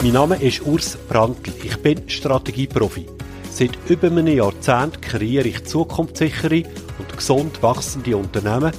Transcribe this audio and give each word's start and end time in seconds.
Mein 0.00 0.12
Name 0.12 0.40
ist 0.40 0.64
Urs 0.64 0.96
Brandl. 0.96 1.52
Ich 1.64 1.76
bin 1.78 2.08
Strategieprofi. 2.08 3.06
Seit 3.50 3.76
über 3.88 4.06
einem 4.06 4.28
Jahrzehnt 4.28 5.02
kreiere 5.02 5.48
ich 5.48 5.64
zukunftssichere 5.64 6.62
und 7.00 7.16
gesund 7.16 7.60
wachsende 7.64 8.16
Unternehmen 8.16 8.70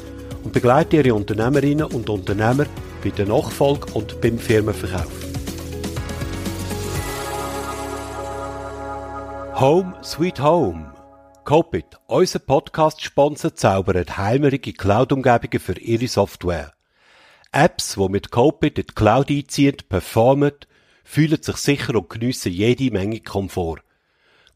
und 0.46 0.54
begleite 0.54 0.96
ihre 0.96 1.14
Unternehmerinnen 1.14 1.88
und 1.88 2.10
Unternehmer 2.10 2.68
bei 3.04 3.10
der 3.10 3.26
Nachfolge 3.26 3.92
und 3.96 4.22
beim 4.22 4.40
Firmenverkauf. 4.40 5.12
Home 9.60 9.94
Sweet 10.02 10.40
Home. 10.40 10.94
Copit, 11.44 11.98
unser 12.08 12.40
Podcast-Sponsor, 12.40 13.56
zaubert 13.56 14.18
heimerige 14.18 14.72
Cloud-Umgebungen 14.72 15.60
für 15.60 15.78
ihre 15.78 16.08
Software. 16.08 16.72
Apps, 17.52 17.96
die 17.96 18.08
mit 18.08 18.32
Copit 18.32 18.80
in 18.80 18.86
die 18.86 18.94
Cloud 18.94 19.30
einziehen, 19.30 19.76
performen, 19.90 20.54
fühlen 21.10 21.42
sich 21.42 21.58
sicher 21.58 21.96
und 21.96 22.08
geniessen 22.08 22.52
jede 22.52 22.92
Menge 22.92 23.20
Komfort. 23.20 23.82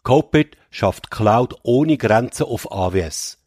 Copit 0.04 0.56
schafft 0.70 1.10
Cloud 1.10 1.56
ohne 1.64 1.98
Grenzen 1.98 2.44
auf 2.44 2.72
AWS. 2.72 3.40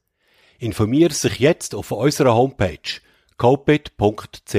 Informiere 0.58 1.12
sich 1.12 1.38
jetzt 1.38 1.76
auf 1.76 1.92
unserer 1.92 2.34
Homepage 2.34 3.00
copit.ch. 3.36 4.56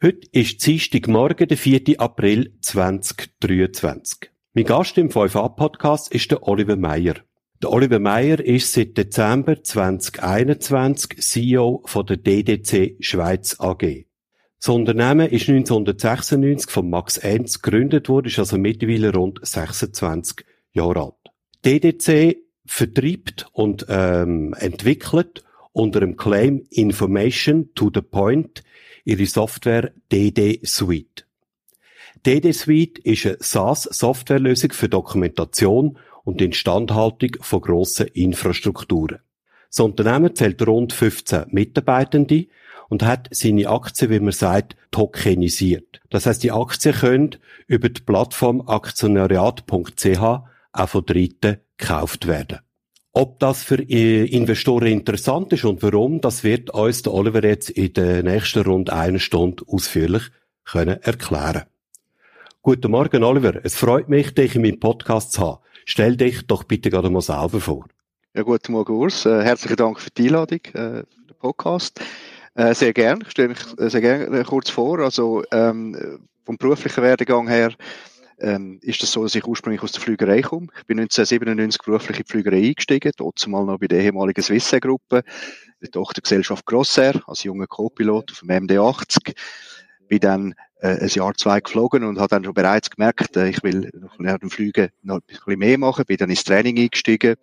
Heute 0.00 0.28
ist 0.30 0.64
Dienstagmorgen, 0.64 1.48
der 1.48 1.56
4. 1.56 2.00
April 2.00 2.52
2023. 2.60 4.30
Mein 4.54 4.64
Gast 4.64 4.96
im 4.96 5.08
5a-Podcast 5.08 6.12
ist 6.12 6.30
der 6.30 6.46
Oliver 6.46 6.76
Meyer. 6.76 7.16
Der 7.60 7.72
Oliver 7.72 7.98
Meyer 7.98 8.38
ist 8.38 8.72
seit 8.74 8.96
Dezember 8.96 9.60
2021 9.60 11.20
CEO 11.20 11.82
von 11.84 12.06
der 12.06 12.18
DDC 12.18 12.96
Schweiz 13.00 13.56
AG. 13.58 14.07
Das 14.60 14.68
Unternehmen 14.70 15.28
ist 15.28 15.48
1996 15.48 16.70
von 16.70 16.90
Max 16.90 17.16
Enz 17.16 17.62
gegründet 17.62 18.08
worden, 18.08 18.26
ist 18.26 18.40
also 18.40 18.58
mittlerweile 18.58 19.12
rund 19.12 19.38
26 19.42 20.44
Jahre 20.72 21.02
alt. 21.02 21.14
DDC 21.64 22.38
vertreibt 22.66 23.46
und 23.52 23.86
ähm, 23.88 24.54
entwickelt 24.58 25.44
unter 25.72 26.00
dem 26.00 26.16
Claim 26.16 26.66
Information 26.70 27.72
to 27.74 27.90
the 27.94 28.00
Point 28.00 28.64
ihre 29.04 29.26
Software 29.26 29.92
DD 30.10 30.60
Suite. 30.66 31.24
DD 32.26 32.52
Suite 32.52 32.98
ist 32.98 33.26
eine 33.26 33.36
SaaS-Softwarelösung 33.38 34.72
für 34.72 34.88
Dokumentation 34.88 35.98
und 36.24 36.42
Instandhaltung 36.42 37.30
von 37.40 37.60
grossen 37.60 38.08
Infrastrukturen. 38.08 39.20
Das 39.70 39.80
Unternehmen 39.80 40.34
zählt 40.34 40.66
rund 40.66 40.92
15 40.92 41.44
Mitarbeitende 41.50 42.46
und 42.88 43.02
hat 43.02 43.28
seine 43.30 43.68
Aktien, 43.68 44.10
wie 44.10 44.20
man 44.20 44.32
sagt, 44.32 44.76
tokenisiert. 44.90 46.00
Das 46.10 46.26
heißt, 46.26 46.42
die 46.42 46.52
Aktien 46.52 46.94
können 46.94 47.36
über 47.66 47.88
die 47.88 48.00
Plattform 48.00 48.62
aktionariat.ch 48.66 50.18
auch 50.72 50.88
von 50.88 51.06
Dritten 51.06 51.58
gekauft 51.76 52.26
werden. 52.26 52.58
Ob 53.12 53.38
das 53.40 53.64
für 53.64 53.80
äh, 53.80 54.24
Investoren 54.26 54.88
interessant 54.88 55.52
ist 55.52 55.64
und 55.64 55.82
warum, 55.82 56.20
das 56.20 56.44
wird 56.44 56.70
uns 56.70 57.02
der 57.02 57.14
Oliver 57.14 57.42
jetzt 57.42 57.70
in 57.70 57.92
der 57.92 58.22
nächsten 58.22 58.62
rund 58.62 58.90
einer 58.90 59.18
Stunde 59.18 59.64
ausführlich 59.66 60.24
können 60.64 61.02
erklären. 61.02 61.64
Guten 62.62 62.90
Morgen, 62.90 63.24
Oliver. 63.24 63.64
Es 63.64 63.76
freut 63.76 64.08
mich, 64.08 64.34
dich 64.34 64.54
in 64.54 64.62
meinem 64.62 64.78
Podcast 64.78 65.32
zu 65.32 65.40
haben. 65.40 65.58
Stell 65.86 66.16
dich 66.16 66.46
doch 66.46 66.64
bitte 66.64 66.90
gerade 66.90 67.08
mal 67.08 67.22
selber 67.22 67.60
vor. 67.60 67.86
Ja, 68.34 68.42
guten 68.42 68.72
Morgen, 68.72 68.92
Urs. 68.92 69.24
Äh, 69.24 69.42
herzlichen 69.42 69.76
Dank 69.76 69.98
für 69.98 70.10
die 70.10 70.26
Einladung, 70.26 70.60
äh, 70.66 70.70
für 70.72 71.26
den 71.28 71.36
Podcast. 71.38 72.00
Äh, 72.58 72.74
sehr 72.74 72.92
gern. 72.92 73.20
Ich 73.22 73.30
stelle 73.30 73.50
mich 73.50 73.58
äh, 73.78 73.88
sehr 73.88 74.00
gerne 74.00 74.40
äh, 74.40 74.42
kurz 74.42 74.68
vor. 74.68 74.98
Also 74.98 75.44
ähm, 75.52 76.18
vom 76.44 76.56
beruflichen 76.56 77.04
Werdegang 77.04 77.46
her 77.46 77.72
ähm, 78.40 78.80
ist 78.82 79.00
das 79.00 79.12
so, 79.12 79.22
dass 79.22 79.36
ich 79.36 79.46
ursprünglich 79.46 79.80
aus 79.80 79.92
der 79.92 80.02
Flügerei 80.02 80.42
komme. 80.42 80.66
Ich 80.76 80.86
bin 80.86 80.98
1997 80.98 81.80
beruflich 81.82 82.18
in 82.18 82.24
die 82.24 82.32
Flügerei 82.32 82.66
eingestiegen, 82.66 83.12
dort 83.16 83.38
zumal 83.38 83.64
noch 83.64 83.78
bei 83.78 83.86
der 83.86 84.00
ehemaligen 84.00 84.42
Swissair-Gruppe, 84.42 85.22
der 85.80 85.90
Tochtergesellschaft 85.92 86.66
Grossair, 86.66 87.22
als 87.28 87.44
junger 87.44 87.68
Co-Pilot 87.68 88.32
auf 88.32 88.40
dem 88.40 88.48
MD-80. 88.48 89.36
Bin 90.08 90.18
dann 90.18 90.54
äh, 90.80 90.98
ein 90.98 91.08
Jahr, 91.10 91.34
zwei 91.34 91.60
geflogen 91.60 92.02
und 92.02 92.18
habe 92.18 92.30
dann 92.30 92.42
schon 92.42 92.54
bereits 92.54 92.90
gemerkt, 92.90 93.36
äh, 93.36 93.50
ich 93.50 93.62
will 93.62 93.88
nach 94.18 94.38
dem 94.38 94.50
Flügen 94.50 94.88
noch 95.02 95.18
ein 95.18 95.22
bisschen 95.28 95.60
mehr 95.60 95.78
machen, 95.78 96.06
bin 96.06 96.16
dann 96.16 96.30
ins 96.30 96.42
Training 96.42 96.76
eingestiegen 96.76 97.36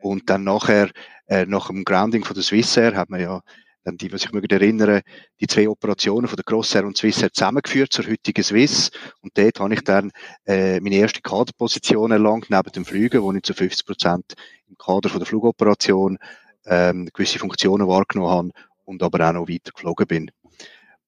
und 0.00 0.30
dann 0.30 0.44
nachher, 0.44 0.88
äh, 1.26 1.44
nach 1.44 1.66
dem 1.66 1.84
Grounding 1.84 2.24
von 2.24 2.32
der 2.32 2.44
Swissair, 2.44 2.96
hat 2.96 3.10
man 3.10 3.20
ja 3.20 3.42
die, 3.84 4.12
was 4.12 4.24
ich 4.24 4.32
mich 4.32 4.50
erinnere, 4.50 5.02
die 5.40 5.46
zwei 5.46 5.68
Operationen 5.68 6.28
von 6.28 6.36
der 6.36 6.44
Crossair 6.44 6.84
und 6.84 6.96
Swissair 6.96 7.32
zusammengeführt 7.32 7.92
zur 7.92 8.06
heutigen 8.06 8.42
Swiss. 8.42 8.90
Und 9.22 9.36
dort 9.38 9.60
habe 9.60 9.74
ich 9.74 9.82
dann 9.82 10.10
äh, 10.46 10.80
meine 10.80 10.96
erste 10.96 11.20
Kaderposition 11.20 12.10
erlangt, 12.10 12.50
neben 12.50 12.72
dem 12.72 12.84
Flügen, 12.84 13.22
wo 13.22 13.32
ich 13.32 13.42
zu 13.42 13.54
50 13.54 13.86
Prozent 13.86 14.34
im 14.68 14.76
Kader 14.76 15.08
von 15.08 15.20
der 15.20 15.26
Flugoperation 15.26 16.18
ähm, 16.66 17.08
gewisse 17.12 17.38
Funktionen 17.38 17.88
wahrgenommen 17.88 18.30
habe 18.30 18.50
und 18.84 19.02
aber 19.02 19.28
auch 19.28 19.32
noch 19.32 19.48
weiter 19.48 19.72
geflogen 19.72 20.06
bin. 20.06 20.30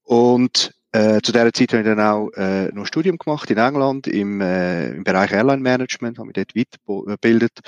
Und 0.02 0.74
äh, 0.92 1.20
zu 1.20 1.32
dieser 1.32 1.52
Zeit 1.52 1.72
habe 1.72 1.82
ich 1.82 1.88
dann 1.88 2.00
auch 2.00 2.30
äh, 2.30 2.66
noch 2.72 2.82
ein 2.82 2.86
Studium 2.86 3.16
gemacht 3.16 3.50
in 3.50 3.58
England 3.58 4.06
im, 4.06 4.40
äh, 4.40 4.90
im 4.90 5.04
Bereich 5.04 5.30
Airline 5.32 5.62
Management, 5.62 6.18
habe 6.18 6.28
mich 6.28 6.34
dort 6.34 6.56
weitergebildet 6.56 7.60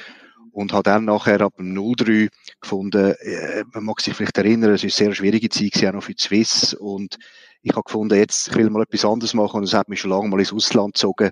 und 0.52 0.72
habe 0.72 0.84
dann 0.84 1.06
nachher 1.06 1.40
ab 1.40 1.54
dem 1.56 1.74
03 1.74 2.28
gefunden, 2.60 3.14
äh, 3.20 3.64
man 3.72 3.84
mag 3.84 4.00
sich 4.00 4.14
vielleicht 4.14 4.38
erinnern, 4.38 4.72
es 4.72 4.84
ist 4.84 5.00
eine 5.00 5.08
sehr 5.08 5.14
schwierige 5.14 5.48
Zeit 5.48 5.72
gewesen, 5.72 5.88
auch 5.88 5.92
noch 5.94 6.02
für 6.04 6.14
die 6.14 6.22
Swiss 6.22 6.74
und 6.74 7.18
ich 7.62 7.72
habe 7.72 7.84
gefunden, 7.84 8.16
jetzt 8.16 8.48
ich 8.48 8.54
will 8.54 8.70
mal 8.70 8.82
etwas 8.82 9.04
anderes 9.04 9.34
machen 9.34 9.58
und 9.58 9.64
es 9.64 9.74
hat 9.74 9.88
mich 9.88 10.00
schon 10.00 10.10
lange 10.10 10.28
mal 10.28 10.40
ins 10.40 10.52
Ausland 10.52 10.94
gezogen 10.94 11.30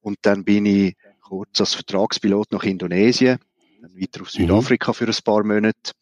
und 0.00 0.18
dann 0.22 0.44
bin 0.44 0.66
ich 0.66 0.96
kurz 1.20 1.60
als 1.60 1.74
Vertragspilot 1.74 2.52
nach 2.52 2.64
Indonesien, 2.64 3.38
dann 3.82 3.94
weiter 3.94 4.22
auf 4.22 4.32
mhm. 4.34 4.40
Südafrika 4.40 4.92
mhm. 4.92 4.94
für 4.94 5.06
ein 5.06 5.24
paar 5.24 5.44
Monate 5.44 5.92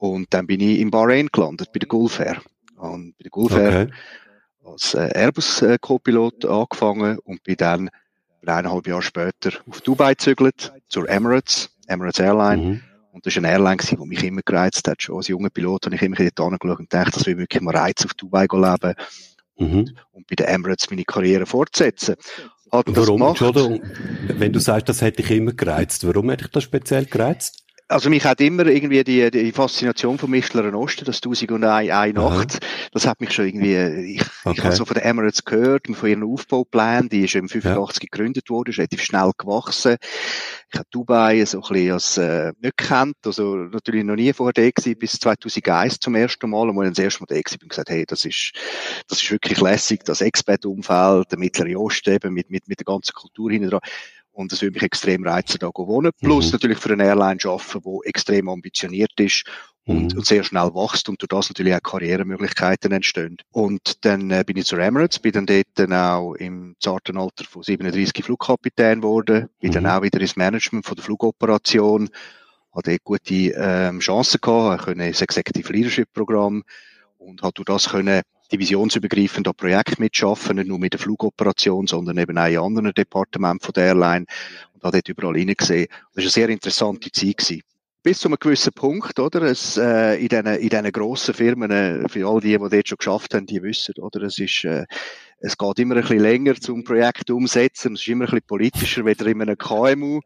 und 0.00 0.32
dann 0.32 0.46
bin 0.46 0.60
ich 0.60 0.80
in 0.80 0.90
Bahrain 0.90 1.28
gelandet, 1.30 1.72
bei 1.72 1.78
der 1.78 1.88
Gulf 1.88 2.20
Air. 2.20 2.40
Und 2.76 3.18
bei 3.18 3.24
der 3.24 3.30
Gulf 3.30 3.52
Air 3.52 3.82
okay. 3.82 3.92
als 4.64 4.94
äh, 4.94 5.10
Airbus-Co-Pilot 5.14 6.46
angefangen 6.46 7.18
und 7.18 7.42
bin 7.42 7.56
dann 7.58 7.90
eineinhalb 8.48 8.86
Jahre 8.86 9.02
später 9.02 9.52
auf 9.68 9.80
Dubai 9.80 10.12
gezügelt, 10.12 10.72
zur 10.88 11.08
Emirates, 11.08 11.70
Emirates 11.86 12.20
Airline. 12.20 12.62
Mhm. 12.62 12.80
Und 13.12 13.26
das 13.26 13.34
war 13.36 13.44
eine 13.44 13.52
Airline, 13.52 13.76
die 13.76 13.96
mich 14.06 14.24
immer 14.24 14.42
gereizt 14.44 14.86
hat. 14.86 15.02
Schon 15.02 15.16
als 15.16 15.28
junger 15.28 15.50
Pilot 15.50 15.86
habe 15.86 15.96
ich 15.96 16.02
immer 16.02 16.16
dort 16.16 16.40
angeschaut 16.40 16.78
und 16.78 16.90
gedacht, 16.90 17.16
dass 17.16 17.26
wir 17.26 17.36
wirklich 17.36 17.60
mal 17.60 17.76
Reiz 17.76 18.04
auf 18.04 18.14
Dubai 18.14 18.46
leben 18.50 18.94
mhm. 19.58 19.90
und 20.12 20.26
bei 20.26 20.36
den 20.36 20.46
Emirates 20.46 20.90
meine 20.90 21.04
Karriere 21.04 21.46
fortsetzen. 21.46 22.16
Hat 22.72 22.86
warum, 22.86 23.22
Entschuldigung, 23.22 23.82
wenn 24.28 24.52
du 24.52 24.60
sagst, 24.60 24.88
das 24.88 25.00
hätte 25.00 25.22
ich 25.22 25.30
immer 25.32 25.52
gereizt, 25.52 26.06
warum 26.06 26.30
hätte 26.30 26.44
ich 26.44 26.50
das 26.52 26.62
speziell 26.62 27.04
gereizt? 27.06 27.64
Also 27.90 28.08
mich 28.08 28.24
hat 28.24 28.40
immer 28.40 28.66
irgendwie 28.66 29.02
die, 29.02 29.30
die 29.30 29.52
Faszination 29.52 30.16
vom 30.16 30.30
Mittleren 30.30 30.74
Osten, 30.74 31.04
das 31.04 31.16
1001 31.16 31.90
eine 31.90 32.12
Nacht, 32.14 32.52
Aha. 32.52 32.70
das 32.92 33.06
hat 33.06 33.20
mich 33.20 33.32
schon 33.32 33.46
irgendwie, 33.46 34.14
ich, 34.14 34.22
okay. 34.44 34.54
ich 34.58 34.64
habe 34.64 34.74
so 34.74 34.84
von 34.84 34.94
den 34.94 35.02
Emirates 35.02 35.44
gehört 35.44 35.88
und 35.88 35.96
von 35.96 36.08
ihren 36.08 36.22
Aufbauplänen, 36.22 37.08
die 37.08 37.24
ist 37.24 37.34
im 37.34 37.48
85 37.48 38.02
ja. 38.02 38.08
gegründet 38.10 38.48
worden, 38.48 38.70
ist 38.70 38.78
relativ 38.78 39.02
schnell 39.02 39.32
gewachsen. 39.36 39.96
Ich 40.72 40.78
habe 40.78 40.88
Dubai 40.92 41.44
so 41.44 41.58
ein 41.58 41.62
bisschen 41.62 41.92
als, 41.92 42.16
äh, 42.16 42.52
nicht 42.60 42.76
gekannt, 42.76 43.16
also 43.24 43.56
natürlich 43.56 44.04
noch 44.04 44.14
nie 44.14 44.32
vorher 44.32 44.52
da 44.52 44.70
gewesen, 44.70 44.96
bis 44.96 45.12
2001 45.12 45.98
zum 45.98 46.14
ersten 46.14 46.48
Mal, 46.48 46.68
und 46.68 46.78
als 46.78 46.90
ich 46.90 46.94
das 46.94 47.04
erste 47.04 47.20
Mal 47.22 47.26
da 47.26 47.40
gewesen 47.40 47.58
bin, 47.58 47.68
gesagt, 47.68 47.90
hey, 47.90 48.04
das 48.06 48.24
ist, 48.24 48.52
das 49.08 49.20
ist 49.20 49.30
wirklich 49.32 49.60
lässig, 49.60 50.04
das 50.04 50.20
Expat-Umfeld, 50.20 51.32
der 51.32 51.38
Mittlere 51.38 51.78
Osten 51.78 52.14
eben 52.14 52.34
mit, 52.34 52.50
mit, 52.50 52.68
mit 52.68 52.78
der 52.78 52.84
ganzen 52.84 53.12
Kultur 53.14 53.50
hinten 53.50 53.70
dran. 53.70 53.80
Und 54.40 54.52
das 54.52 54.62
würde 54.62 54.74
mich 54.74 54.82
extrem 54.82 55.26
reizen, 55.26 55.58
da 55.60 55.70
zu 55.74 55.86
wohnen. 55.86 56.12
Plus 56.18 56.46
mhm. 56.46 56.52
natürlich 56.52 56.78
für 56.78 56.92
eine 56.92 57.04
Airline 57.04 57.38
arbeiten, 57.44 57.82
die 57.84 58.08
extrem 58.08 58.48
ambitioniert 58.48 59.12
ist 59.20 59.44
und, 59.84 60.12
mhm. 60.12 60.18
und, 60.18 60.26
sehr 60.26 60.42
schnell 60.44 60.74
wächst 60.74 61.08
und 61.10 61.20
durch 61.20 61.28
das 61.28 61.50
natürlich 61.50 61.74
auch 61.74 61.82
Karrieremöglichkeiten 61.82 62.90
entstehen. 62.90 63.36
Und 63.50 64.04
dann 64.04 64.30
äh, 64.30 64.42
bin 64.46 64.56
ich 64.56 64.64
zur 64.64 64.78
Emirates, 64.78 65.18
bin 65.18 65.32
dann 65.32 65.46
dort 65.46 65.66
dann 65.74 65.92
auch 65.92 66.34
im 66.34 66.74
zarten 66.80 67.18
Alter 67.18 67.44
von 67.44 67.62
37 67.62 68.24
Flugkapitän 68.24 69.02
geworden, 69.02 69.48
bin 69.60 69.70
mhm. 69.70 69.74
dann 69.74 69.86
auch 69.86 70.02
wieder 70.02 70.20
ins 70.20 70.36
Management 70.36 70.86
von 70.86 70.96
der 70.96 71.04
Flugoperation, 71.04 72.08
hatte 72.74 72.96
gute 73.04 73.34
ähm, 73.34 74.00
Chancen 74.00 74.40
gehabt, 74.40 74.84
konnte 74.84 75.06
das 75.06 75.20
Executive 75.20 75.72
Leadership 75.72 76.08
Programm 76.14 76.62
und 77.18 77.42
hat 77.42 77.58
durch 77.58 77.66
das 77.66 77.90
können 77.90 78.22
divisionsübergreifend 78.52 79.48
an 79.48 79.54
Projekten 79.54 80.02
mitschaffen, 80.02 80.56
nicht 80.56 80.68
nur 80.68 80.78
mit 80.78 80.92
der 80.92 81.00
Flugoperation, 81.00 81.86
sondern 81.86 82.18
eben 82.18 82.38
auch 82.38 82.46
in 82.46 82.58
anderen 82.58 82.92
Departementen 82.92 83.64
von 83.64 83.72
der 83.72 83.86
Airline. 83.86 84.26
und 84.74 84.84
habe 84.84 84.96
dort 84.96 85.08
überall 85.08 85.36
hineingesehen. 85.36 85.88
Das 85.88 86.16
war 86.16 86.22
eine 86.22 86.30
sehr 86.30 86.48
interessante 86.48 87.10
Zeit. 87.12 87.36
Gewesen. 87.36 87.62
Bis 88.02 88.18
zu 88.20 88.28
einem 88.28 88.38
gewissen 88.40 88.72
Punkt, 88.72 89.18
oder? 89.18 89.42
Es, 89.42 89.76
äh, 89.76 90.14
in 90.14 90.28
diesen, 90.28 90.46
in 90.46 90.68
diesen 90.70 90.90
grossen 90.90 91.34
Firmen, 91.34 91.70
äh, 91.70 92.08
für 92.08 92.26
all 92.26 92.40
die, 92.40 92.56
die 92.56 92.56
dort 92.56 92.88
schon 92.88 92.96
geschafft 92.96 93.34
haben, 93.34 93.44
die 93.44 93.62
wissen, 93.62 93.94
oder? 93.98 94.22
Es 94.22 94.38
ist, 94.38 94.64
äh, 94.64 94.86
es 95.40 95.58
geht 95.58 95.78
immer 95.78 95.96
ein 95.96 96.00
bisschen 96.00 96.20
länger 96.20 96.54
zum 96.54 96.82
Projekt 96.82 97.30
umsetzen. 97.30 97.94
Es 97.94 98.00
ist 98.00 98.08
immer 98.08 98.24
ein 98.24 98.30
bisschen 98.30 98.46
politischer, 98.46 99.04
weder 99.04 99.26
in 99.26 99.42
einem 99.42 99.58
KMU. 99.58 100.20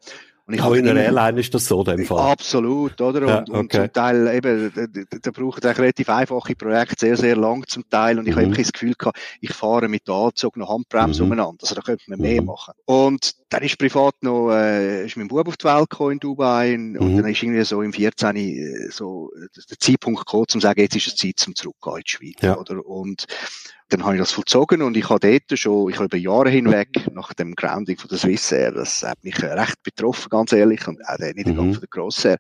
Und 0.47 0.55
ich 0.55 0.61
Auch 0.61 0.75
in 0.75 0.87
einer 0.87 1.01
Airline 1.01 1.41
ist 1.41 1.55
das 1.55 1.65
so, 1.65 1.81
in 1.81 1.97
dem 1.97 2.05
Fall. 2.05 2.31
Absolut, 2.33 3.01
oder? 3.01 3.23
Und, 3.23 3.29
ja, 3.29 3.41
okay. 3.41 3.59
und 3.59 3.73
zum 3.73 3.93
Teil 3.95 4.29
eben, 4.29 4.73
da, 4.75 5.19
da 5.23 5.31
braucht 5.31 5.65
eigentlich 5.65 5.79
relativ 5.79 6.09
einfache 6.11 6.55
Projekte 6.55 6.97
sehr, 6.99 7.17
sehr 7.17 7.35
lang 7.35 7.67
zum 7.67 7.89
Teil. 7.89 8.19
Und 8.19 8.29
ich 8.29 8.37
mhm. 8.37 8.41
habe 8.41 8.55
das 8.55 8.71
Gefühl 8.71 8.93
gehabt, 8.99 9.19
ich 9.41 9.55
fahre 9.55 9.89
mit 9.89 10.07
der 10.07 10.15
angezogener 10.15 10.69
Handbremse 10.69 11.23
mhm. 11.23 11.33
umeinander. 11.33 11.63
Also 11.63 11.75
da 11.75 11.81
könnte 11.81 12.05
man 12.09 12.21
mehr 12.21 12.43
mhm. 12.43 12.49
machen. 12.49 12.75
Und 12.85 13.33
dann 13.49 13.63
ist 13.63 13.79
privat 13.79 14.17
noch, 14.21 14.51
äh, 14.51 15.07
ist 15.07 15.17
mein 15.17 15.29
Bub 15.29 15.49
auf 15.49 15.57
die 15.57 15.65
Welt 15.65 15.89
gekommen 15.89 16.13
in 16.13 16.21
Dubai. 16.21 16.75
Und 16.75 16.93
mhm. 16.93 17.17
dann 17.17 17.31
ist 17.31 17.43
irgendwie 17.43 17.65
so 17.65 17.81
im 17.81 17.95
14. 17.95 18.37
Äh, 18.37 18.91
so 18.91 19.31
der 19.71 19.79
Zeitpunkt 19.79 20.27
gekommen, 20.27 20.43
um 20.43 20.49
zu 20.49 20.61
sagen, 20.61 20.81
jetzt 20.81 20.97
ist 20.97 21.07
es 21.07 21.17
Zeit 21.17 21.39
zum 21.39 21.55
Zurückgehen 21.55 21.97
in 21.97 22.03
die 22.03 22.11
Schweiz, 22.11 22.43
ja. 22.43 22.59
oder? 22.59 22.85
Und 22.85 23.25
dann 23.91 24.05
habe 24.05 24.15
ich 24.15 24.21
das 24.21 24.33
vollzogen 24.33 24.83
und 24.83 24.97
ich 24.97 25.09
habe 25.11 25.21
dort 25.21 25.59
schon, 25.59 25.91
ich 25.91 25.97
habe 25.97 26.07
über 26.07 26.17
Jahre 26.17 26.49
hinweg 26.49 26.89
nach 27.13 27.35
dem 27.35 27.55
Grounding 27.55 27.99
von 27.99 28.09
der 28.09 28.19
Swissair, 28.19 28.73
das 28.73 29.03
hat 29.03 29.23
mich 29.23 29.41
recht 29.43 29.83
betroffen, 29.83 30.31
ganz 30.31 30.53
ehrlich, 30.53 30.87
und 30.89 31.07
auch 31.07 31.17
der 31.17 31.35
Niedergang 31.35 31.69
mhm. 31.69 31.73
von 31.75 31.81
der 31.81 31.89
Crossair. 31.89 32.39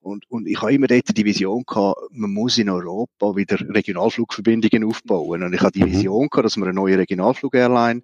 Und, 0.00 0.28
und 0.30 0.48
ich 0.48 0.60
habe 0.60 0.72
immer 0.72 0.88
dort 0.88 1.16
die 1.16 1.24
Vision 1.24 1.62
gehabt, 1.64 2.00
man 2.10 2.32
muss 2.32 2.58
in 2.58 2.68
Europa 2.68 3.36
wieder 3.36 3.58
Regionalflugverbindungen 3.60 4.84
aufbauen. 4.84 5.44
Und 5.44 5.52
ich 5.54 5.60
habe 5.60 5.72
die 5.72 5.84
mhm. 5.84 5.92
Vision 5.92 6.28
gehabt, 6.28 6.46
dass 6.46 6.56
man 6.56 6.68
eine 6.68 6.74
neue 6.74 6.98
Regionalflug-Airline 6.98 8.02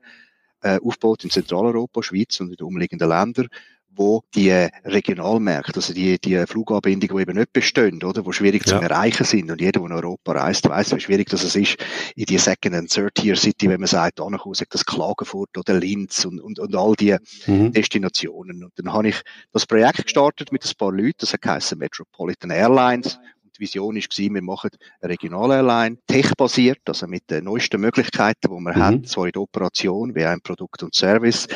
äh, 0.63 0.79
aufbaut 0.81 1.25
in 1.25 1.31
Zentraleuropa, 1.31 2.03
Schweiz 2.03 2.41
und 2.41 2.51
in 2.51 2.57
den 2.57 2.67
umliegenden 2.67 3.09
Ländern 3.09 3.49
wo 3.97 4.23
die 4.35 4.51
Regionalmärkte, 4.85 5.77
also 5.77 5.93
die, 5.93 6.19
die 6.19 6.45
Fluganbindungen, 6.47 7.17
die 7.17 7.23
eben 7.23 7.39
nicht 7.39 7.53
bestehen, 7.53 8.03
oder, 8.03 8.25
wo 8.25 8.33
schwierig 8.33 8.67
ja. 8.67 8.79
zu 8.79 8.83
erreichen 8.83 9.25
sind. 9.25 9.51
Und 9.51 9.61
jeder, 9.61 9.81
der 9.81 9.87
in 9.87 9.93
Europa 9.93 10.33
reist, 10.33 10.69
weiß, 10.69 10.95
wie 10.95 11.01
schwierig 11.01 11.29
das 11.29 11.55
ist, 11.55 11.77
in 12.15 12.27
die 12.27 12.39
Second 12.39 12.75
and 12.75 12.91
Third 12.91 13.15
Tier 13.15 13.37
City, 13.37 13.69
wenn 13.69 13.81
man 13.81 13.89
sagt, 13.89 14.21
ankommen, 14.21 14.55
sagt 14.55 14.75
das 14.75 14.85
Klagenfurt 14.85 15.57
oder 15.57 15.75
Linz 15.75 16.25
und, 16.25 16.41
und, 16.41 16.59
und 16.59 16.75
all 16.77 16.95
die 16.95 17.17
mhm. 17.47 17.73
Destinationen. 17.73 18.65
Und 18.65 18.73
dann 18.77 18.93
habe 18.93 19.09
ich 19.09 19.23
das 19.53 19.67
Projekt 19.67 20.05
gestartet 20.05 20.53
mit 20.53 20.65
ein 20.65 20.73
paar 20.79 20.93
Leuten, 20.93 21.15
das 21.19 21.35
heißt 21.45 21.77
Metropolitan 21.77 22.51
Airlines, 22.51 23.19
die 23.57 23.63
Vision 23.63 23.97
ist 23.97 24.11
gewesen, 24.11 24.35
wir 24.35 24.43
machen 24.43 24.71
eine 25.01 25.13
Regional-Airline, 25.13 25.99
tech-basiert, 26.07 26.81
also 26.87 27.07
mit 27.07 27.31
den 27.31 27.45
neuesten 27.45 27.81
Möglichkeiten, 27.81 28.49
die 28.49 28.49
wir 28.49 28.77
mhm. 28.77 28.83
haben, 28.83 29.05
zwar 29.05 29.27
in 29.27 29.33
der 29.33 29.43
Operation, 29.43 30.15
wie 30.15 30.25
ein 30.25 30.41
Produkt 30.41 30.83
und 30.83 30.95
Service, 30.95 31.47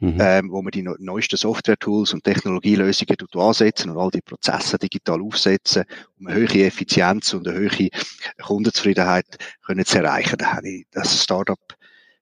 mhm. 0.00 0.18
ähm, 0.20 0.50
wo 0.50 0.62
wir 0.62 0.70
die 0.70 0.82
neuesten 0.98 1.36
Software-Tools 1.36 2.14
und 2.14 2.24
Technologielösungen 2.24 3.16
ansetzen 3.34 3.90
und 3.90 3.98
all 3.98 4.10
die 4.10 4.22
Prozesse 4.22 4.78
digital 4.78 5.20
aufsetzen, 5.20 5.84
um 6.18 6.26
eine 6.26 6.36
höhere 6.36 6.66
Effizienz 6.66 7.32
und 7.34 7.46
eine 7.48 7.58
höhere 7.58 7.88
Kundenzufriedenheit 8.42 9.26
können 9.64 9.84
zu 9.84 9.98
erreichen. 9.98 10.36
Da 10.38 10.54
habe 10.54 10.68
ich 10.68 10.86
das 10.90 11.22
Startup 11.22 11.58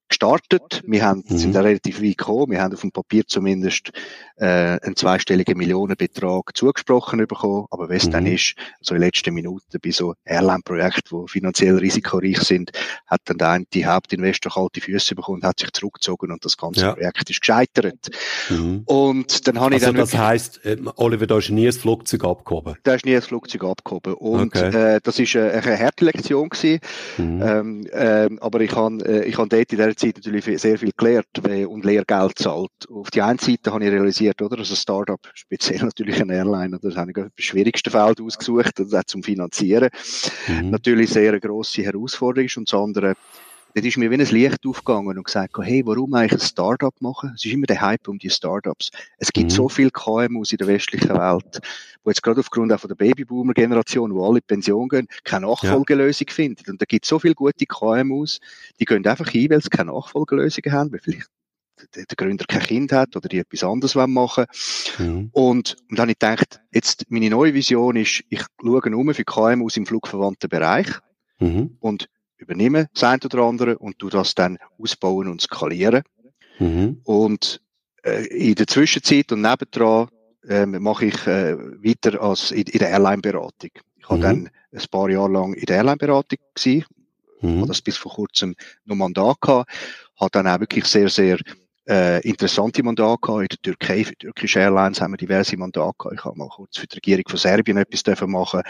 gestartet. 0.08 0.82
Wir 0.86 1.04
haben, 1.04 1.24
mhm. 1.28 1.36
sind 1.36 1.54
da 1.54 1.60
relativ 1.60 2.02
weit 2.02 2.18
gekommen. 2.18 2.52
Wir 2.52 2.62
haben 2.62 2.74
auf 2.74 2.80
dem 2.80 2.92
Papier 2.92 3.26
zumindest 3.26 3.90
äh, 4.36 4.78
einen 4.82 4.96
zweistelligen 4.96 5.56
Millionenbetrag 5.56 6.56
zugesprochen 6.56 7.26
bekommen. 7.26 7.66
Aber 7.70 7.90
es 7.90 8.06
mhm. 8.06 8.10
dann 8.10 8.26
ist, 8.26 8.54
so 8.80 8.94
in 8.94 9.00
den 9.00 9.06
letzten 9.06 9.34
Minuten 9.34 9.78
bei 9.82 9.90
so 9.90 10.14
Airline-Projekten, 10.24 11.24
die 11.24 11.30
finanziell 11.30 11.76
risikoreich 11.76 12.40
sind, 12.40 12.70
hat 13.06 13.20
dann 13.24 13.38
der 13.38 13.50
eine 13.50 13.64
die 13.72 13.86
Hauptinvestor 13.86 14.52
kalte 14.52 14.80
Füße 14.80 15.14
bekommen, 15.14 15.42
hat 15.42 15.60
sich 15.60 15.72
zurückgezogen 15.72 16.32
und 16.32 16.44
das 16.44 16.56
ganze 16.56 16.80
ja. 16.80 16.92
Projekt 16.94 17.30
ist 17.30 17.40
gescheitert. 17.40 18.08
Mhm. 18.50 18.82
Und 18.84 19.46
dann 19.46 19.60
habe 19.60 19.74
also 19.74 19.86
ich 19.86 19.92
dann... 19.92 19.96
das 19.96 20.16
heisst, 20.16 20.64
äh, 20.64 20.76
Oliver, 20.96 21.26
da 21.26 21.38
ist 21.38 21.50
nie 21.50 21.66
ein 21.66 21.72
Flugzeug 21.72 22.24
abgehoben? 22.24 22.76
Da 22.82 22.94
ist 22.94 23.04
nie 23.04 23.16
ein 23.16 23.22
Flugzeug 23.22 23.64
abgehoben. 23.64 24.14
Und 24.14 24.54
okay. 24.54 24.96
äh, 24.96 25.00
das 25.02 25.18
ist 25.18 25.36
eine, 25.36 25.52
eine 25.52 25.78
harte 25.78 26.04
Lektion 26.04 26.48
gewesen. 26.48 26.80
Mhm. 27.16 27.42
Ähm, 27.42 27.86
äh, 27.92 28.28
aber 28.40 28.60
ich 28.60 28.74
habe 28.74 29.04
äh, 29.04 29.24
ich 29.24 29.38
hab 29.38 29.48
dort 29.48 29.72
in 29.72 29.78
der 29.78 29.96
Zeit 29.96 30.16
natürlich 30.16 30.60
sehr 30.60 30.78
viel 30.78 30.92
gelernt 30.96 31.26
und 31.68 31.84
Lehrgeld 31.84 32.38
zahlt. 32.38 32.70
Auf 32.90 33.10
die 33.10 33.22
einen 33.22 33.38
Seite 33.38 33.72
habe 33.72 33.84
ich 33.84 33.90
realisiert, 33.90 34.25
oder, 34.30 34.58
als 34.58 34.70
ein 34.70 34.76
Startup, 34.76 35.20
speziell 35.34 35.82
natürlich 35.82 36.20
ein 36.20 36.30
Airline, 36.30 36.78
das 36.80 36.96
habe 36.96 37.10
ich 37.10 37.16
das 37.16 37.30
schwierigste 37.36 37.90
Feld 37.90 38.20
ausgesucht, 38.20 38.78
das 38.78 38.94
auch 38.94 39.04
zum 39.04 39.22
Finanzieren. 39.22 39.90
Mhm. 40.48 40.70
Natürlich 40.70 41.10
sehr 41.10 41.30
eine 41.30 41.40
grosse 41.40 41.82
Herausforderung 41.82 42.46
ist 42.46 42.56
und 42.56 42.70
das 42.70 42.78
andere, 42.78 43.14
Dort 43.76 43.84
ist 43.84 43.98
mir 43.98 44.10
wie 44.10 44.14
ein 44.14 44.20
Licht 44.20 44.66
aufgegangen 44.66 45.18
und 45.18 45.24
gesagt, 45.24 45.54
hey, 45.60 45.82
warum 45.84 46.14
eigentlich 46.14 46.40
ein 46.40 46.46
Startup 46.46 46.94
machen? 47.02 47.32
Es 47.34 47.44
ist 47.44 47.52
immer 47.52 47.66
der 47.66 47.82
Hype 47.82 48.08
um 48.08 48.18
die 48.18 48.30
Startups. 48.30 48.90
Es 49.18 49.30
gibt 49.30 49.50
mhm. 49.50 49.54
so 49.54 49.68
viele 49.68 49.90
KMUs 49.90 50.50
in 50.52 50.56
der 50.56 50.66
westlichen 50.66 51.10
Welt, 51.10 51.60
wo 52.02 52.08
jetzt 52.08 52.22
gerade 52.22 52.40
aufgrund 52.40 52.72
auch 52.72 52.80
von 52.80 52.88
der 52.88 52.94
Babyboomer-Generation, 52.94 54.14
wo 54.14 54.26
alle 54.26 54.38
in 54.38 54.44
Pension 54.46 54.88
gehen, 54.88 55.08
keine 55.24 55.44
Nachfolgelösung 55.44 56.26
ja. 56.26 56.34
finden. 56.34 56.70
Und 56.70 56.80
da 56.80 56.86
gibt 56.86 57.04
es 57.04 57.10
so 57.10 57.18
viele 57.18 57.34
gute 57.34 57.66
KMUs, 57.66 58.40
die 58.80 58.86
gehen 58.86 59.06
einfach 59.06 59.28
hin, 59.28 59.50
weil 59.50 59.60
sie 59.60 59.68
keine 59.68 59.92
Nachfolgelösung 59.92 60.64
haben, 60.72 60.90
weil 60.92 61.00
vielleicht 61.00 61.28
der 61.94 62.04
Gründer 62.16 62.44
kein 62.46 62.62
Kind 62.62 62.92
hat 62.92 63.16
oder 63.16 63.28
die 63.28 63.38
etwas 63.38 63.64
anderes 63.64 63.94
machen 63.94 64.46
mhm. 64.98 65.30
Und, 65.32 65.76
und 65.88 65.98
dann 65.98 66.00
habe 66.00 66.12
ich 66.12 66.18
gedacht, 66.18 66.60
jetzt 66.72 67.10
meine 67.10 67.30
neue 67.30 67.54
Vision 67.54 67.96
ist, 67.96 68.24
ich 68.28 68.42
schaue 68.60 68.80
um 68.80 69.14
für 69.14 69.24
KMUs 69.24 69.76
im 69.76 69.86
flugverwandten 69.86 70.48
Bereich 70.48 70.88
mhm. 71.38 71.76
und 71.80 72.08
übernehmen, 72.38 72.86
das 72.92 73.04
eine 73.04 73.20
oder 73.24 73.42
andere, 73.42 73.78
und 73.78 73.96
du 73.98 74.08
das 74.08 74.34
dann 74.34 74.58
ausbauen 74.78 75.28
und 75.28 75.40
skalieren. 75.40 76.02
Mhm. 76.58 77.00
Und 77.04 77.60
äh, 78.02 78.26
in 78.26 78.54
der 78.54 78.66
Zwischenzeit 78.66 79.32
und 79.32 79.42
nebendran 79.42 80.08
äh, 80.48 80.66
mache 80.66 81.06
ich 81.06 81.26
äh, 81.26 81.56
weiter 81.56 82.20
als 82.20 82.50
in, 82.50 82.62
in 82.62 82.78
der 82.78 82.90
Airline-Beratung. 82.90 83.70
Ich 83.96 84.08
habe 84.08 84.18
mhm. 84.18 84.22
dann 84.22 84.50
ein 84.72 84.88
paar 84.90 85.08
Jahre 85.08 85.32
lang 85.32 85.54
in 85.54 85.66
der 85.66 85.76
Airline-Beratung 85.76 86.38
mhm. 87.40 87.58
habe 87.58 87.68
das 87.68 87.82
bis 87.82 87.96
vor 87.96 88.12
kurzem 88.12 88.54
noch 88.84 88.96
Mandat 88.96 89.40
gehabt, 89.40 89.70
habe 90.18 90.30
dann 90.30 90.46
auch 90.46 90.60
wirklich 90.60 90.84
sehr, 90.84 91.08
sehr 91.08 91.38
äh, 91.88 92.20
interessante 92.28 92.82
Mandate 92.82 93.18
gehabt. 93.20 93.42
In 93.42 93.48
der 93.48 93.62
Türkei, 93.62 94.04
für 94.04 94.16
türkische 94.16 94.60
Airlines 94.60 95.00
haben 95.00 95.12
wir 95.12 95.18
diverse 95.18 95.56
Mandate 95.56 95.94
gehabt. 95.98 96.16
Ich 96.18 96.24
habe 96.24 96.38
mal 96.38 96.48
kurz 96.48 96.78
für 96.78 96.86
die 96.86 96.96
Regierung 96.96 97.24
von 97.28 97.38
Serbien 97.38 97.76
etwas 97.76 98.02
dürfen 98.02 98.30
machen 98.30 98.62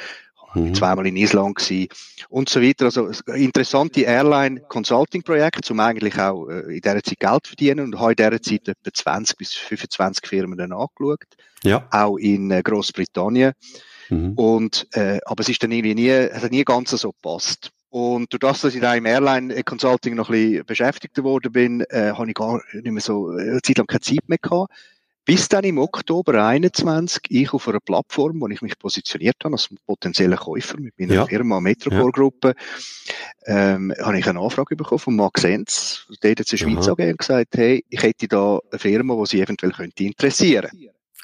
mhm. 0.57 0.75
zweimal 0.75 1.07
in 1.07 1.17
Island 1.17 1.57
gewesen 1.57 1.89
und 2.29 2.49
so 2.49 2.61
weiter. 2.61 2.87
Also 2.87 3.11
interessante 3.35 4.03
Airline-Consulting-Projekte, 4.03 5.73
um 5.73 5.81
eigentlich 5.81 6.19
auch 6.19 6.49
äh, 6.49 6.77
in 6.77 6.81
dieser 6.81 7.03
Zeit 7.03 7.21
Geld 7.21 7.45
zu 7.45 7.51
verdienen 7.51 7.87
und 7.87 8.01
habe 8.01 8.13
in 8.13 8.17
dieser 8.17 8.43
Zeit 8.43 8.69
etwa 8.69 8.93
20 8.93 9.37
bis 9.37 9.55
25 9.55 10.27
Firmen 10.27 10.59
dann 10.59 10.73
angeschaut. 10.73 11.25
Ja. 11.63 11.87
Auch 11.91 12.17
in 12.17 12.51
äh, 12.51 12.63
Großbritannien. 12.63 13.53
Mhm. 14.09 14.33
Und, 14.35 14.87
äh, 14.93 15.19
aber 15.25 15.41
es 15.41 15.49
ist 15.49 15.63
dann 15.63 15.73
irgendwie 15.73 15.95
nie, 15.95 16.11
hat 16.11 16.51
nie 16.51 16.65
ganz 16.65 16.91
so 16.91 17.13
gepasst. 17.13 17.71
Und 17.97 18.31
durch 18.31 18.41
das, 18.41 18.61
dass 18.61 18.75
ich 18.75 18.83
da 18.83 18.95
im 18.95 19.07
Airline 19.07 19.65
Consulting 19.65 20.17
noch 20.17 20.29
ein 20.29 20.33
bisschen 20.33 20.67
beschäftigt 20.67 21.23
worden 21.23 21.51
bin, 21.51 21.81
äh, 21.89 22.13
habe 22.13 22.29
ich 22.29 22.35
gar 22.35 22.61
nicht 22.75 22.85
mehr 22.85 23.01
so 23.01 23.33
äh, 23.33 23.41
eine 23.41 23.63
Zeit 23.63 23.79
lang 23.79 23.87
keine 23.87 24.03
Zeit 24.03 24.29
mehr 24.29 24.37
gehabt. 24.37 24.71
Bis 25.25 25.49
dann 25.49 25.65
im 25.65 25.79
Oktober 25.79 26.47
21 26.47 27.23
ich 27.31 27.55
auf 27.55 27.67
einer 27.67 27.81
Plattform, 27.81 28.39
wo 28.43 28.49
ich 28.49 28.61
mich 28.61 28.79
positioniert 28.79 29.37
habe 29.43 29.55
als 29.55 29.71
potenzieller 29.87 30.37
Käufer 30.37 30.79
mit 30.79 30.93
meiner 30.99 31.15
ja. 31.15 31.25
Firma 31.25 31.59
Metropol 31.59 32.13
Gruppe, 32.13 32.53
ja. 33.47 33.77
ähm, 33.77 33.95
habe 33.99 34.19
ich 34.19 34.29
eine 34.29 34.41
Anfrage 34.41 34.77
bekommen 34.77 34.99
von 34.99 35.17
Max 35.17 35.45
Enz, 35.45 36.07
der 36.23 36.33
hat 36.33 36.47
zur 36.47 36.59
Schweiz 36.59 36.87
AG 36.87 36.99
und 36.99 37.19
gesagt, 37.19 37.57
hey, 37.57 37.83
ich 37.89 38.03
hätte 38.03 38.29
da 38.29 38.59
eine 38.71 38.79
Firma, 38.79 39.17
die 39.21 39.27
Sie 39.27 39.41
eventuell 39.41 39.73
könnte 39.73 40.05
interessieren. 40.05 40.71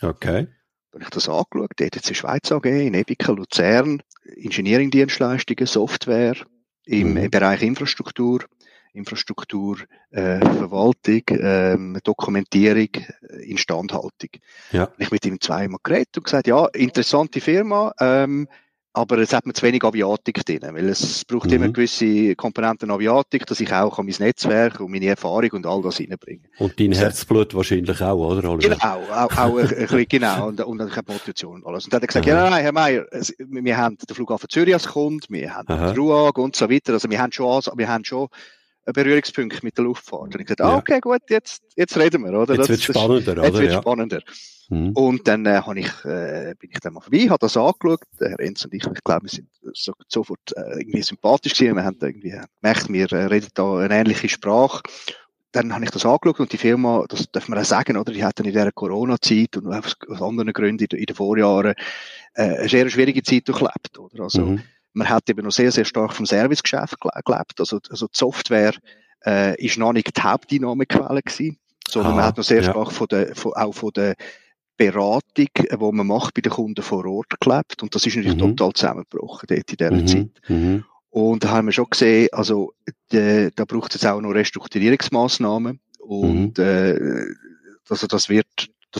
Okay. 0.00 0.46
Dann 0.90 1.02
habe 1.02 1.04
ich 1.04 1.10
das 1.10 1.28
angeschaut, 1.28 1.72
der 1.78 1.88
hat 1.88 1.96
jetzt 1.96 2.16
Schweiz 2.16 2.50
AG, 2.50 2.64
in 2.64 2.94
Ebica, 2.94 3.32
Luzern, 3.32 4.02
Engineering-Dienstleistungen, 4.24 5.66
Software 5.66 6.36
im 6.86 7.14
mhm. 7.14 7.30
Bereich 7.30 7.62
Infrastruktur, 7.62 8.44
Infrastruktur, 8.92 9.78
äh, 10.10 10.38
Verwaltung, 10.38 11.22
ähm, 11.30 11.98
Dokumentierung, 12.04 12.90
äh, 12.94 13.50
Instandhaltung. 13.50 14.30
Ja. 14.70 14.90
Ich 14.98 15.10
mit 15.10 15.24
ihm 15.24 15.40
zweimal 15.40 15.78
geredet 15.82 16.18
und 16.18 16.24
gesagt, 16.24 16.46
ja, 16.46 16.66
interessante 16.66 17.40
Firma, 17.40 17.92
ähm, 18.00 18.48
aber 18.94 19.18
es 19.18 19.32
hat 19.32 19.46
mir 19.46 19.54
zu 19.54 19.62
wenig 19.62 19.82
Aviatik 19.84 20.44
drin, 20.44 20.60
weil 20.62 20.88
es 20.88 21.24
braucht 21.24 21.46
mhm. 21.46 21.54
immer 21.54 21.68
gewisse 21.70 22.36
Komponenten 22.36 22.90
Aviatik, 22.90 23.46
dass 23.46 23.60
ich 23.60 23.72
auch 23.72 23.96
mein 23.98 24.14
Netzwerk 24.18 24.80
und 24.80 24.90
meine 24.90 25.06
Erfahrung 25.06 25.50
und 25.52 25.66
all 25.66 25.80
das 25.82 25.98
reinbringe. 25.98 26.42
Und 26.58 26.78
dein 26.78 26.92
Herzblut 26.92 27.54
wahrscheinlich 27.54 28.00
auch, 28.02 28.18
oder? 28.18 28.50
Oliver? 28.50 28.74
Genau, 28.74 29.00
auch, 29.10 29.36
auch 29.36 29.58
ein 29.58 29.68
bisschen, 29.68 30.06
genau, 30.08 30.48
und, 30.48 30.60
und 30.60 30.88
ich 30.88 30.96
habe 30.96 31.12
Motivation 31.12 31.56
und 31.56 31.66
alles. 31.66 31.84
Und 31.84 31.92
dann 31.92 31.98
hat 31.98 32.04
er 32.04 32.06
gesagt, 32.08 32.28
Aha. 32.28 32.44
ja, 32.44 32.50
nein, 32.50 32.62
Herr 32.62 32.72
Meier, 32.72 33.06
wir 33.38 33.76
haben 33.76 33.96
den 33.96 34.14
Flughafen 34.14 34.48
Zürich 34.48 34.74
als 34.74 34.88
Kunde, 34.88 35.26
wir 35.30 35.54
haben 35.54 35.68
Aha. 35.68 35.92
RUAG 35.92 36.38
und 36.38 36.54
so 36.54 36.68
weiter, 36.68 36.92
also 36.92 37.08
wir 37.08 37.18
haben 37.18 37.32
schon, 37.32 37.62
wir 37.74 37.88
haben 37.88 38.04
schon 38.04 38.28
Berührungspunkte 38.84 39.60
mit 39.62 39.78
der 39.78 39.84
Luftfahrt. 39.84 40.34
Und 40.34 40.40
ich 40.40 40.46
gesagt, 40.46 40.60
ah, 40.60 40.76
okay, 40.76 41.00
gut, 41.00 41.22
jetzt, 41.28 41.62
jetzt 41.76 41.96
reden 41.96 42.24
wir, 42.24 42.32
oder? 42.32 42.54
Jetzt 42.56 42.68
wird 42.68 42.82
spannender, 42.82 43.32
oder? 43.32 43.44
Jetzt 43.44 43.58
wird 43.58 43.72
ja. 43.72 43.80
spannender. 43.80 44.20
Mhm. 44.72 44.92
Und 44.92 45.28
dann 45.28 45.44
äh, 45.44 45.60
hab 45.60 45.76
ich, 45.76 46.04
äh, 46.06 46.54
bin 46.58 46.70
ich 46.72 46.80
dann 46.80 46.94
mal 46.94 47.02
vorbei, 47.02 47.28
habe 47.28 47.38
das 47.40 47.58
angeschaut. 47.58 48.00
Der 48.18 48.30
Herr 48.30 48.40
Enz 48.40 48.64
und 48.64 48.72
ich, 48.72 48.82
ich 48.82 49.04
glaube, 49.04 49.24
wir 49.24 49.28
sind 49.28 49.48
so, 49.74 49.92
sofort 50.08 50.40
äh, 50.56 50.78
irgendwie 50.78 51.02
sympathisch 51.02 51.52
gewesen. 51.52 51.76
Wir 51.76 51.84
haben 51.84 51.98
irgendwie 52.00 52.40
gemerkt, 52.62 52.88
wir 52.88 53.12
äh, 53.12 53.26
reden 53.26 53.48
da 53.52 53.76
eine 53.76 53.94
ähnliche 53.94 54.30
Sprache. 54.30 54.82
dann 55.52 55.74
habe 55.74 55.84
ich 55.84 55.90
das 55.90 56.06
angeschaut 56.06 56.40
und 56.40 56.52
die 56.54 56.56
Firma, 56.56 57.04
das 57.06 57.30
darf 57.30 57.48
man 57.48 57.58
auch 57.58 57.66
sagen, 57.66 57.98
oder, 57.98 58.14
die 58.14 58.24
hat 58.24 58.38
dann 58.38 58.46
in 58.46 58.52
dieser 58.52 58.72
Corona-Zeit 58.72 59.58
und 59.58 59.66
aus, 59.66 60.22
anderen 60.22 60.54
Gründen 60.54 60.86
in, 60.90 60.98
in 60.98 61.04
den 61.04 61.16
Vorjahren 61.16 61.74
äh, 62.32 62.42
eine 62.42 62.68
sehr 62.70 62.88
schwierige 62.88 63.22
Zeit 63.22 63.48
durchlebt, 63.48 63.98
oder? 63.98 64.22
Also, 64.22 64.46
mhm. 64.46 64.62
man 64.94 65.10
hat 65.10 65.28
eben 65.28 65.44
noch 65.44 65.52
sehr, 65.52 65.70
sehr 65.70 65.84
stark 65.84 66.14
vom 66.14 66.24
Servicegeschäft 66.24 66.96
gelebt. 66.98 67.60
Also, 67.60 67.78
also 67.90 68.06
die 68.06 68.16
Software 68.16 68.72
äh, 69.26 69.54
ist 69.62 69.76
noch 69.76 69.92
nicht 69.92 70.16
die 70.16 70.22
Hauptdynamikquelle 70.22 71.20
gewesen, 71.20 71.58
sondern 71.86 72.14
ah, 72.14 72.16
man 72.16 72.24
hat 72.24 72.38
noch 72.38 72.44
sehr 72.44 72.62
ja. 72.62 72.70
stark 72.70 72.90
von 72.90 73.06
der, 73.08 73.36
von, 73.36 73.52
auch 73.52 73.72
von 73.72 73.90
der 73.92 74.14
Beratung, 74.76 75.48
die 75.56 75.76
man 75.78 76.06
macht 76.06 76.34
bei 76.34 76.40
den 76.40 76.52
Kunden 76.52 76.82
vor 76.82 77.04
Ort 77.06 77.40
gelebt. 77.40 77.82
Und 77.82 77.94
das 77.94 78.06
ist 78.06 78.16
natürlich 78.16 78.36
mhm. 78.36 78.56
total 78.56 78.72
zusammengebrochen 78.72 79.46
dort 79.48 79.70
in 79.70 79.76
dieser 79.76 79.90
mhm. 79.90 80.06
Zeit. 80.06 80.30
Mhm. 80.48 80.84
Und 81.10 81.44
da 81.44 81.50
haben 81.50 81.66
wir 81.66 81.72
schon 81.72 81.90
gesehen, 81.90 82.28
also 82.32 82.72
de, 83.12 83.50
da 83.54 83.64
braucht 83.66 83.94
es 83.94 84.06
auch 84.06 84.20
noch 84.20 84.30
Restrukturierungsmaßnahmen 84.30 85.78
und 85.98 86.56
mhm. 86.56 86.64
äh, 86.64 87.24
also 87.88 88.06
das 88.06 88.30
wird 88.30 88.46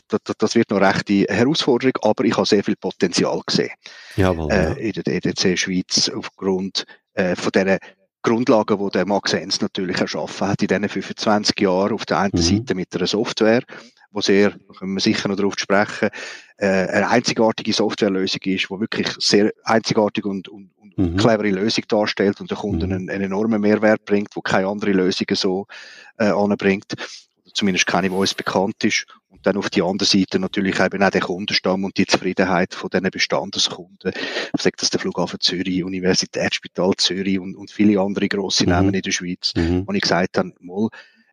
das, 0.08 0.20
das 0.38 0.54
wird 0.54 0.70
noch 0.70 0.80
recht 0.80 1.08
die 1.08 1.24
Herausforderung, 1.24 1.92
aber 2.02 2.24
ich 2.24 2.36
habe 2.36 2.46
sehr 2.46 2.64
viel 2.64 2.76
Potenzial 2.76 3.40
gesehen 3.46 3.70
Jawohl, 4.16 4.50
äh, 4.50 4.62
ja. 4.62 4.72
in 4.72 4.92
der 4.92 5.14
EDC 5.14 5.58
Schweiz 5.58 6.10
aufgrund 6.14 6.84
äh, 7.14 7.36
von 7.36 7.52
dieser 7.52 7.78
Grundlagen, 8.22 8.78
die 8.78 8.90
der 8.90 9.06
Max 9.06 9.32
Enz 9.32 9.60
natürlich 9.60 9.98
erschaffen 9.98 10.48
hat 10.48 10.62
in 10.62 10.68
diesen 10.68 10.88
25 10.88 11.60
Jahren. 11.60 11.92
Auf 11.92 12.06
der 12.06 12.20
einen 12.20 12.32
mhm. 12.34 12.42
Seite 12.42 12.74
mit 12.74 12.94
einer 12.94 13.06
Software, 13.06 13.62
wo 14.12 14.20
sehr, 14.20 14.50
da 14.50 14.74
können 14.78 14.94
wir 14.94 15.00
sicher 15.00 15.28
noch 15.28 15.36
darauf 15.36 15.54
sprechen, 15.58 16.10
äh, 16.58 16.66
eine 16.66 17.08
einzigartige 17.08 17.72
Softwarelösung 17.72 18.40
ist, 18.44 18.68
die 18.70 18.80
wirklich 18.80 19.08
sehr 19.18 19.52
einzigartig 19.64 20.24
und, 20.24 20.48
und, 20.48 20.70
und 20.76 20.98
mhm. 20.98 21.16
clevere 21.16 21.50
Lösung 21.50 21.84
darstellt 21.88 22.40
und 22.40 22.50
den 22.50 22.58
Kunden 22.58 22.86
mhm. 22.86 22.92
einen, 22.92 23.10
einen, 23.10 23.24
enormen 23.24 23.60
Mehrwert 23.60 24.04
bringt, 24.04 24.34
wo 24.34 24.40
keine 24.40 24.68
andere 24.68 24.92
Lösung 24.92 25.26
so 25.34 25.66
äh, 26.18 26.26
anbringt 26.26 26.94
zumindest 27.54 27.86
keine, 27.86 28.08
die 28.08 28.14
uns 28.14 28.34
bekannt 28.34 28.82
ist. 28.84 29.06
Und 29.28 29.46
dann 29.46 29.56
auf 29.56 29.70
die 29.70 29.82
andere 29.82 30.06
Seite 30.06 30.38
natürlich 30.38 30.78
eben 30.78 31.02
auch 31.02 31.10
der 31.10 31.20
Kundenstamm 31.20 31.84
und 31.84 31.96
die 31.96 32.06
Zufriedenheit 32.06 32.74
von 32.74 32.90
diesen 32.90 33.10
Bestandeskunden. 33.10 34.12
Ich 34.54 34.62
sage 34.62 34.76
das 34.78 34.90
der 34.90 35.00
Flughafen 35.00 35.40
Zürich, 35.40 35.82
Universitätsspital 35.82 36.92
Zürich 36.98 37.38
und, 37.38 37.56
und 37.56 37.70
viele 37.70 38.00
andere 38.00 38.28
grosse 38.28 38.64
mhm. 38.64 38.70
Namen 38.70 38.94
in 38.94 39.02
der 39.02 39.10
Schweiz. 39.10 39.52
Mhm. 39.56 39.82
Und 39.82 39.94
ich 39.94 40.02
gesagt 40.02 40.38
habe, 40.38 40.52
mal, 40.60 40.88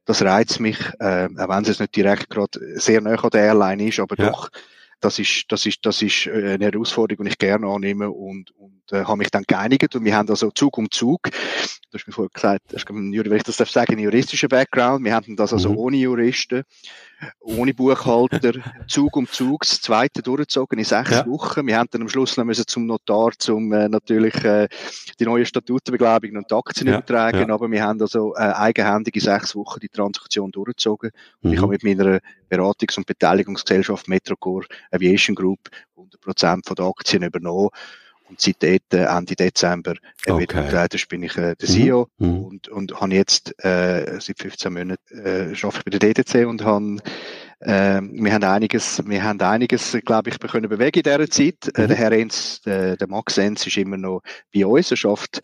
das 0.10 0.24
reizt 0.24 0.60
mich, 0.60 0.80
äh, 1.00 1.26
auch 1.38 1.50
wenn 1.50 1.66
es 1.66 1.80
nicht 1.80 1.96
direkt 1.96 2.32
gerade 2.32 2.60
sehr 2.80 3.00
nah 3.00 3.14
an 3.14 3.30
der 3.30 3.44
Airline 3.44 3.90
ist, 3.90 4.00
aber 4.00 4.16
ja. 4.18 4.32
doch 4.32 4.50
das 5.00 5.20
ist, 5.20 5.46
das 5.50 5.66
ist, 5.66 5.86
das 5.86 6.02
ist 6.02 6.28
äh, 6.28 6.54
eine 6.54 6.66
Herausforderung, 6.66 7.26
die 7.26 7.32
ich 7.32 7.38
gerne 7.38 7.68
annehme 7.68 8.10
und, 8.10 8.52
und 8.52 8.82
äh, 8.92 9.04
habe 9.06 9.18
mich 9.18 9.32
dann 9.32 9.44
geeinigt 9.48 9.96
und 9.96 10.04
wir 10.04 10.16
haben 10.16 10.30
also 10.30 10.52
Zug 10.52 10.78
um 10.78 10.92
Zug, 10.92 11.24
du 11.24 11.98
hast 11.98 12.08
mir 12.08 12.14
vorher 12.14 12.30
gesagt, 12.34 12.90
wenn 12.90 13.14
ich 13.14 13.44
das 13.44 13.58
darf 13.58 13.70
sagen, 13.70 13.94
einen 13.94 14.04
juristischen 14.04 14.50
Background, 14.50 15.06
wir 15.06 15.16
hatten 15.16 15.36
das 15.36 15.54
also 15.54 15.70
mhm. 15.70 15.78
ohne 15.78 15.98
Juristen, 15.98 16.64
ohne 17.40 17.74
Buchhalter, 17.74 18.54
Zug 18.88 19.16
um 19.16 19.28
Zug, 19.28 19.62
das 19.62 19.82
zweite 19.82 20.22
durchgezogen 20.22 20.80
in 20.80 20.86
sechs 20.86 21.12
ja. 21.12 21.26
Wochen. 21.28 21.66
Wir 21.68 21.78
haben 21.78 21.90
dann 21.92 22.02
am 22.02 22.10
Schluss 22.10 22.38
noch 22.38 22.46
müssen 22.46 22.68
zum 22.68 22.86
Notar, 22.86 23.32
zum 23.38 23.72
äh, 23.74 23.90
natürlich 23.90 24.36
äh, 24.44 24.68
die 25.20 25.26
neue 25.26 25.46
Statuten 25.46 25.92
beglaubigen 25.92 26.38
und 26.38 26.52
Aktien 26.52 26.88
ja. 26.88 26.94
übertragen, 26.94 27.48
ja. 27.48 27.54
aber 27.54 27.70
wir 27.70 27.84
haben 27.84 28.02
also 28.02 28.36
äh, 28.36 28.40
eigenhändig 28.40 29.16
in 29.16 29.22
sechs 29.22 29.56
Wochen 29.56 29.80
die 29.80 29.90
Transaktion 29.90 30.52
durchgezogen. 30.52 31.12
Und 31.42 31.50
mhm. 31.50 31.56
ich 31.56 31.62
habe 31.62 31.72
mit 31.72 31.84
meiner 31.84 32.20
Beratungs- 32.50 32.98
und 32.98 33.06
Beteiligungsgesellschaft 33.06 34.08
Metrocore 34.08 34.66
Aviation 34.92 35.36
Group 35.36 35.70
100% 35.98 36.68
von 36.68 36.76
den 36.76 36.86
Aktien 36.86 37.24
übernommen. 37.24 37.70
Und 38.30 38.40
seit 38.40 38.62
dort, 38.62 38.94
äh, 38.94 39.06
Ende 39.06 39.36
Dezember, 39.36 39.96
äh, 40.26 40.32
okay. 40.32 40.68
wieder 40.68 40.88
bin 41.10 41.24
ich 41.24 41.36
äh, 41.36 41.56
der 41.56 41.68
CEO 41.68 42.08
mhm. 42.20 42.28
mhm. 42.28 42.44
und, 42.44 42.68
und 42.70 43.02
habe 43.02 43.14
jetzt 43.16 43.54
äh, 43.64 44.20
seit 44.20 44.38
15 44.38 44.72
Monaten 44.72 45.00
äh, 45.12 45.56
arbeite 45.56 45.78
ich 45.78 45.84
bei 45.84 45.98
der 45.98 46.00
DDC 46.00 46.48
und 46.48 46.64
habe 46.64 46.98
äh, 47.62 48.02
wir 48.02 48.34
haben 48.34 48.44
einiges, 48.44 49.04
wir 49.06 49.24
haben 49.24 49.42
einiges, 49.42 49.98
glaube 50.06 50.30
ich, 50.30 50.40
können 50.40 50.70
bewegen 50.70 51.00
in 51.00 51.04
dieser 51.04 51.30
Zeit. 51.30 51.76
Äh, 51.76 51.82
mhm. 51.82 51.88
der 51.88 51.98
Herr 51.98 52.12
Enz, 52.12 52.62
der, 52.62 52.98
der 52.98 53.08
Max 53.08 53.38
Enz 53.38 53.66
ist 53.66 53.78
immer 53.78 53.98
noch 53.98 54.22
bei 54.54 54.66
uns. 54.66 54.92
Er 54.92 54.98
schafft 54.98 55.42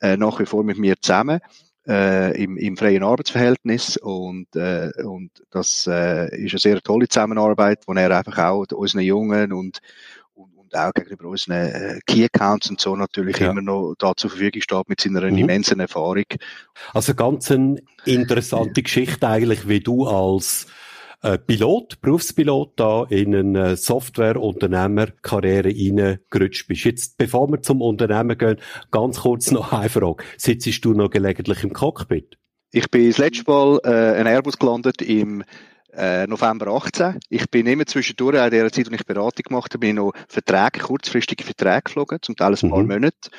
äh, 0.00 0.16
nach 0.16 0.38
wie 0.38 0.46
vor 0.46 0.64
mit 0.64 0.78
mir 0.78 0.94
zusammen. 1.00 1.40
Äh, 1.88 2.42
im, 2.42 2.58
im 2.58 2.76
freien 2.76 3.02
Arbeitsverhältnis 3.02 3.96
und, 3.96 4.54
äh, 4.54 4.90
und 5.02 5.30
das 5.50 5.86
äh, 5.86 6.26
ist 6.36 6.52
eine 6.52 6.58
sehr 6.58 6.82
tolle 6.82 7.08
Zusammenarbeit, 7.08 7.84
wo 7.86 7.94
er 7.94 8.14
einfach 8.14 8.36
auch 8.36 8.66
unseren 8.72 9.00
Jungen 9.00 9.54
und, 9.54 9.78
und 10.34 10.76
auch 10.76 10.92
gegenüber 10.92 11.28
unseren 11.28 11.56
äh, 11.56 11.98
Key 12.06 12.26
Accounts 12.26 12.68
und 12.68 12.78
so 12.78 12.94
natürlich 12.94 13.38
ja. 13.38 13.52
immer 13.52 13.62
noch 13.62 13.94
da 13.98 14.14
zur 14.14 14.28
Verfügung 14.28 14.60
steht 14.60 14.88
mit 14.90 15.00
seiner 15.00 15.22
mhm. 15.22 15.38
immensen 15.38 15.80
Erfahrung. 15.80 16.26
Also 16.92 17.14
ganz 17.14 17.50
eine 17.50 17.80
interessante 18.04 18.82
Geschichte 18.82 19.26
eigentlich, 19.26 19.66
wie 19.66 19.80
du 19.80 20.04
als 20.04 20.66
äh, 21.22 21.38
Pilot, 21.38 22.00
Berufspilot 22.00 22.72
da 22.76 23.04
in 23.08 23.34
eine 23.34 23.76
Softwareunternehmerkarriere 23.76 25.68
reingerutscht 25.68 26.68
bist. 26.68 26.84
Jetzt, 26.84 27.18
bevor 27.18 27.48
wir 27.48 27.62
zum 27.62 27.82
Unternehmen 27.82 28.38
gehen, 28.38 28.58
ganz 28.90 29.20
kurz 29.20 29.50
noch 29.50 29.72
eine 29.72 29.88
Frage. 29.88 30.22
Sitzt 30.36 30.84
du 30.84 30.92
noch 30.92 31.10
gelegentlich 31.10 31.64
im 31.64 31.72
Cockpit? 31.72 32.38
Ich 32.70 32.90
bin 32.90 33.08
das 33.08 33.18
letzte 33.18 33.50
Mal 33.50 33.80
äh, 33.84 34.20
ein 34.20 34.26
Airbus 34.26 34.58
gelandet 34.58 35.00
im 35.02 35.42
äh, 35.94 36.26
November 36.26 36.68
18. 36.68 37.18
Ich 37.30 37.50
bin 37.50 37.66
immer 37.66 37.86
zwischendurch, 37.86 38.36
in 38.36 38.50
der 38.50 38.70
Zeit, 38.70 38.86
als 38.86 39.00
ich 39.00 39.06
Beratung 39.06 39.42
gemacht 39.48 39.72
habe, 39.72 39.78
bin 39.78 39.90
ich 39.90 39.96
noch 39.96 40.12
Verträge, 40.28 40.80
kurzfristige 40.80 41.44
Verträge 41.44 41.82
geflogen, 41.84 42.18
zum 42.22 42.36
Teil 42.36 42.54
ein 42.54 42.70
paar 42.70 42.82
mhm. 42.82 42.88
Monate. 42.88 43.30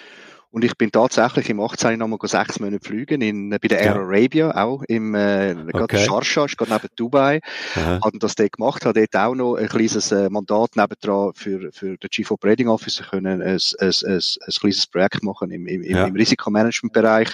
Und 0.51 0.65
ich 0.65 0.75
bin 0.77 0.91
tatsächlich 0.91 1.50
im 1.50 1.60
18. 1.60 2.00
nochmal 2.00 2.18
sechs 2.24 2.60
Monate 2.60 2.84
fliegen, 2.84 3.22
in, 3.22 3.50
bei 3.51 3.68
der 3.68 3.79
Air 3.79 3.98
Arabia, 3.98 4.56
auch 4.56 4.82
im, 4.88 5.13
äh, 5.13 5.56
okay. 5.74 6.03
Sharjah, 6.03 6.46
ist 6.46 6.58
gerade 6.58 6.74
neben 6.74 6.88
Dubai. 6.96 7.39
Aha. 7.75 8.00
Haben 8.03 8.20
das 8.20 8.34
dort 8.34 8.53
gemacht, 8.53 8.84
habe 8.86 9.00
dort 9.00 9.15
auch 9.15 9.36
noch 9.36 9.56
ein 9.56 9.68
kleines 9.68 10.12
äh, 10.12 10.27
Mandat 10.29 10.75
nebendran 10.75 11.34
für, 11.36 11.72
für 11.72 11.98
den 11.98 12.10
Chief 12.10 12.32
Operating 12.32 12.68
Officer 12.68 13.03
können, 13.03 13.41
ein, 13.41 13.48
ein, 13.48 13.60
ein, 13.79 13.94
ein, 14.06 14.13
ein 14.13 14.53
kleines 14.60 14.88
Projekt 14.88 15.24
machen 15.24 15.51
im, 15.51 15.68
im, 15.68 15.84
ja. 15.84 16.06
im 16.06 16.15
Risikomanagement-Bereich 16.15 17.29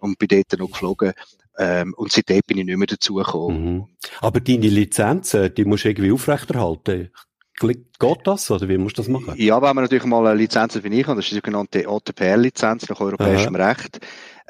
und 0.00 0.18
bin 0.18 0.28
dort 0.28 0.58
noch 0.58 0.70
geflogen. 0.70 1.12
Ähm, 1.58 1.94
und 1.96 2.12
seitdem 2.12 2.40
bin 2.46 2.58
ich 2.58 2.64
nicht 2.64 2.76
mehr 2.76 2.86
dazugekommen. 2.86 3.74
Mhm. 3.74 3.86
Aber 4.20 4.40
deine 4.40 4.68
Lizenzen, 4.68 5.54
die 5.54 5.64
musst 5.64 5.84
du 5.84 5.88
irgendwie 5.88 6.12
aufrechterhalten. 6.12 7.10
Geht 7.60 8.20
das 8.24 8.50
oder 8.50 8.68
wie 8.68 8.78
musst 8.78 8.96
du 8.96 9.02
das 9.02 9.08
machen? 9.08 9.34
Ja, 9.36 9.56
wenn 9.56 9.74
man 9.74 9.84
natürlich 9.84 10.04
mal 10.04 10.26
eine 10.26 10.38
Lizenz 10.38 10.76
ich 10.76 11.06
habe, 11.06 11.16
das 11.16 11.26
ist 11.26 11.30
die 11.30 11.34
sogenannte 11.36 11.86
ATPR-Lizenz 11.86 12.88
nach 12.88 13.00
europäischem 13.00 13.54
Aha. 13.56 13.68
Recht, 13.68 14.00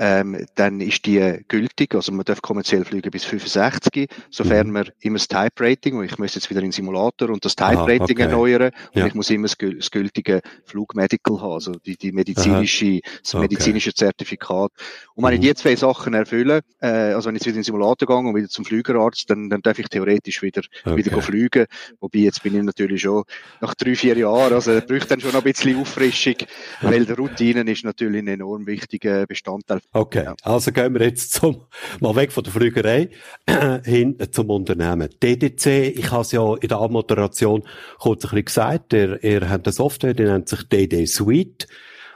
ähm, 0.01 0.47
dann 0.55 0.81
ist 0.81 1.05
die 1.05 1.45
gültig, 1.47 1.95
also 1.95 2.11
man 2.11 2.25
darf 2.25 2.41
kommerziell 2.41 2.87
fliegen 2.87 3.11
bis 3.11 3.27
65, 3.27 4.09
sofern 4.31 4.69
mhm. 4.69 4.73
man 4.73 4.89
immer 5.01 5.19
das 5.19 5.29
Type-Rating, 5.29 5.99
und 5.99 6.07
ich 6.07 6.19
muss 6.19 6.35
jetzt 6.35 6.49
wieder 6.49 6.61
in 6.61 6.69
den 6.69 6.73
Simulator 6.73 7.29
und 7.29 7.45
das 7.45 7.55
Type-Rating 7.55 8.17
okay. 8.17 8.23
erneuern 8.23 8.73
und 8.95 9.01
ja. 9.01 9.07
ich 9.07 9.15
muss 9.15 9.29
immer 9.29 9.47
das, 9.47 9.59
das 9.59 9.91
gültige 9.91 10.41
Flugmedical 10.65 11.43
haben, 11.43 11.53
also 11.53 11.73
die, 11.73 11.99
die 11.99 12.13
medizinische, 12.13 13.01
das 13.23 13.35
okay. 13.35 13.43
medizinische 13.43 13.93
Zertifikat. 13.93 14.73
Und 15.15 15.25
wenn 15.25 15.35
mhm. 15.35 15.43
ich 15.43 15.49
die 15.49 15.55
zwei 15.55 15.77
Sachen 15.77 16.15
erfülle, 16.15 16.61
äh, 16.81 16.87
also 16.87 17.29
wenn 17.29 17.37
ich 17.37 17.41
jetzt 17.41 17.49
wieder 17.49 17.57
in 17.57 17.61
den 17.61 17.65
Simulator 17.65 18.09
gehe 18.09 18.17
und 18.17 18.35
wieder 18.35 18.49
zum 18.49 18.65
Flügerarzt, 18.65 19.29
dann, 19.29 19.51
dann 19.51 19.61
darf 19.61 19.79
ich 19.79 19.89
theoretisch 19.89 20.41
wieder, 20.41 20.63
okay. 20.83 20.97
wieder 20.97 21.21
fliegen, 21.21 21.67
wobei 22.01 22.21
jetzt 22.21 22.43
bin 22.43 22.57
ich 22.57 22.63
natürlich 22.63 23.03
schon 23.03 23.25
nach 23.61 23.75
drei, 23.75 23.95
vier 23.95 24.17
Jahren, 24.17 24.55
also 24.55 24.73
da 24.73 24.81
braucht 24.81 25.11
dann 25.11 25.21
schon 25.21 25.33
noch 25.33 25.45
ein 25.45 25.53
bisschen 25.53 25.79
Auffrischung, 25.79 26.37
weil 26.81 27.05
die 27.05 27.13
Routine 27.13 27.71
ist 27.71 27.85
natürlich 27.85 28.23
ein 28.23 28.29
enorm 28.29 28.67
wichtiger 28.67 29.27
Bestandteil 29.27 29.83
Okay, 29.93 30.25
ja. 30.25 30.35
also 30.43 30.71
gehen 30.71 30.95
wir 30.95 31.03
jetzt 31.03 31.33
zum, 31.33 31.63
mal 31.99 32.15
weg 32.15 32.31
von 32.31 32.45
der 32.45 32.53
Flügerei 32.53 33.11
hin 33.85 34.17
zum 34.31 34.51
Unternehmen. 34.51 35.09
DDC, 35.21 35.99
ich 35.99 36.13
habe 36.13 36.23
es 36.23 36.31
ja 36.31 36.55
in 36.55 36.69
der 36.69 36.79
Anmoderation 36.79 37.65
kurz 37.99 38.25
ein 38.25 38.31
bisschen 38.31 38.45
gesagt, 38.45 38.93
ihr, 38.93 39.23
ihr 39.25 39.51
habt 39.51 39.67
eine 39.67 39.73
Software, 39.73 40.15
die 40.15 40.23
nennt 40.23 40.49
sich 40.49 40.69
DD 40.69 41.07
Suite. 41.07 41.67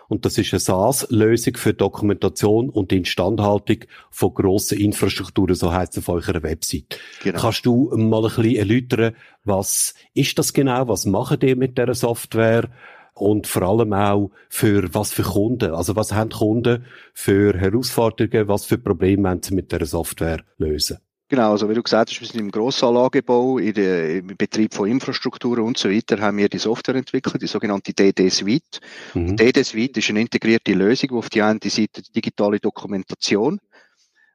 Und 0.06 0.24
das 0.24 0.38
ist 0.38 0.52
eine 0.52 0.60
SaaS-Lösung 0.60 1.56
für 1.56 1.74
Dokumentation 1.74 2.68
und 2.68 2.92
Instandhaltung 2.92 3.78
von 4.10 4.34
grossen 4.34 4.78
Infrastrukturen, 4.78 5.54
so 5.56 5.72
heißt 5.72 5.96
es 5.96 6.08
auf 6.08 6.14
eurer 6.14 6.42
Website. 6.42 7.00
Genau. 7.22 7.40
Kannst 7.40 7.66
du 7.66 7.90
mal 7.96 8.18
ein 8.18 8.22
bisschen 8.22 8.56
erläutern, 8.56 9.16
was 9.44 9.94
ist 10.12 10.38
das 10.38 10.52
genau? 10.52 10.86
Was 10.88 11.06
machen 11.06 11.40
die 11.40 11.54
mit 11.54 11.78
dieser 11.78 11.94
Software? 11.94 12.68
Und 13.14 13.47
vor 13.47 13.62
allem 13.62 13.92
auch 13.92 14.30
für 14.49 14.92
was 14.92 15.12
für 15.12 15.23
Kunden. 15.23 15.73
Also 15.73 15.97
was 15.97 16.12
haben 16.12 16.30
Kunden 16.30 16.85
für 17.12 17.56
Herausforderungen, 17.56 18.49
was 18.49 18.66
für 18.66 18.78
Probleme 18.78 19.28
haben 19.28 19.42
sie 19.42 19.54
mit 19.54 19.73
der 19.73 19.87
Software 19.87 20.42
lösen? 20.59 20.99
Genau, 21.28 21.52
also 21.52 21.71
wie 21.71 21.75
du 21.75 21.83
gesagt 21.83 22.11
hast, 22.11 22.21
wir 22.21 22.28
sind 22.28 22.40
im 22.40 22.50
Grossanlagebau, 22.50 23.59
in 23.59 23.73
der, 23.73 24.16
im 24.16 24.26
Betrieb 24.37 24.75
von 24.75 24.90
Infrastrukturen 24.90 25.64
und 25.64 25.78
so 25.78 25.88
weiter, 25.90 26.21
haben 26.21 26.37
wir 26.37 26.50
die 26.50 26.59
Software 26.59 26.97
entwickelt, 26.97 27.40
die 27.40 27.47
sogenannte 27.47 27.94
DD 27.94 28.28
Suite. 28.28 28.80
Mhm. 29.14 29.35
DD 29.37 29.64
Suite 29.64 29.97
ist 29.97 30.11
eine 30.11 30.21
integrierte 30.21 30.75
Lösung, 30.75 31.09
die 31.09 31.16
auf 31.16 31.30
die 31.30 31.40
eine 31.40 31.59
Seite 31.64 32.02
digitale 32.14 32.61
Dokumentation 32.61 33.59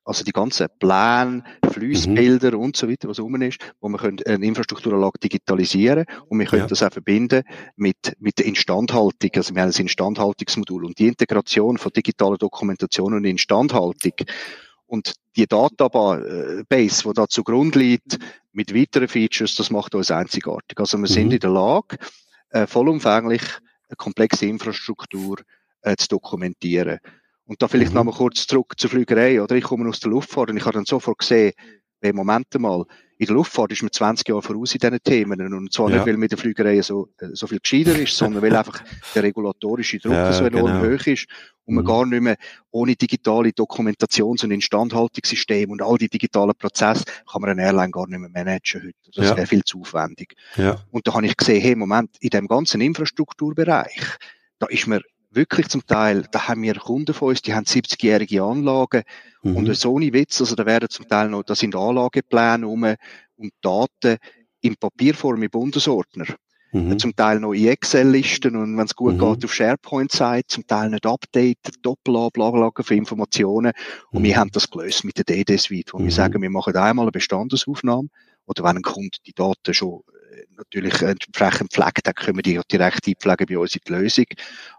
also 0.09 0.23
die 0.23 0.31
ganzen 0.31 0.67
Pläne, 0.79 1.43
Fließbilder 1.71 2.53
mhm. 2.53 2.63
und 2.63 2.75
so 2.75 2.89
weiter, 2.89 3.07
was 3.07 3.19
rum 3.19 3.39
ist, 3.43 3.59
wo 3.79 3.89
man 3.89 4.19
eine 4.25 4.43
Infrastrukturanlage 4.43 5.19
digitalisieren 5.19 6.05
und 6.27 6.39
wir 6.39 6.47
können 6.47 6.63
ja. 6.63 6.67
das 6.67 6.81
auch 6.81 6.91
verbinden 6.91 7.43
mit, 7.75 8.15
mit 8.17 8.39
der 8.39 8.47
Instandhaltung. 8.47 9.29
Also 9.35 9.53
wir 9.53 9.61
haben 9.61 9.69
ein 9.69 9.81
Instandhaltungsmodul 9.81 10.85
und 10.85 10.97
die 10.97 11.09
Integration 11.09 11.77
von 11.77 11.91
digitaler 11.91 12.37
Dokumentation 12.37 13.13
und 13.13 13.23
Instandhaltung 13.23 14.13
Und 14.87 15.13
die 15.35 15.45
Database, 15.45 17.03
die 17.03 17.13
da 17.13 17.27
zugrunde 17.27 17.77
liegt, 17.77 18.17
mit 18.51 18.73
weiteren 18.73 19.07
Features, 19.07 19.53
das 19.53 19.69
macht 19.69 19.93
uns 19.93 20.09
einzigartig. 20.09 20.79
Also 20.79 20.97
wir 20.97 21.01
mhm. 21.01 21.13
sind 21.13 21.33
in 21.33 21.39
der 21.39 21.51
Lage, 21.51 21.97
äh, 22.49 22.65
vollumfänglich 22.65 23.43
eine 23.89 23.95
komplexe 23.95 24.47
Infrastruktur 24.47 25.37
äh, 25.83 25.95
zu 25.97 26.07
dokumentieren. 26.07 26.97
Und 27.49 27.59
da 27.63 27.67
vielleicht 27.67 27.93
mhm. 27.93 27.97
nochmal 27.97 28.13
kurz 28.13 28.45
zurück 28.45 28.75
zur 28.77 28.91
Flügerei, 28.91 29.41
oder? 29.41 29.55
Ich 29.55 29.63
komme 29.63 29.89
aus 29.89 29.99
der 29.99 30.11
Luftfahrt 30.11 30.51
und 30.51 30.57
ich 30.57 30.65
habe 30.65 30.73
dann 30.73 30.85
sofort 30.85 31.17
gesehen, 31.17 31.53
hey, 31.99 32.13
Moment 32.13 32.47
mal, 32.59 32.85
in 33.17 33.25
der 33.25 33.35
Luftfahrt 33.35 33.71
ist 33.71 33.81
man 33.81 33.91
20 33.91 34.29
Jahre 34.29 34.43
voraus 34.43 34.75
in 34.75 34.79
diesen 34.79 35.01
Themen. 35.03 35.53
Und 35.53 35.73
zwar 35.73 35.89
ja. 35.89 35.95
nicht, 35.95 36.05
weil 36.05 36.17
mit 36.17 36.29
der 36.29 36.37
Flügerei 36.37 36.79
so, 36.83 37.09
äh, 37.19 37.29
so 37.33 37.47
viel 37.47 37.57
gescheiter 37.59 37.97
ist, 37.97 38.15
sondern 38.15 38.43
weil 38.43 38.55
einfach 38.55 38.83
der 39.15 39.23
regulatorische 39.23 39.97
Druck 39.97 40.13
ja, 40.13 40.31
so 40.31 40.45
enorm 40.45 40.79
genau. 40.79 40.93
hoch 40.93 41.07
ist 41.07 41.25
und 41.65 41.73
man 41.73 41.85
mhm. 41.85 41.87
gar 41.87 42.05
nicht 42.05 42.21
mehr 42.21 42.37
ohne 42.69 42.95
digitale 42.95 43.49
Dokumentations- 43.49 44.43
und 44.43 44.51
Instandhaltungssysteme 44.51 45.71
und 45.71 45.81
all 45.81 45.97
die 45.97 46.07
digitalen 46.07 46.53
Prozesse 46.55 47.05
kann 47.29 47.41
man 47.41 47.49
eine 47.49 47.63
Airline 47.63 47.89
gar 47.89 48.07
nicht 48.07 48.19
mehr 48.19 48.29
managen 48.29 48.83
heute. 48.83 49.11
Das 49.15 49.29
ja. 49.29 49.37
wäre 49.37 49.47
viel 49.47 49.63
zu 49.63 49.81
aufwendig. 49.81 50.35
Ja. 50.55 50.77
Und 50.91 51.07
da 51.07 51.15
habe 51.15 51.25
ich 51.25 51.35
gesehen, 51.35 51.61
hey, 51.61 51.75
Moment, 51.75 52.15
in 52.19 52.29
dem 52.29 52.47
ganzen 52.47 52.79
Infrastrukturbereich, 52.79 54.03
da 54.59 54.67
ist 54.67 54.85
mir 54.85 55.01
wirklich 55.31 55.67
zum 55.67 55.85
Teil, 55.85 56.25
da 56.31 56.47
haben 56.47 56.61
wir 56.63 56.75
Kunden 56.75 57.13
von 57.13 57.29
uns, 57.29 57.41
die 57.41 57.53
haben 57.53 57.65
70-jährige 57.65 58.43
Anlagen 58.43 59.03
mhm. 59.43 59.57
und 59.57 59.75
so 59.75 59.93
ohne 59.93 60.11
Witz, 60.13 60.39
also 60.41 60.55
da 60.55 60.65
werden 60.65 60.89
zum 60.89 61.07
Teil 61.07 61.29
noch, 61.29 61.43
da 61.43 61.55
sind 61.55 61.75
Anlagepläne 61.75 62.65
rum 62.65 62.95
und 63.35 63.51
Daten 63.61 64.17
in 64.61 64.75
Papierform 64.75 65.43
im 65.43 65.49
Bundesordner. 65.49 66.25
Mhm. 66.71 66.99
Zum 66.99 67.15
Teil 67.15 67.39
noch 67.39 67.53
in 67.53 67.67
Excel-Listen 67.67 68.55
und 68.55 68.77
wenn 68.77 68.85
es 68.85 68.95
gut 68.95 69.15
mhm. 69.15 69.19
geht 69.19 69.45
auf 69.45 69.53
SharePoint-Seite, 69.53 70.47
zum 70.47 70.67
Teil 70.67 70.91
nicht 70.91 71.05
updated, 71.05 71.75
Doppelablaglagen 71.81 72.85
für 72.85 72.93
Informationen. 72.93 73.71
Und 74.11 74.23
wir 74.23 74.35
mhm. 74.35 74.39
haben 74.39 74.51
das 74.51 74.69
gelöst 74.69 75.03
mit 75.03 75.17
der 75.17 75.25
DD-Suite, 75.25 75.93
wo 75.93 75.97
wir 75.97 76.05
mhm. 76.05 76.11
sagen, 76.11 76.41
wir 76.41 76.49
machen 76.49 76.75
einmal 76.75 77.05
eine 77.05 77.11
Bestandesaufnahme 77.11 78.09
oder 78.45 78.63
wenn 78.63 78.77
ein 78.77 78.81
Kunde 78.83 79.17
die 79.25 79.33
Daten 79.33 79.73
schon 79.73 80.01
natürlich 80.57 81.01
entsprechend 81.01 81.71
pflegt, 81.71 82.05
dann 82.05 82.13
können 82.13 82.37
wir 82.37 82.43
die 82.43 82.59
direkt 82.71 83.07
einpflegen 83.07 83.45
bei 83.47 83.57
uns 83.57 83.75
in 83.75 83.81
die 83.87 83.91
Lösung. 83.93 84.25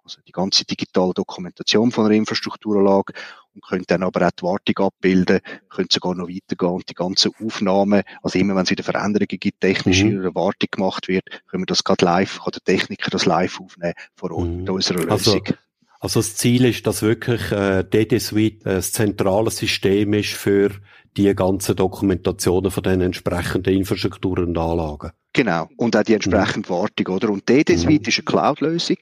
Also 0.05 0.21
die 0.27 0.33
ganze 0.33 0.65
digitale 0.65 1.13
Dokumentation 1.15 1.91
von 1.91 2.07
einer 2.07 2.15
Infrastrukturanlage 2.15 3.13
und 3.55 3.65
können 3.65 3.85
dann 3.87 4.03
aber 4.03 4.27
auch 4.27 4.31
die 4.31 4.43
Wartung 4.43 4.87
abbilden, 4.87 5.41
können 5.69 5.89
sogar 5.91 6.15
noch 6.15 6.29
weitergehen 6.29 6.73
und 6.73 6.89
die 6.89 6.95
ganzen 6.95 7.33
Aufnahmen, 7.43 8.03
also 8.23 8.39
immer 8.39 8.55
wenn 8.55 8.63
es 8.65 8.71
wieder 8.71 8.85
Veränderungen 8.85 9.27
gibt, 9.27 9.61
technisch 9.61 10.03
mhm. 10.03 10.11
in 10.11 10.23
der 10.23 10.35
Wartung 10.35 10.69
gemacht 10.71 11.09
wird, 11.09 11.25
können 11.49 11.63
wir 11.63 11.67
das 11.67 11.85
gerade 11.85 12.05
live, 12.05 12.39
kann 12.39 12.53
der 12.53 12.63
Techniker 12.63 13.11
das 13.11 13.27
live 13.27 13.61
aufnehmen 13.61 13.95
vor 14.15 14.31
Ort 14.31 14.49
mhm. 14.49 14.57
mit 14.59 14.71
unserer 14.71 15.11
also 15.11 15.35
Lösung. 15.35 15.43
Also 15.47 15.55
also 16.01 16.21
das 16.21 16.35
Ziel 16.35 16.65
ist, 16.65 16.87
dass 16.87 17.03
wirklich 17.03 17.53
äh, 17.53 17.85
DD 17.85 18.19
Suite 18.19 18.67
ein 18.67 18.83
zentrales 18.83 19.59
System 19.59 20.15
ist 20.15 20.33
für 20.33 20.71
die 21.17 21.35
ganzen 21.35 21.77
Dokumentationen 21.77 22.71
von 22.71 22.83
den 22.83 23.03
entsprechenden 23.03 23.75
Infrastrukturen 23.75 24.49
und 24.49 24.59
Anlagen. 24.59 25.11
Genau. 25.33 25.69
Und 25.77 25.97
auch 25.97 26.03
die 26.03 26.15
entsprechende 26.15 26.73
mhm. 26.73 26.75
Wartung, 26.75 27.15
oder? 27.15 27.31
Und 27.31 27.49
DD 27.49 27.77
Suite 27.77 28.03
mhm. 28.03 28.09
ist 28.09 28.19
eine 28.19 28.25
Cloud-Lösung, 28.25 28.97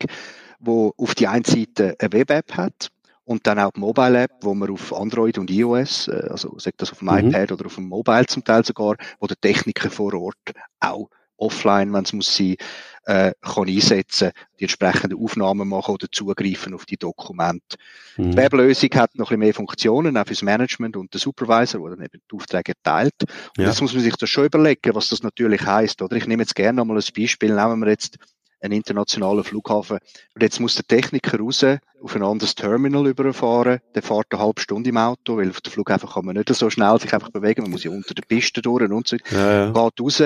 wo 0.59 0.93
auf 0.97 1.15
die 1.15 1.29
einen 1.29 1.45
Seite 1.45 1.97
eine 1.99 2.13
Web-App 2.13 2.57
hat 2.57 2.91
und 3.25 3.47
dann 3.47 3.59
auch 3.59 3.73
die 3.73 3.81
Mobile-App, 3.81 4.33
wo 4.41 4.55
man 4.55 4.71
auf 4.71 4.93
Android 4.93 5.39
und 5.39 5.51
iOS, 5.51 6.09
äh, 6.09 6.29
also 6.31 6.59
sagt 6.59 6.83
das 6.83 6.91
auf 6.91 6.99
dem 6.99 7.09
mhm. 7.09 7.29
iPad 7.29 7.53
oder 7.53 7.67
auf 7.67 7.77
dem 7.77 7.89
Mobile 7.89 8.27
zum 8.27 8.43
Teil 8.43 8.65
sogar, 8.65 8.97
wo 9.21 9.27
der 9.27 9.41
Techniker 9.41 9.91
vor 9.91 10.15
Ort 10.15 10.37
auch 10.81 11.11
offline, 11.39 11.93
wenn 11.93 12.05
es 12.05 12.13
muss 12.13 12.37
sein, 12.37 12.57
äh, 13.05 13.33
kann 13.41 13.69
einsetzen, 13.69 14.33
die 14.61 14.65
entsprechenden 14.65 15.19
Aufnahmen 15.19 15.67
machen 15.69 15.95
oder 15.95 16.09
zugreifen 16.13 16.75
auf 16.75 16.85
die 16.85 16.99
Dokumente. 16.99 17.79
Mhm. 18.19 18.33
Die 18.33 18.37
Weblösung 18.37 18.91
hat 18.95 19.15
noch 19.15 19.27
ein 19.27 19.29
bisschen 19.29 19.41
mehr 19.41 19.55
Funktionen, 19.55 20.17
auch 20.19 20.27
fürs 20.27 20.43
Management 20.43 20.97
und 20.97 21.15
der 21.15 21.21
Supervisor, 21.21 21.81
der 21.81 21.97
dann 21.97 22.05
eben 22.05 22.23
die 22.31 22.37
Aufträge 22.37 22.75
teilt. 22.83 23.15
Und 23.23 23.63
ja. 23.63 23.69
jetzt 23.69 23.81
muss 23.81 23.95
man 23.95 24.03
sich 24.03 24.15
das 24.15 24.29
schon 24.29 24.45
überlegen, 24.45 24.95
was 24.95 25.09
das 25.09 25.23
natürlich 25.23 25.65
heißt, 25.65 26.03
oder? 26.03 26.17
Ich 26.17 26.27
nehme 26.27 26.43
jetzt 26.43 26.55
gerne 26.55 26.77
nochmal 26.77 26.99
ein 26.99 27.05
Beispiel, 27.17 27.55
nehmen 27.55 27.81
wir 27.81 27.89
jetzt 27.89 28.19
einen 28.61 28.75
internationalen 28.75 29.45
Flughafen. 29.45 29.99
Und 30.35 30.43
jetzt 30.43 30.61
muss 30.61 30.75
der 30.75 30.85
Techniker 30.85 31.39
raus 31.39 31.65
auf 32.03 32.15
ein 32.15 32.23
anderes 32.23 32.55
Terminal 32.55 33.07
überfahren. 33.07 33.81
Der 33.95 34.03
fährt 34.03 34.27
eine 34.31 34.43
halbe 34.43 34.61
Stunde 34.61 34.91
im 34.91 34.97
Auto, 34.97 35.37
weil 35.37 35.51
auf 35.51 35.61
dem 35.61 35.73
Flughafen 35.73 36.09
kann 36.09 36.25
man 36.25 36.37
nicht 36.37 36.53
so 36.55 36.69
schnell 36.71 36.99
sich 37.01 37.13
einfach 37.15 37.31
bewegen. 37.31 37.63
Man 37.63 37.71
muss 37.71 37.85
ja 37.85 37.91
unter 37.91 38.15
der 38.15 38.23
Piste 38.23 38.63
durch 38.63 38.91
und 38.91 39.09
so. 39.09 39.17
Ja, 39.31 39.53
ja. 39.53 39.67
Geht 39.67 40.01
raus, 40.01 40.23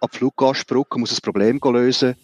ab 0.00 0.14
Fluggastbrücke, 0.14 0.98
muss 0.98 1.10
das 1.10 1.20
Problem 1.20 1.60
lösen. 1.62 2.14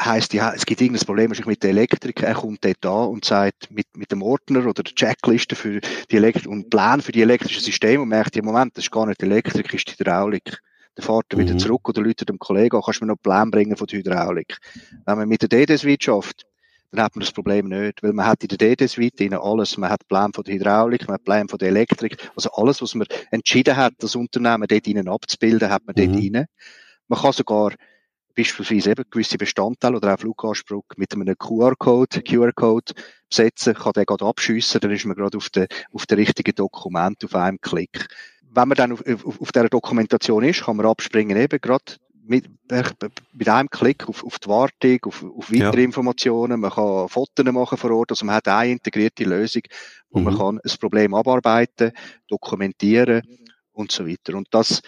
Heißt, 0.00 0.32
ja, 0.32 0.52
es 0.54 0.64
gibt 0.64 0.80
irgendein 0.80 1.04
Problem 1.04 1.30
mit 1.30 1.62
der 1.62 1.70
Elektrik. 1.70 2.22
Er 2.22 2.34
kommt 2.34 2.64
dort 2.64 2.86
an 2.86 3.08
und 3.08 3.24
sagt, 3.26 3.70
mit, 3.70 3.86
mit 3.94 4.10
dem 4.10 4.22
Ordner 4.22 4.66
oder 4.66 4.82
der 4.82 4.94
Checkliste 4.94 5.54
für 5.54 5.80
die 6.10 6.16
Elektrik 6.16 6.50
und 6.50 6.70
Plan 6.70 7.02
für 7.02 7.12
die 7.12 7.20
elektrischen 7.20 7.62
Systeme 7.62 8.00
und 8.02 8.08
merkt, 8.08 8.36
im 8.36 8.46
Moment, 8.46 8.76
das 8.76 8.84
ist 8.84 8.90
gar 8.90 9.06
nicht 9.06 9.22
Elektrik, 9.22 9.72
ist 9.74 9.88
die 9.88 9.92
Hydraulik. 9.98 10.60
Dann 10.94 11.04
fährt 11.04 11.26
er 11.28 11.36
mhm. 11.36 11.42
wieder 11.42 11.58
zurück 11.58 11.88
oder 11.88 12.02
läutet 12.02 12.30
dem 12.30 12.38
Kollegen 12.38 12.76
an, 12.76 12.82
kannst 12.82 13.00
du 13.00 13.04
mir 13.04 13.08
noch 13.08 13.16
einen 13.16 13.22
Plan 13.22 13.50
bringen 13.50 13.76
von 13.76 13.86
der 13.86 13.98
Hydraulik. 13.98 14.56
Wenn 15.04 15.18
man 15.18 15.28
mit 15.28 15.42
der 15.42 15.48
DD-Suite 15.48 16.04
schafft, 16.04 16.46
dann 16.90 17.04
hat 17.04 17.16
man 17.16 17.20
das 17.20 17.32
Problem 17.32 17.68
nicht, 17.68 18.02
weil 18.02 18.12
man 18.12 18.26
hat 18.26 18.42
in 18.42 18.48
der 18.48 18.58
DD-Suite 18.58 19.32
alles, 19.32 19.78
man 19.78 19.90
hat 19.90 20.06
Plan 20.08 20.32
von 20.32 20.44
der 20.44 20.54
Hydraulik, 20.54 21.06
man 21.06 21.14
hat 21.14 21.24
Plan 21.24 21.48
von 21.48 21.58
der 21.58 21.68
Elektrik, 21.68 22.16
also 22.36 22.50
alles, 22.52 22.82
was 22.82 22.94
man 22.94 23.06
entschieden 23.30 23.76
hat, 23.76 23.94
das 23.98 24.14
Unternehmen 24.14 24.66
dort 24.68 24.86
innen 24.86 25.08
abzubilden, 25.08 25.70
hat 25.70 25.82
man 25.86 25.94
mhm. 25.96 26.12
dort 26.12 26.22
rein. 26.22 26.46
Man 27.12 27.20
kann 27.20 27.32
sogar 27.32 27.74
beispielsweise 28.34 28.92
eben 28.92 29.04
gewisse 29.10 29.36
Bestandteile 29.36 29.98
oder 29.98 30.14
auch 30.14 30.18
Fluganspruch 30.18 30.86
mit 30.96 31.12
einem 31.12 31.36
QR-Code, 31.36 32.22
QR-Code 32.22 32.94
setzen, 33.28 33.74
kann 33.74 33.92
den 33.92 34.06
gerade 34.06 34.24
abschiessen, 34.24 34.80
dann 34.80 34.92
ist 34.92 35.04
man 35.04 35.14
gerade 35.14 35.36
auf 35.36 35.50
der, 35.50 35.66
auf 35.92 36.06
der 36.06 36.16
richtigen 36.16 36.54
Dokument 36.54 37.22
auf 37.22 37.34
einem 37.34 37.60
Klick. 37.60 38.08
Wenn 38.50 38.68
man 38.68 38.76
dann 38.76 38.92
auf, 38.92 39.02
auf, 39.06 39.42
auf 39.42 39.52
dieser 39.52 39.68
Dokumentation 39.68 40.42
ist, 40.42 40.62
kann 40.62 40.78
man 40.78 40.86
abspringen 40.86 41.36
eben 41.36 41.60
gerade 41.60 41.84
mit, 42.24 42.46
mit 43.34 43.48
einem 43.50 43.68
Klick 43.68 44.08
auf, 44.08 44.24
auf 44.24 44.38
die 44.38 44.48
Wartung, 44.48 44.98
auf, 45.04 45.22
auf 45.22 45.52
weitere 45.52 45.80
ja. 45.80 45.84
Informationen. 45.84 46.60
Man 46.60 46.70
kann 46.70 47.10
Fotos 47.10 47.44
machen 47.44 47.76
vor 47.76 47.90
Ort. 47.90 48.12
Also 48.12 48.24
man 48.24 48.36
hat 48.36 48.48
eine 48.48 48.72
integrierte 48.72 49.24
Lösung, 49.24 49.62
wo 50.08 50.20
mhm. 50.20 50.24
man 50.24 50.38
kann 50.38 50.60
ein 50.64 50.78
Problem 50.80 51.12
abarbeiten, 51.12 51.92
dokumentieren 52.26 53.20
und 53.72 53.92
so 53.92 54.06
weiter. 54.06 54.34
Und 54.34 54.48
das, 54.50 54.80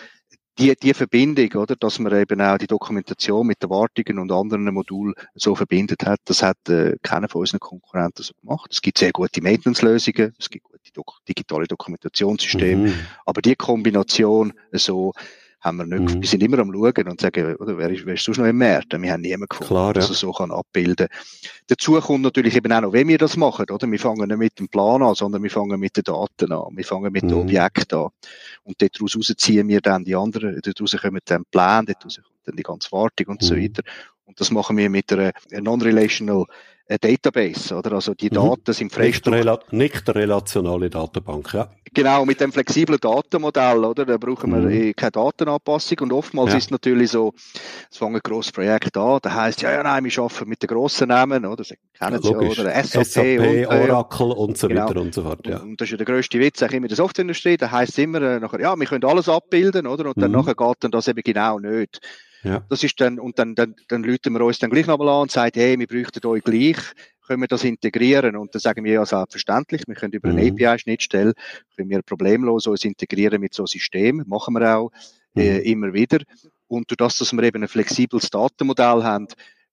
die, 0.58 0.74
die 0.76 0.94
Verbindung, 0.94 1.50
oder, 1.54 1.76
dass 1.76 1.98
man 1.98 2.14
eben 2.14 2.40
auch 2.40 2.58
die 2.58 2.66
Dokumentation 2.66 3.46
mit 3.46 3.62
den 3.62 3.70
Wartungen 3.70 4.18
und 4.18 4.30
anderen 4.30 4.72
Modulen 4.72 5.14
so 5.34 5.54
verbindet 5.54 6.06
hat, 6.06 6.20
das 6.26 6.42
hat 6.42 6.68
äh, 6.68 6.96
keiner 7.02 7.28
von 7.28 7.40
unseren 7.40 7.60
Konkurrenten 7.60 8.22
so 8.22 8.34
gemacht. 8.40 8.70
Es 8.72 8.80
gibt 8.80 8.98
sehr 8.98 9.12
gute 9.12 9.42
Maintenance-Lösungen, 9.42 10.34
es 10.38 10.48
gibt 10.48 10.64
gute 10.64 10.92
Dok 10.92 11.20
digitale 11.28 11.66
Dokumentationssysteme, 11.66 12.88
mhm. 12.88 12.94
aber 13.26 13.42
die 13.42 13.56
Kombination 13.56 14.52
so 14.72 15.12
haben 15.64 15.78
wir 15.78 15.86
nicht, 15.86 16.14
mhm. 16.14 16.20
wir 16.20 16.28
sind 16.28 16.42
immer 16.42 16.58
am 16.58 16.72
Schauen 16.72 17.08
und 17.08 17.20
sagen, 17.20 17.56
oder, 17.56 17.78
wer 17.78 17.90
ist, 17.90 18.04
wer 18.04 18.14
ist 18.14 18.24
sonst 18.24 18.38
noch 18.38 18.46
im 18.46 18.58
Markt? 18.58 18.92
Wir 18.92 19.12
haben 19.12 19.22
niemanden 19.22 19.48
gefunden, 19.48 19.68
Klar, 19.68 19.86
ja. 19.88 19.92
der 19.94 20.02
so 20.02 20.30
kann 20.30 20.50
abbilden. 20.50 21.08
Dazu 21.66 21.98
kommt 22.00 22.22
natürlich 22.22 22.54
eben 22.54 22.70
auch 22.70 22.82
noch, 22.82 22.92
wenn 22.92 23.08
wir 23.08 23.16
das 23.16 23.36
machen, 23.36 23.66
oder? 23.70 23.90
Wir 23.90 23.98
fangen 23.98 24.28
nicht 24.28 24.38
mit 24.38 24.58
dem 24.58 24.68
Plan 24.68 25.02
an, 25.02 25.14
sondern 25.14 25.42
wir 25.42 25.50
fangen 25.50 25.80
mit 25.80 25.96
den 25.96 26.04
Daten 26.04 26.52
an. 26.52 26.76
Wir 26.76 26.84
fangen 26.84 27.10
mit 27.12 27.24
mhm. 27.24 27.28
den 27.28 27.38
Objekten 27.38 27.98
an. 27.98 28.08
Und 28.64 28.76
daraus 28.80 29.18
ziehen 29.38 29.68
wir 29.68 29.80
dann 29.80 30.04
die 30.04 30.14
anderen, 30.14 30.60
daraus 30.62 30.96
kommen 31.00 31.20
dann 31.24 31.44
Pläne, 31.50 31.94
daraus 31.98 32.16
kommt 32.16 32.46
dann 32.46 32.56
die 32.56 32.62
ganze 32.62 32.92
Wartung 32.92 33.26
und 33.28 33.42
mhm. 33.42 33.46
so 33.46 33.56
weiter. 33.56 33.82
Und 34.26 34.40
das 34.40 34.50
machen 34.50 34.76
wir 34.76 34.88
mit 34.90 35.12
einer 35.12 35.32
Non-Relational 35.50 36.44
äh, 36.86 36.98
Database, 36.98 37.74
oder? 37.74 37.92
Also 37.92 38.14
die 38.14 38.28
mhm. 38.30 38.34
Daten 38.34 38.72
sind 38.72 38.92
freigestellt. 38.92 39.44
Nicht, 39.44 39.72
nicht 39.72 40.14
relationale 40.14 40.90
Datenbank, 40.90 41.54
ja. 41.54 41.70
Genau, 41.94 42.26
mit 42.26 42.40
dem 42.40 42.52
flexiblen 42.52 42.98
Datenmodell, 43.00 43.84
oder? 43.84 44.04
Da 44.04 44.16
brauchen 44.18 44.50
wir 44.50 44.58
mhm. 44.58 44.92
keine 44.94 45.12
Datenanpassung 45.12 45.98
und 46.00 46.12
oftmals 46.12 46.50
ja. 46.50 46.58
ist 46.58 46.64
es 46.64 46.70
natürlich 46.70 47.12
so, 47.12 47.32
es 47.90 47.96
fangen 47.96 48.16
ein 48.16 48.20
grosses 48.22 48.52
Projekt 48.52 48.96
an, 48.96 49.20
da 49.22 49.34
heisst 49.34 49.62
ja, 49.62 49.72
ja, 49.72 49.82
nein, 49.82 50.04
wir 50.04 50.18
arbeiten 50.18 50.48
mit 50.48 50.60
den 50.62 50.66
grossen 50.66 51.08
Namen, 51.08 51.46
oder? 51.46 51.64
Sie 51.64 51.76
kennen 51.98 52.20
ja, 52.20 52.22
Sie, 52.22 52.34
oder? 52.34 52.84
SAP, 52.84 53.04
SAP 53.06 53.38
und, 53.38 53.46
äh, 53.46 53.66
Oracle 53.66 54.32
und 54.32 54.58
so 54.58 54.68
genau. 54.68 54.88
weiter 54.88 55.00
und 55.00 55.14
so 55.14 55.22
fort, 55.22 55.46
ja. 55.46 55.60
Und 55.60 55.80
das 55.80 55.86
ist 55.86 55.92
ja 55.92 55.96
der 55.96 56.06
grösste 56.06 56.38
Witz, 56.40 56.62
auch 56.62 56.70
immer 56.70 56.84
in 56.84 56.88
der 56.88 56.96
Softwareindustrie, 56.96 57.56
da 57.56 57.70
heisst 57.70 57.92
es 57.92 57.98
immer, 57.98 58.20
äh, 58.20 58.40
nachher, 58.40 58.60
ja, 58.60 58.76
wir 58.76 58.86
können 58.86 59.04
alles 59.04 59.28
abbilden, 59.28 59.86
oder? 59.86 60.06
Und 60.06 60.20
dann 60.20 60.32
mhm. 60.32 60.38
nachher 60.38 60.54
geht 60.54 60.76
dann 60.80 60.90
das 60.90 61.08
eben 61.08 61.22
genau 61.22 61.60
nicht. 61.60 62.00
Ja. 62.44 62.62
Das 62.68 62.82
ist 62.84 63.00
dann, 63.00 63.18
und 63.18 63.38
dann, 63.38 63.54
dann, 63.54 63.74
dann 63.88 64.04
läuten 64.04 64.32
wir 64.34 64.42
uns 64.42 64.58
dann 64.58 64.70
gleich 64.70 64.86
nochmal 64.86 65.08
an 65.08 65.22
und 65.22 65.30
sagen, 65.30 65.58
hey, 65.58 65.78
wir 65.78 65.86
bräuchten 65.86 66.26
euch 66.26 66.44
gleich, 66.44 66.76
können 67.26 67.42
wir 67.42 67.48
das 67.48 67.64
integrieren? 67.64 68.36
Und 68.36 68.54
dann 68.54 68.60
sagen 68.60 68.84
wir 68.84 68.92
ja 68.92 69.06
selbstverständlich, 69.06 69.82
wir 69.86 69.94
können 69.94 70.12
über 70.12 70.28
eine 70.28 70.42
mhm. 70.42 70.52
API-Schnittstelle, 70.52 71.32
können 71.74 71.90
wir 71.90 72.02
problemlos 72.02 72.66
uns 72.66 72.84
integrieren 72.84 73.40
mit 73.40 73.54
so 73.54 73.62
einem 73.62 73.68
System, 73.68 74.24
machen 74.26 74.54
wir 74.54 74.76
auch 74.76 74.90
äh, 75.34 75.58
mhm. 75.58 75.64
immer 75.64 75.92
wieder. 75.94 76.18
Und 76.68 76.90
durch 76.90 76.98
das, 76.98 77.18
dass 77.18 77.32
wir 77.32 77.42
eben 77.42 77.62
ein 77.62 77.68
flexibles 77.68 78.30
Datenmodell 78.30 79.02
haben, 79.02 79.26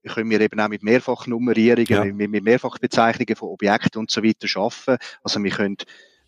können 0.08 0.30
wir 0.30 0.42
eben 0.42 0.60
auch 0.60 0.70
mit 0.70 0.82
Mehrfachnummerierungen, 0.82 1.86
ja. 1.88 2.06
mit, 2.06 2.32
mit 2.32 2.44
Mehrfachbezeichnungen 2.44 3.36
von 3.36 3.50
Objekten 3.50 4.00
und 4.00 4.10
so 4.10 4.24
weiter 4.24 4.48
schaffen. 4.48 4.98
Also 5.24 5.44
wir 5.44 5.52
können 5.52 5.78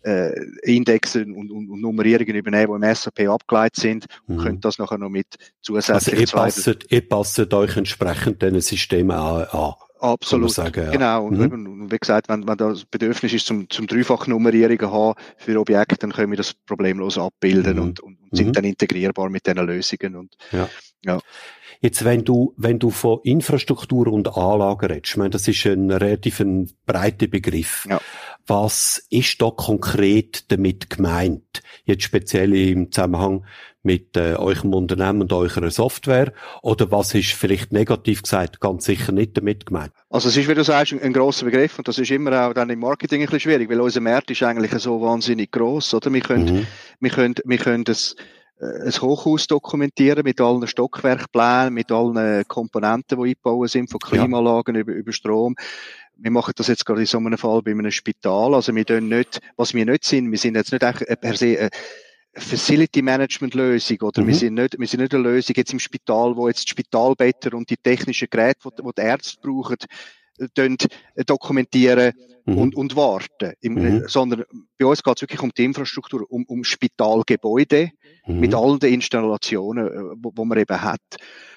äh, 0.04 0.32
Indexen 0.62 1.32
und, 1.32 1.50
und, 1.50 1.70
und 1.70 1.80
Nummerierungen 1.80 2.36
übernehmen, 2.36 2.80
die 2.80 2.86
im 2.86 2.94
SAP 2.94 3.20
abgeleitet 3.28 3.76
sind 3.76 4.06
und 4.26 4.36
mhm. 4.36 4.40
könnt 4.42 4.64
das 4.64 4.78
nachher 4.78 4.98
noch 4.98 5.08
mit 5.08 5.26
zusätzlichen 5.62 6.36
Also 6.36 6.66
ihr 6.66 6.72
passt, 6.72 6.86
ihr 6.90 7.08
passt 7.08 7.54
euch 7.54 7.76
entsprechend 7.76 8.42
diesen 8.42 8.60
Systemen 8.60 9.16
an. 9.16 9.44
an. 9.50 9.74
Absolut. 10.00 10.50
Sagen, 10.50 10.84
ja. 10.86 10.90
Genau. 10.90 11.26
Und 11.26 11.38
mhm. 11.38 11.90
wie 11.90 11.98
gesagt, 11.98 12.28
wenn, 12.28 12.46
wenn 12.46 12.56
das 12.56 12.84
Bedürfnis 12.84 13.32
ist 13.32 13.46
zum, 13.46 13.70
zum 13.70 13.86
Dreifachnummerierungen 13.86 14.90
haben 14.90 15.14
für 15.36 15.58
Objekte, 15.58 15.96
dann 15.96 16.12
können 16.12 16.30
wir 16.30 16.36
das 16.36 16.52
problemlos 16.52 17.16
abbilden 17.16 17.76
mhm. 17.76 17.82
und, 17.82 18.00
und, 18.00 18.18
sind 18.32 18.48
mhm. 18.48 18.52
dann 18.52 18.64
integrierbar 18.64 19.30
mit 19.30 19.46
diesen 19.46 19.66
Lösungen. 19.66 20.16
Und, 20.16 20.36
ja. 20.52 20.68
ja. 21.04 21.20
Jetzt, 21.80 22.04
wenn 22.04 22.24
du, 22.24 22.54
wenn 22.56 22.78
du 22.78 22.90
von 22.90 23.20
Infrastruktur 23.24 24.08
und 24.08 24.36
Anlagen 24.36 24.86
redest, 24.86 25.12
ich 25.12 25.16
meine, 25.16 25.30
das 25.30 25.46
ist 25.46 25.64
ein 25.66 25.90
relativ 25.90 26.40
ein 26.40 26.70
breiter 26.86 27.26
Begriff. 27.26 27.86
Ja. 27.88 28.00
Was 28.46 29.06
ist 29.10 29.40
da 29.40 29.50
konkret 29.50 30.50
damit 30.50 30.90
gemeint? 30.90 31.62
Jetzt 31.84 32.02
speziell 32.04 32.54
im 32.54 32.90
Zusammenhang 32.90 33.44
mit 33.84 34.16
äh, 34.16 34.34
eurem 34.34 34.74
Unternehmen 34.74 35.22
und 35.22 35.32
eurer 35.32 35.70
Software? 35.70 36.32
Oder 36.62 36.90
was 36.90 37.14
ist 37.14 37.32
vielleicht 37.32 37.72
negativ 37.72 38.22
gesagt 38.22 38.60
ganz 38.60 38.84
sicher 38.84 39.12
nicht 39.12 39.36
damit 39.36 39.66
gemeint? 39.66 39.92
Also 40.10 40.28
es 40.28 40.36
ist, 40.36 40.48
wie 40.48 40.54
du 40.54 40.64
sagst, 40.64 40.92
ein, 40.92 41.02
ein 41.02 41.12
grosser 41.12 41.44
Begriff 41.44 41.78
und 41.78 41.86
das 41.86 41.98
ist 41.98 42.10
immer 42.10 42.46
auch 42.48 42.54
dann 42.54 42.70
im 42.70 42.80
Marketing 42.80 43.20
ein 43.20 43.26
bisschen 43.26 43.40
schwierig, 43.40 43.68
weil 43.70 43.80
unser 43.80 44.00
Markt 44.00 44.30
ist 44.30 44.42
eigentlich 44.42 44.72
so 44.80 45.00
wahnsinnig 45.00 45.50
gross, 45.52 45.92
oder? 45.94 46.12
Wir 46.12 46.20
können, 46.20 46.44
mhm. 46.44 46.66
wir 47.00 47.10
können, 47.10 47.34
wir 47.44 47.58
können 47.58 47.84
das 47.84 48.16
äh, 48.60 48.86
ein 48.86 48.92
Hochhaus 48.92 49.46
dokumentieren 49.46 50.24
mit 50.24 50.40
allen 50.40 50.66
Stockwerkplänen, 50.66 51.74
mit 51.74 51.92
allen 51.92 52.46
Komponenten, 52.48 53.18
die 53.22 53.30
eingebaut 53.30 53.70
sind, 53.70 53.90
von 53.90 54.00
Klimaanlagen 54.00 54.74
ja. 54.74 54.80
über, 54.80 54.92
über 54.92 55.12
Strom. 55.12 55.56
Wir 56.16 56.30
machen 56.30 56.52
das 56.56 56.68
jetzt 56.68 56.86
gerade 56.86 57.00
in 57.00 57.06
so 57.06 57.18
einem 57.18 57.36
Fall 57.36 57.62
bei 57.62 57.72
einem 57.72 57.90
Spital. 57.90 58.54
Also 58.54 58.74
wir 58.74 58.86
tun 58.86 59.08
nicht, 59.08 59.40
was 59.56 59.74
wir 59.74 59.84
nicht 59.84 60.04
sind, 60.04 60.30
wir 60.30 60.38
sind 60.38 60.54
jetzt 60.54 60.72
nicht 60.72 60.80
per 61.20 61.36
se 61.36 61.58
eine 61.58 61.70
Facility 62.36 63.02
Management 63.02 63.54
Lösung 63.54 63.98
oder 64.02 64.22
mhm. 64.22 64.26
wir 64.28 64.34
sind 64.34 64.54
nicht, 64.54 64.78
wir 64.78 64.86
sind 64.86 65.00
nicht 65.00 65.14
eine 65.14 65.22
Lösung 65.22 65.54
jetzt 65.56 65.72
im 65.72 65.78
Spital, 65.78 66.36
wo 66.36 66.48
jetzt 66.48 66.64
die 66.64 66.70
Spitalbetter 66.70 67.54
und 67.54 67.70
die 67.70 67.76
technischen 67.76 68.28
Geräte, 68.30 68.58
die, 68.64 68.82
die 68.82 68.90
die 68.96 69.02
Ärzte 69.02 69.40
brauchen, 69.40 69.76
dokumentieren 71.26 72.12
mhm. 72.44 72.58
und, 72.58 72.74
und 72.76 72.96
warten. 72.96 73.52
Im, 73.60 73.74
mhm. 73.74 74.04
Sondern 74.08 74.44
bei 74.78 74.86
uns 74.86 75.02
geht 75.02 75.16
es 75.16 75.22
wirklich 75.22 75.42
um 75.42 75.52
die 75.56 75.64
Infrastruktur, 75.64 76.24
um, 76.30 76.44
um 76.44 76.64
Spitalgebäude 76.64 77.90
mhm. 78.26 78.40
mit 78.40 78.54
all 78.54 78.78
den 78.78 78.94
Installationen, 78.94 79.86
äh, 79.86 80.16
wo, 80.16 80.32
wo 80.34 80.44
man 80.44 80.58
eben 80.58 80.82
hat. 80.82 81.00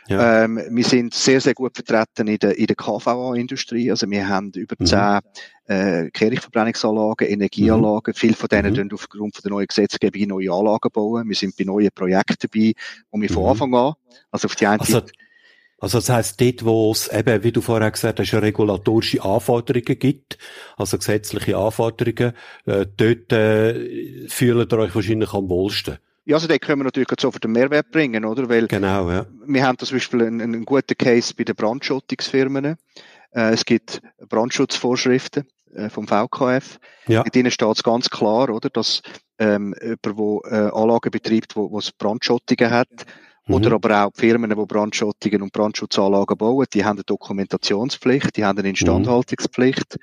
Ja. 0.07 0.45
Ähm, 0.45 0.61
wir 0.69 0.83
sind 0.85 1.13
sehr, 1.13 1.41
sehr 1.41 1.53
gut 1.53 1.75
vertreten 1.75 2.27
in 2.27 2.37
der, 2.37 2.57
in 2.57 2.67
der 2.67 2.77
KVA-Industrie. 2.77 3.91
Also 3.91 4.09
wir 4.09 4.27
haben 4.27 4.51
über 4.55 4.75
mhm. 4.79 4.85
zehn 4.85 5.19
äh, 5.65 6.09
Kehrichtverbrennungsanlagen, 6.11 7.27
Energieanlagen. 7.27 8.13
Mhm. 8.15 8.17
Viele 8.17 8.35
von 8.35 8.47
denen 8.47 8.73
mhm. 8.73 8.89
aufgrund 8.93 9.35
von 9.35 9.41
der 9.43 9.51
neuen 9.51 9.67
Gesetzgebung 9.67 10.27
neue 10.27 10.51
Anlagen 10.51 10.89
bauen. 10.93 11.27
Wir 11.27 11.35
sind 11.35 11.57
bei 11.57 11.65
neuen 11.65 11.89
Projekten 11.93 12.35
dabei, 12.39 12.73
wo 13.11 13.19
wir 13.19 13.29
von 13.29 13.43
mhm. 13.43 13.49
Anfang 13.49 13.75
an, 13.75 13.93
also 14.31 14.45
auf 14.45 14.55
die 14.55 14.67
eine 14.67 14.79
also, 14.79 15.01
also 15.79 15.99
das 15.99 16.09
heisst, 16.09 16.41
dort, 16.41 16.65
wo 16.65 16.91
es 16.91 17.07
eben, 17.07 17.43
wie 17.43 17.51
du 17.51 17.61
vorher 17.61 17.91
gesagt 17.91 18.19
hast, 18.19 18.33
regulatorische 18.33 19.23
Anforderungen 19.23 19.99
gibt, 19.99 20.37
also 20.75 20.97
gesetzliche 20.97 21.55
Anforderungen, 21.55 22.33
äh, 22.65 22.85
dort 22.97 23.31
äh, 23.31 24.27
fühlt 24.27 24.73
ihr 24.73 24.79
euch 24.79 24.95
wahrscheinlich 24.95 25.33
am 25.33 25.49
wohlsten. 25.49 25.99
Ja, 26.25 26.35
also 26.35 26.47
da 26.47 26.57
können 26.57 26.81
wir 26.81 26.85
natürlich 26.85 27.07
sofort 27.19 27.45
einen 27.45 27.53
Mehrwert 27.53 27.91
bringen, 27.91 28.25
oder? 28.25 28.49
Weil 28.49 28.67
genau, 28.67 29.09
ja. 29.09 29.27
wir 29.45 29.65
haben 29.65 29.77
zum 29.77 29.95
Beispiel 29.95 30.23
einen, 30.23 30.41
einen 30.41 30.65
guten 30.65 30.97
Case 30.97 31.33
bei 31.33 31.43
den 31.43 31.55
Brandschutzfirmen. 31.55 32.65
Äh, 32.65 32.75
es 33.53 33.63
gibt 33.63 34.01
Brandschutzvorschriften 34.27 35.47
äh, 35.73 35.89
vom 35.89 36.07
VKF. 36.07 36.79
Ja. 37.07 37.23
Mit 37.23 37.35
ihnen 37.35 37.51
steht 37.51 37.77
es 37.77 37.83
ganz 37.83 38.09
klar, 38.09 38.49
oder, 38.49 38.69
dass 38.69 39.01
ähm, 39.39 39.73
jemand, 39.81 40.05
der 40.51 40.51
äh, 40.51 40.71
Anlagen 40.73 41.11
betreibt, 41.11 41.55
wo, 41.55 41.71
wo 41.71 41.79
es 41.79 41.91
Brandschottungen 41.91 42.71
hat, 42.71 42.89
Mhm. 43.47 43.55
Oder 43.55 43.71
aber 43.73 44.05
auch 44.05 44.12
die 44.12 44.19
Firmen, 44.19 44.49
die 44.49 44.55
Brandschottungen 44.55 45.41
und 45.41 45.53
Brandschutzanlagen 45.53 46.38
bauen, 46.38 46.65
die 46.73 46.83
haben 46.83 46.97
eine 46.97 47.03
Dokumentationspflicht, 47.03 48.36
die 48.36 48.45
haben 48.45 48.60
eine 48.60 48.69
Instandhaltungspflicht 48.69 49.97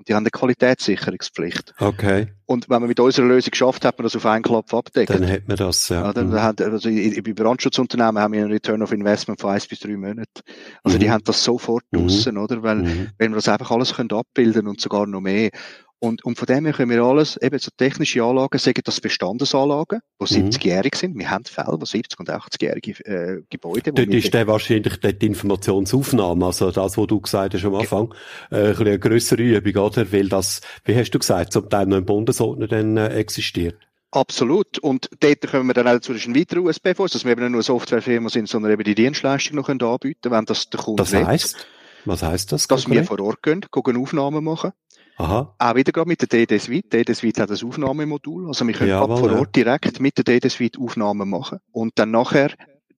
und 0.00 0.08
die 0.08 0.14
haben 0.14 0.22
eine 0.22 0.30
Qualitätssicherungspflicht. 0.30 1.74
Okay. 1.78 2.28
Und 2.46 2.70
wenn 2.70 2.80
man 2.80 2.88
mit 2.88 2.98
unserer 2.98 3.26
Lösung 3.26 3.52
schafft, 3.54 3.84
hat 3.84 3.98
man 3.98 4.04
das 4.04 4.16
auf 4.16 4.24
einen 4.24 4.42
Klapp 4.42 4.72
abdeckt. 4.72 5.10
Dann 5.10 5.28
hat 5.28 5.46
man 5.46 5.58
das, 5.58 5.88
ja. 5.90 6.02
ja 6.02 6.12
dann 6.12 6.32
hat, 6.32 6.60
also 6.62 6.88
bei 6.88 7.32
Brandschutzunternehmen 7.32 8.18
haben 8.18 8.32
wir 8.32 8.40
einen 8.40 8.50
Return 8.50 8.82
of 8.82 8.92
Investment 8.92 9.40
von 9.40 9.50
eins 9.50 9.66
bis 9.66 9.80
drei 9.80 9.96
Monaten. 9.96 10.40
Also 10.82 10.96
mhm. 10.96 11.00
die 11.00 11.10
haben 11.10 11.24
das 11.24 11.44
sofort 11.44 11.84
mhm. 11.90 11.98
draussen, 11.98 12.38
oder? 12.38 12.62
Weil, 12.62 12.76
mhm. 12.76 13.08
wenn 13.18 13.32
wir 13.32 13.36
das 13.36 13.48
einfach 13.48 13.70
alles 13.70 13.94
können 13.94 14.10
abbilden 14.10 14.68
und 14.68 14.80
sogar 14.80 15.06
noch 15.06 15.20
mehr. 15.20 15.50
Und, 16.02 16.24
und 16.24 16.38
von 16.38 16.46
dem 16.46 16.64
her 16.64 16.72
können 16.72 16.90
wir 16.90 17.02
alles, 17.02 17.36
eben 17.42 17.58
so 17.58 17.70
technische 17.76 18.22
Anlagen, 18.22 18.58
sagen 18.58 18.80
das 18.82 19.02
Bestandesanlagen, 19.02 20.00
die 20.18 20.24
70-jährig 20.24 20.94
mhm. 20.94 20.96
sind. 20.96 21.18
Wir 21.18 21.30
haben 21.30 21.44
Fälle, 21.44 21.72
wo 21.72 21.84
70- 21.84 22.18
und 22.18 22.30
80-jährige 22.30 22.92
äh, 23.04 23.42
Gebäude. 23.50 23.92
Dort 23.92 24.08
ist 24.08 24.32
dann 24.32 24.46
wahrscheinlich 24.46 24.98
die 24.98 25.26
Informationsaufnahme, 25.26 26.46
also 26.46 26.70
das, 26.70 26.96
was 26.96 27.06
du 27.06 27.20
gesagt 27.20 27.52
hast 27.52 27.64
am 27.66 27.74
Anfang, 27.74 28.14
äh, 28.50 28.70
ein 28.70 28.78
eine 28.78 28.98
grössere 28.98 29.42
Übung, 29.42 29.84
oder? 29.84 30.10
Weil 30.10 30.30
das, 30.30 30.62
wie 30.86 30.96
hast 30.96 31.10
du 31.10 31.18
gesagt, 31.18 31.52
zum 31.52 31.68
Teil 31.68 31.84
noch 31.84 31.98
im 31.98 32.06
Bundesordner 32.06 32.66
dann 32.66 32.96
äh, 32.96 33.08
existiert. 33.08 33.76
Absolut. 34.10 34.78
Und 34.78 35.10
dort 35.20 35.42
können 35.42 35.66
wir 35.66 35.74
dann 35.74 35.86
auch 35.86 36.00
zu 36.00 36.12
einen 36.12 36.34
weiteren 36.34 36.66
USB 36.66 36.96
vor, 36.96 37.08
dass 37.08 37.24
wir 37.24 37.32
eben 37.32 37.42
nicht 37.42 37.50
nur 37.50 37.58
eine 37.58 37.62
Softwarefirma 37.62 38.30
sind, 38.30 38.48
sondern 38.48 38.72
eben 38.72 38.84
die 38.84 38.94
Dienstleistung 38.94 39.56
noch 39.56 39.68
anbieten 39.68 40.20
können, 40.22 40.34
wenn 40.34 40.44
das 40.46 40.70
der 40.70 40.80
Kunde 40.80 41.02
Das 41.02 41.12
heisst? 41.12 41.66
Was 42.06 42.22
heisst 42.22 42.52
das? 42.52 42.66
Dass 42.66 42.88
wir 42.88 43.04
vor 43.04 43.20
Ort 43.20 43.42
gehen, 43.42 43.60
gucken 43.70 43.98
Aufnahmen 43.98 44.42
machen 44.42 44.72
Aha. 45.20 45.54
Auch 45.58 45.74
wieder 45.74 45.92
gerade 45.92 46.08
mit 46.08 46.20
der 46.22 46.28
DD 46.28 46.58
Suite. 46.58 46.92
DD 46.92 47.12
Suite 47.14 47.40
hat 47.40 47.50
ein 47.50 47.62
Aufnahmemodul. 47.62 48.48
Also 48.48 48.66
wir 48.66 48.74
können 48.74 48.92
ab 48.92 49.18
vor 49.18 49.30
Ort 49.32 49.54
direkt 49.54 50.00
mit 50.00 50.16
der 50.16 50.24
DD 50.24 50.48
Suite 50.48 50.78
Aufnahmen 50.78 51.28
machen. 51.28 51.58
Und 51.72 51.98
dann 51.98 52.10
nachher 52.10 52.50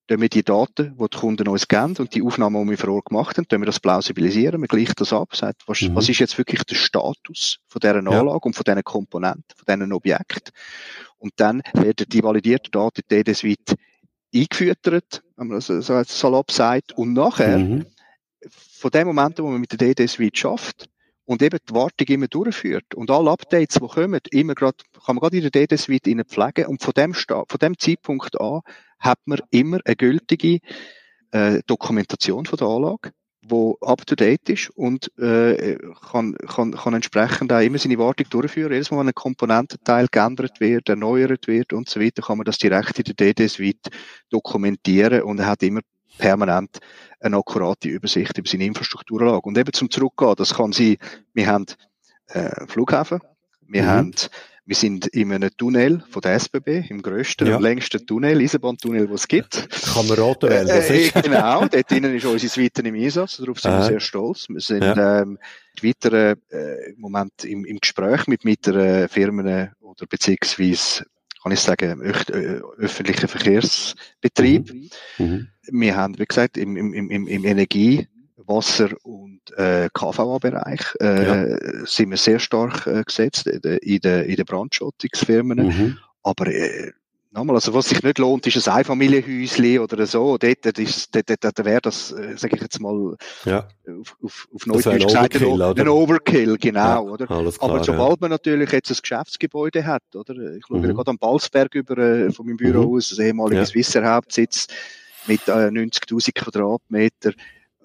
tun 0.06 0.20
wir 0.20 0.28
die 0.28 0.44
Daten, 0.44 0.96
die 0.96 1.08
die 1.10 1.18
Kunden 1.18 1.48
uns 1.48 1.66
geben 1.66 1.96
und 1.98 2.14
die 2.14 2.22
Aufnahmen, 2.22 2.64
die 2.64 2.70
wir 2.70 2.78
vor 2.78 2.90
Ort 2.94 3.06
gemacht 3.06 3.36
haben, 3.38 3.46
wir 3.50 3.66
das 3.66 3.80
plausibilisieren, 3.80 4.60
wir 4.60 4.68
gleichen 4.68 4.94
das 4.96 5.12
ab, 5.12 5.34
sagt, 5.34 5.62
was, 5.66 5.80
mhm. 5.80 5.96
was 5.96 6.08
ist 6.08 6.20
jetzt 6.20 6.38
wirklich 6.38 6.62
der 6.64 6.76
Status 6.76 7.58
von 7.66 7.80
dieser 7.80 7.96
Anlage 7.96 8.28
ja. 8.28 8.34
und 8.34 8.54
von 8.54 8.64
diesen 8.64 8.84
Komponenten, 8.84 9.44
von 9.56 9.66
diesen 9.66 9.92
Objekten. 9.92 10.54
Und 11.18 11.32
dann 11.36 11.62
werden 11.72 12.06
die 12.08 12.22
validierten 12.22 12.70
Daten 12.70 13.00
in 13.00 13.16
DD 13.16 13.34
Suite 13.34 13.74
eingefüttert, 14.34 15.22
wenn 15.36 15.48
man 15.48 15.60
so, 15.60 15.80
so 15.80 16.00
salopp 16.04 16.52
sagt, 16.52 16.92
und 16.92 17.14
nachher, 17.14 17.58
mhm. 17.58 17.86
von 18.48 18.90
dem 18.92 19.08
Moment, 19.08 19.38
wo 19.40 19.48
man 19.48 19.60
mit 19.60 19.72
der 19.72 19.78
DD 19.78 20.06
Suite 20.06 20.38
schafft, 20.38 20.88
und 21.24 21.42
eben 21.42 21.58
die 21.68 21.74
Wartung 21.74 22.06
immer 22.08 22.26
durchführt. 22.26 22.94
Und 22.94 23.10
alle 23.10 23.30
Updates, 23.30 23.78
die 23.80 23.86
kommen, 23.86 24.20
immer 24.30 24.54
grad, 24.54 24.82
kann 25.04 25.16
man 25.16 25.20
gerade 25.20 25.36
in 25.36 25.42
der 25.42 25.50
DD-Suite 25.50 26.26
pflegen. 26.28 26.66
Und 26.66 26.82
von 26.82 26.92
dem, 26.94 27.14
von 27.14 27.58
dem 27.60 27.78
Zeitpunkt 27.78 28.40
an 28.40 28.60
hat 28.98 29.18
man 29.24 29.40
immer 29.50 29.78
eine 29.84 29.96
gültige 29.96 30.58
äh, 31.32 31.60
Dokumentation 31.66 32.46
von 32.46 32.56
der 32.56 32.68
Anlage, 32.68 33.10
wo 33.42 33.76
up 33.80 34.06
to 34.06 34.14
date 34.14 34.48
ist 34.48 34.70
und 34.70 35.10
äh, 35.18 35.76
kann, 36.10 36.34
kann, 36.46 36.72
kann 36.72 36.94
entsprechend 36.94 37.52
auch 37.52 37.60
immer 37.60 37.78
seine 37.78 37.98
Wartung 37.98 38.28
durchführen. 38.30 38.72
Jedes 38.72 38.90
Mal, 38.90 39.00
wenn 39.00 39.08
ein 39.08 39.14
Komponententeil 39.14 40.06
geändert 40.10 40.60
wird, 40.60 40.88
erneuert 40.88 41.48
wird 41.48 41.72
und 41.72 41.88
so 41.88 42.00
weiter, 42.00 42.22
kann 42.22 42.38
man 42.38 42.44
das 42.44 42.58
direkt 42.58 42.98
in 42.98 43.04
der 43.04 43.14
DD-Suite 43.14 43.88
dokumentieren 44.30 45.22
und 45.22 45.44
hat 45.44 45.62
immer 45.62 45.80
permanent 46.18 46.78
eine 47.20 47.36
akkurate 47.36 47.88
Übersicht 47.88 48.36
über 48.38 48.48
seine 48.48 48.64
Infrastrukturanlage. 48.64 49.46
Und 49.46 49.58
eben 49.58 49.72
zum 49.72 49.90
Zurückgehen, 49.90 50.34
das 50.36 50.54
kann 50.54 50.72
sein, 50.72 50.96
wir 51.34 51.46
haben 51.46 51.66
äh, 52.28 52.66
Flughafen, 52.66 53.20
wir 53.66 53.82
mhm. 53.82 53.86
haben 53.86 54.14
wir 54.64 54.76
sind 54.76 55.08
in 55.08 55.32
einem 55.32 55.50
Tunnel 55.56 56.04
von 56.08 56.22
der 56.22 56.34
SBB, 56.34 56.88
im 56.88 57.02
grössten 57.02 57.48
ja. 57.48 57.56
und 57.56 57.62
längsten 57.62 58.06
Tunnel, 58.06 58.40
Eisenbahntunnel, 58.40 59.06
den 59.06 59.14
es 59.14 59.26
gibt. 59.26 59.68
Kann 59.92 60.06
man 60.06 60.18
raten, 60.18 60.52
äh, 60.52 60.64
das 60.64 60.88
ist. 60.88 61.16
Äh, 61.16 61.22
genau, 61.22 61.66
dort 61.66 61.90
drinnen 61.90 62.14
ist 62.14 62.24
unsere 62.24 62.48
Suite 62.48 62.78
im 62.78 62.94
Einsatz, 62.94 63.38
darauf 63.38 63.58
sind 63.60 63.72
äh. 63.72 63.78
wir 63.78 63.82
sehr 63.82 64.00
stolz. 64.00 64.48
Wir 64.48 64.60
sind 64.60 64.82
ja. 64.82 65.22
ähm, 65.22 65.38
weiter 65.82 66.36
äh, 66.52 66.92
im 66.92 67.00
Moment 67.00 67.44
im, 67.44 67.64
im 67.64 67.78
Gespräch 67.80 68.28
mit 68.28 68.44
weiteren 68.44 69.08
Firmen 69.08 69.72
oder 69.80 70.06
beziehungsweise 70.06 71.06
kann 71.42 71.52
ich 71.52 71.60
sagen, 71.60 72.00
äh, 72.02 72.60
öffentlichen 72.78 73.28
Verkehrsbetrieb. 73.28 74.72
Mhm. 75.18 75.48
Wir 75.70 75.96
haben, 75.96 76.18
wie 76.18 76.24
gesagt, 76.24 76.56
im, 76.56 76.76
im, 76.76 76.92
im, 76.92 77.26
im 77.26 77.44
Energie, 77.44 78.06
Wasser 78.46 78.90
und 79.02 79.40
äh, 79.56 79.88
KVA-Bereich 79.92 80.80
äh, 81.00 81.24
ja. 81.24 81.86
sind 81.86 82.10
wir 82.10 82.16
sehr 82.16 82.38
stark 82.38 82.86
äh, 82.86 83.02
gesetzt 83.04 83.46
in 83.46 83.60
den 83.60 84.24
in 84.24 84.36
der 84.36 84.44
Brandschottungsfirmen. 84.44 85.58
Mhm. 85.58 85.98
Aber 86.22 86.46
äh, 86.46 86.92
Nochmal, 87.34 87.56
also 87.56 87.72
was 87.72 87.88
sich 87.88 88.02
nicht 88.02 88.18
lohnt, 88.18 88.46
ist 88.46 88.68
ein 88.68 88.74
Einfamilienhäuschen 88.74 89.78
oder 89.78 90.06
so. 90.06 90.36
Dort, 90.36 90.78
ist, 90.78 91.14
dort, 91.14 91.30
dort, 91.30 91.42
dort 91.42 91.64
wäre 91.64 91.80
das, 91.80 92.12
äh, 92.12 92.36
sage 92.36 92.56
ich 92.56 92.62
jetzt 92.62 92.78
mal, 92.78 93.16
ja. 93.46 93.66
auf, 93.88 94.16
auf, 94.22 94.48
auf 94.54 94.66
Neudeutsch 94.66 95.06
gesagt, 95.06 95.36
ein 95.36 95.44
Overkill, 95.44 95.82
ein 95.82 95.88
Overkill 95.88 96.58
genau. 96.58 96.80
Ja, 96.80 97.00
oder? 97.00 97.26
Klar, 97.26 97.50
Aber 97.60 97.84
sobald 97.84 98.10
ja. 98.10 98.16
man 98.20 98.30
natürlich 98.30 98.70
jetzt 98.72 98.90
ein 98.90 98.98
Geschäftsgebäude 99.00 99.86
hat, 99.86 100.02
oder? 100.14 100.34
Ich 100.56 100.66
schaue 100.66 100.80
mhm. 100.80 100.94
gerade 100.94 101.10
am 101.10 101.16
Balsberg 101.16 101.74
über 101.74 101.96
äh, 101.96 102.30
von 102.30 102.44
meinem 102.44 102.58
Büro 102.58 102.82
mhm. 102.82 102.96
aus, 102.96 103.08
das 103.08 103.18
ehemalige 103.18 103.60
ja. 103.60 103.66
Swisser 103.66 104.04
Hauptsitz 104.04 104.66
mit 105.26 105.48
äh, 105.48 105.68
90.000 105.68 106.34
Quadratmeter. 106.34 107.32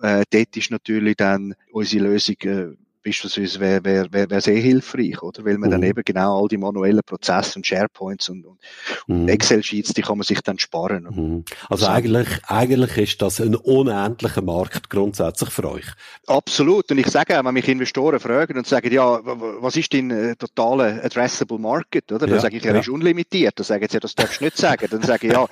Äh, 0.02 0.26
dort 0.30 0.58
ist 0.58 0.72
natürlich 0.72 1.16
dann 1.16 1.56
unsere 1.72 2.04
Lösung 2.04 2.36
äh, 2.42 2.68
beispielsweise 3.08 3.60
wäre 3.60 3.86
wär, 3.86 4.12
wär, 4.12 4.30
wär 4.30 4.42
sehr 4.42 4.58
hilfreich, 4.58 5.22
oder? 5.24 5.46
Weil 5.46 5.58
man 5.58 5.70
mhm. 5.70 5.74
dann 5.74 5.84
eben 5.84 6.02
genau 6.04 6.42
all 6.42 6.48
die 6.48 6.58
manuellen 6.58 7.02
Prozesse 7.06 7.58
und 7.58 7.66
SharePoints 7.66 8.30
und, 8.30 8.46
und, 8.46 8.60
mhm. 9.08 9.28
Excel-Sheets, 9.30 9.94
die 9.94 10.02
kann 10.02 10.18
man 10.18 10.26
sich 10.26 10.42
dann 10.42 10.60
sparen. 10.60 11.08
Mhm. 11.10 11.46
Also 11.70 11.86
so. 11.86 11.92
eigentlich, 11.92 12.28
eigentlich 12.48 12.98
ist 12.98 13.22
das 13.22 13.40
ein 13.40 13.56
unendlicher 13.56 14.42
Markt 14.42 14.90
grundsätzlich 14.90 15.50
für 15.50 15.72
euch. 15.72 15.86
Absolut. 16.28 16.92
Und 16.92 16.98
ich 16.98 17.08
sage 17.08 17.40
auch, 17.40 17.46
wenn 17.46 17.54
mich 17.54 17.68
Investoren 17.68 18.20
fragen 18.20 18.58
und 18.58 18.68
sagen, 18.68 18.92
ja, 18.92 19.20
was 19.24 19.78
ist 19.78 19.94
dein 19.94 20.12
äh, 20.12 20.36
totaler 20.36 21.04
addressable 21.04 21.60
Market, 21.60 22.12
oder? 22.12 22.28
Dann 22.28 22.36
ja, 22.36 22.42
sage 22.42 22.58
ich, 22.58 22.66
er 22.66 22.74
ja. 22.74 22.82
ist 22.82 22.90
unlimitiert. 22.90 23.58
Dann 23.58 23.66
sagen 23.66 23.88
sie, 23.90 24.00
das 24.00 24.16
darfst 24.16 24.42
du 24.42 24.46
nicht 24.46 24.58
sagen. 24.58 24.88
Dann 24.92 25.02
sage 25.02 25.28
ich, 25.28 25.34
ja, 25.34 25.48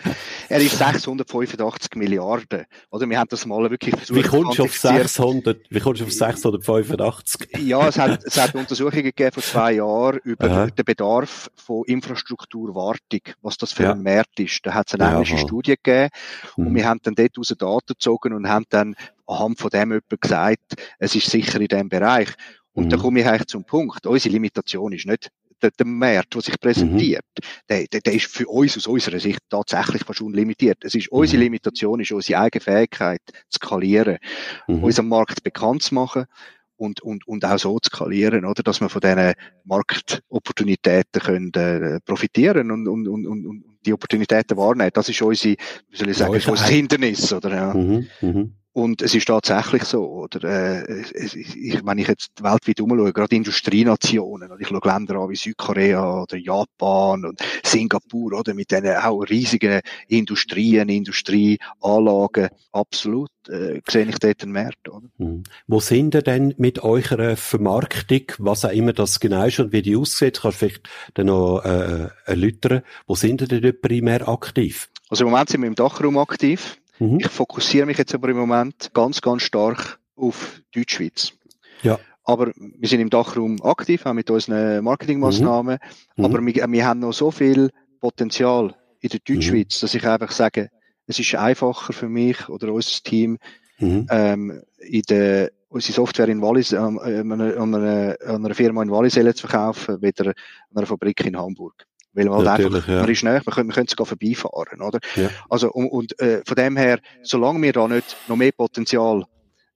er 0.50 0.60
ist 0.60 0.78
685 0.78 1.96
Milliarden. 1.96 2.66
Oder? 2.92 3.10
Wir 3.10 3.20
haben 3.20 3.30
das 3.30 3.46
mal 3.46 3.70
wirklich 3.70 3.96
versucht. 3.96 4.18
Wie 4.18 4.24
kommst 4.24 4.60
du 4.60 4.64
auf 4.64 4.78
600, 4.78 5.58
wie 5.70 5.80
kommst 5.80 6.02
du 6.02 6.06
auf 6.06 6.12
685? 6.12 7.45
Ja, 7.58 7.88
es 7.88 7.98
hat, 7.98 8.24
es 8.24 8.38
hat 8.42 8.56
Untersuchungen 8.56 9.04
gegeben 9.04 9.32
vor 9.32 9.44
zwei 9.44 9.74
Jahren 9.74 10.20
über 10.24 10.50
Aha. 10.50 10.68
den 10.68 10.86
Bedarf 10.86 11.50
von 11.56 11.84
Infrastrukturwartung, 11.86 13.22
was 13.42 13.58
das 13.58 13.74
für 13.74 13.84
ja. 13.84 13.92
ein 13.92 14.04
Markt 14.04 14.40
ist. 14.40 14.62
Da 14.64 14.74
hat 14.74 14.88
es 14.88 15.00
eine 15.00 15.12
englische 15.12 15.36
ja, 15.36 15.40
Studie 15.40 15.76
gegeben 15.82 16.10
und 16.58 16.72
mhm. 16.72 16.76
wir 16.76 16.88
haben 16.88 17.00
dann 17.04 17.16
dort 17.16 17.38
aus 17.38 17.48
Daten 17.48 17.88
gezogen 17.88 18.34
und 18.34 18.48
haben 18.48 18.66
dann 18.70 18.96
anhand 19.28 19.60
von 19.60 19.70
dem 19.70 19.90
jemand 19.92 20.22
gesagt, 20.22 20.76
es 21.00 21.16
ist 21.16 21.30
sicher 21.30 21.60
in 21.60 21.68
diesem 21.68 21.90
Bereich. 21.90 22.30
Und 22.74 22.86
mhm. 22.86 22.90
da 22.90 22.98
komme 22.98 23.22
ich 23.22 23.26
eigentlich 23.26 23.48
zum 23.48 23.64
Punkt. 23.64 24.06
Unsere 24.06 24.34
Limitation 24.34 24.92
ist 24.92 25.06
nicht 25.06 25.30
der, 25.62 25.72
der 25.72 25.86
Markt, 25.86 26.34
der 26.34 26.42
sich 26.42 26.60
präsentiert, 26.60 27.26
mhm. 27.38 27.46
der, 27.70 27.88
der, 27.88 28.02
der 28.02 28.14
ist 28.14 28.28
für 28.28 28.48
uns 28.48 28.78
aus 28.78 28.88
unserer 28.88 29.20
Sicht 29.20 29.40
tatsächlich 29.50 30.04
fast 30.04 30.22
unlimitiert. 30.22 30.84
Es 30.84 30.96
ist, 30.96 31.10
unsere 31.10 31.38
mhm. 31.38 31.44
Limitation 31.44 32.00
ist 32.00 32.12
unsere 32.12 32.40
eigene 32.42 32.62
Fähigkeit, 32.62 33.22
zu 33.50 33.58
skalieren, 33.58 34.18
mhm. 34.68 34.84
unseren 34.84 35.08
Markt 35.08 35.44
bekannt 35.44 35.84
zu 35.84 35.96
machen 35.96 36.26
und, 36.78 37.02
und, 37.02 37.28
und 37.28 37.46
auch 37.46 37.58
so 37.58 37.80
zu 37.80 37.90
skalieren, 37.90 38.46
oder, 38.46 38.64
dass 38.64 38.82
wir 38.82 38.90
von 38.90 39.02
diesen 39.02 39.34
Marktopportunitäten 39.64 41.22
können, 41.22 41.54
äh, 41.54 42.00
profitieren 42.06 42.72
und, 42.72 42.88
und, 42.88 43.08
und, 43.08 43.26
und 43.28 43.64
die 43.86 43.94
Opportunitäten 43.94 44.58
wahrnehmen. 44.58 44.92
Das 44.94 45.10
ist 45.10 45.22
unsere, 45.22 45.56
wie 45.90 45.98
soll 45.98 46.10
ich 46.10 46.18
sagen, 46.18 46.34
ja, 46.34 46.50
unser 46.50 46.66
Hindernis, 46.66 47.32
oder, 47.34 47.56
ja. 47.56 47.74
Mhm, 47.74 48.08
mh. 48.22 48.50
Und 48.76 49.02
es 49.02 49.16
ist 49.16 49.30
tatsächlich 49.30 49.86
so, 49.86 50.06
oder, 50.06 50.84
äh, 50.84 51.02
ich, 51.24 51.86
wenn 51.86 51.98
ich 51.98 52.10
jetzt 52.10 52.44
weltweit 52.44 52.82
umschaue, 52.82 53.14
gerade 53.14 53.34
Industrienationen, 53.34 54.52
oder 54.52 54.60
ich 54.60 54.68
schaue 54.68 54.82
Länder 54.84 55.16
an 55.16 55.30
wie 55.30 55.38
Südkorea 55.38 56.24
oder 56.24 56.36
Japan 56.36 57.24
und 57.24 57.40
Singapur, 57.64 58.34
oder, 58.34 58.54
mit 58.54 58.72
diesen 58.72 58.88
auch 58.98 59.22
riesigen 59.22 59.80
Industrien, 60.10 60.90
Industrieanlagen, 60.90 62.50
absolut, 62.74 63.30
äh, 63.48 63.80
sehe 63.90 64.10
ich 64.10 64.20
dort 64.20 64.44
einen 64.44 64.52
Markt, 64.52 64.90
oder? 64.90 65.08
Mhm. 65.20 65.44
Wo 65.68 65.80
sind 65.80 66.14
ihr 66.14 66.22
denn 66.22 66.54
mit 66.58 66.84
eurer 66.84 67.38
Vermarktung, 67.38 68.24
was 68.40 68.66
auch 68.66 68.74
immer 68.74 68.92
das 68.92 69.22
genau 69.22 69.46
ist 69.46 69.58
und 69.62 69.72
wie 69.72 69.84
die 69.84 69.96
aussieht, 69.96 70.42
kannst 70.42 70.62
du 70.62 70.66
vielleicht 70.68 70.90
dann 71.14 71.28
noch, 71.28 71.64
äh, 71.64 72.10
erläutern, 72.26 72.82
wo 73.08 73.16
sind 73.16 73.40
ihr 73.40 73.48
denn 73.48 73.80
primär 73.80 74.28
aktiv? 74.28 74.90
Also 75.10 75.24
im 75.24 75.32
Moment 75.32 75.48
sind 75.48 75.62
wir 75.62 75.68
im 75.68 75.76
Dachraum 75.76 76.18
aktiv. 76.18 76.78
Mhm. 77.00 77.20
Ich 77.20 77.28
fokussiere 77.28 77.86
mich 77.86 77.98
jetzt 77.98 78.14
aber 78.14 78.30
im 78.30 78.38
Moment 78.38 78.92
ganz, 78.94 79.22
ganz 79.22 79.44
stark 79.44 80.00
auf 80.16 80.62
Deutschschweiz. 80.74 81.34
Ja. 81.84 82.00
Aber 82.24 82.52
wir 82.56 82.90
sind 82.90 83.02
im 83.02 83.10
Dachraum 83.10 83.62
aktiv, 83.64 84.06
auch 84.06 84.14
mit 84.14 84.30
unseren 84.30 84.84
Marketingmaßnahmen. 84.84 85.78
Mhm. 86.16 86.26
Aber 86.26 86.42
wir, 86.46 86.56
wir, 86.68 86.86
haben 86.86 87.00
noch 87.00 87.14
so 87.14 87.32
viel 87.32 87.70
Potenzial 88.00 88.74
in 89.00 89.10
der 89.10 89.20
Deutschschweiz, 89.20 89.78
mhm. 89.78 89.82
dass 89.82 89.94
ich 89.94 90.08
einfach 90.08 90.32
sage, 90.32 90.70
es 91.08 91.20
ist 91.20 91.36
einfacher 91.36 91.94
für 91.94 92.10
mich 92.10 92.50
oder 92.50 92.74
unser 92.74 93.04
Team, 93.04 93.38
mhm. 93.78 94.08
ähm, 94.10 94.62
in 94.80 95.04
der, 95.08 95.52
unsere 95.70 95.94
Software 95.94 96.30
in 96.30 96.42
Wallis, 96.42 96.72
ähm, 96.72 96.98
an, 96.98 97.32
einer, 97.32 97.58
an, 97.58 97.76
einer, 97.76 98.18
an 98.26 98.46
einer 98.46 98.56
Firma 98.56 98.82
in 98.82 98.90
Wallis 98.90 99.14
zu 99.14 99.48
verkaufen, 99.48 100.02
weder 100.02 100.30
an 100.30 100.34
einer 100.78 100.88
Fabrik 100.88 101.24
in 101.26 101.38
Hamburg. 101.38 101.86
Weil 102.16 102.26
man 102.26 102.48
halt 102.48 102.66
einfach, 102.66 102.88
ja. 102.88 103.02
man 103.02 103.10
ist 103.10 103.24
näher, 103.24 103.42
man 103.46 103.54
könnte, 103.54 103.64
man 103.66 103.76
könnte 103.76 103.92
sogar 103.92 104.06
vorbeifahren, 104.06 104.82
oder? 104.82 105.00
Ja. 105.16 105.30
Also, 105.50 105.72
und, 105.72 105.90
und 105.90 106.20
äh, 106.20 106.42
von 106.46 106.56
dem 106.56 106.78
her, 106.78 107.00
solange 107.24 107.62
wir 107.62 107.74
da 107.74 107.88
nicht 107.88 108.16
noch 108.28 108.38
mehr 108.38 108.52
Potenzial 108.54 109.26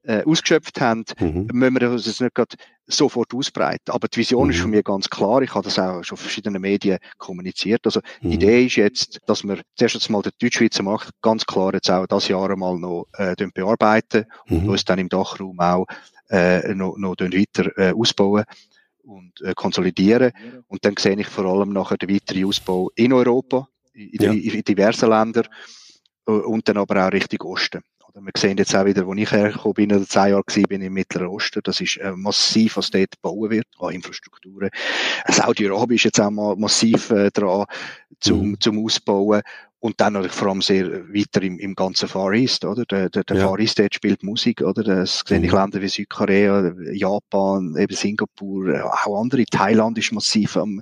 äh, 0.03 0.23
ausgeschöpft 0.23 0.79
haben, 0.79 1.03
mhm. 1.19 1.47
müssen 1.51 1.73
wir 1.73 1.79
das 1.81 2.05
jetzt 2.05 2.21
nicht 2.21 2.33
gerade 2.33 2.55
sofort 2.87 3.33
ausbreiten. 3.33 3.91
Aber 3.91 4.07
die 4.07 4.17
Vision 4.17 4.45
mhm. 4.45 4.51
ist 4.51 4.59
von 4.61 4.71
mir 4.71 4.83
ganz 4.83 5.09
klar. 5.09 5.41
Ich 5.41 5.53
habe 5.53 5.65
das 5.65 5.77
auch 5.77 6.03
schon 6.03 6.17
verschiedenen 6.17 6.61
Medien 6.61 6.97
kommuniziert. 7.17 7.81
Also 7.85 8.01
die 8.21 8.27
mhm. 8.27 8.33
Idee 8.33 8.65
ist 8.65 8.77
jetzt, 8.77 9.19
dass 9.27 9.43
wir 9.43 9.59
zuerst 9.75 10.07
einmal 10.07 10.23
den 10.23 10.31
Deutschschweizer 10.39 10.83
Markt 10.83 11.11
ganz 11.21 11.45
klar 11.45 11.73
jetzt 11.73 11.91
auch 11.91 12.07
das 12.07 12.27
Jahr 12.27 12.49
einmal 12.49 12.77
noch 12.79 13.07
äh, 13.13 13.35
bearbeiten 13.53 14.25
und 14.49 14.63
mhm. 14.63 14.69
uns 14.69 14.85
dann 14.85 14.99
im 14.99 15.09
Dachraum 15.09 15.59
auch 15.59 15.85
äh, 16.29 16.73
noch, 16.73 16.97
noch 16.97 17.15
weiter 17.19 17.77
äh, 17.77 17.93
ausbauen 17.93 18.45
und 19.09 19.41
äh, 19.41 19.53
konsolidieren. 19.53 20.31
Und 20.67 20.85
dann 20.85 20.95
sehe 20.97 21.19
ich 21.19 21.27
vor 21.27 21.45
allem 21.45 21.73
nachher 21.73 21.97
den 21.97 22.09
weiteren 22.09 22.45
Ausbau 22.45 22.91
in 22.95 23.13
Europa, 23.13 23.67
in, 23.93 24.21
ja. 24.21 24.31
in 24.31 24.63
diversen 24.63 25.09
Ländern 25.09 25.47
äh, 26.27 26.31
und 26.31 26.67
dann 26.67 26.77
aber 26.77 27.07
auch 27.07 27.11
Richtung 27.11 27.41
Osten. 27.49 27.81
Oder 28.07 28.21
wir 28.21 28.31
sehen 28.35 28.57
jetzt 28.57 28.75
auch 28.75 28.85
wieder, 28.85 29.05
wo 29.05 29.13
ich 29.13 29.31
hergekommen 29.31 29.73
bin, 29.75 29.93
oder 29.93 30.05
zehn 30.05 30.29
Jahre 30.29 30.43
gewesen 30.43 30.67
bin 30.67 30.81
im 30.81 30.93
Mittleren 30.93 31.27
Osten, 31.27 31.61
das 31.63 31.79
ist 31.79 31.97
äh, 31.97 32.11
massiv, 32.15 32.77
was 32.77 32.89
dort 32.89 33.21
bauen 33.21 33.49
wird, 33.51 33.67
an 33.79 33.93
Infrastrukturen. 33.93 34.69
Saudi-Arabien 35.27 35.95
ist 35.95 36.05
jetzt 36.05 36.19
auch 36.19 36.31
mal 36.31 36.55
massiv 36.55 37.11
äh, 37.11 37.29
dran 37.31 37.65
zum, 38.19 38.51
mhm. 38.51 38.59
zum 38.59 38.83
Ausbauen. 38.83 39.41
Und 39.81 40.01
dann 40.01 40.13
natürlich 40.13 40.35
vor 40.35 40.49
allem 40.49 40.61
sehr 40.61 40.89
weiter 41.13 41.41
im, 41.41 41.57
im 41.57 41.73
ganzen 41.73 42.09
Far 42.09 42.33
East, 42.33 42.65
oder? 42.65 42.83
Der, 42.85 43.09
der, 43.09 43.23
der 43.23 43.37
ja. 43.37 43.47
Far 43.47 43.59
East 43.59 43.79
dort 43.79 43.95
spielt 43.95 44.23
Musik, 44.23 44.61
oder? 44.61 44.83
Das 44.83 45.23
sehe 45.25 45.39
ich 45.39 45.51
mhm. 45.51 45.57
Länder 45.57 45.81
wie 45.81 45.87
Südkorea, 45.87 46.73
Japan, 46.91 47.75
eben 47.77 47.95
Singapur, 47.95 48.83
auch 48.83 49.21
andere. 49.21 49.45
Thailand 49.45 49.97
ist 49.97 50.11
massiv 50.11 50.57
am, 50.57 50.81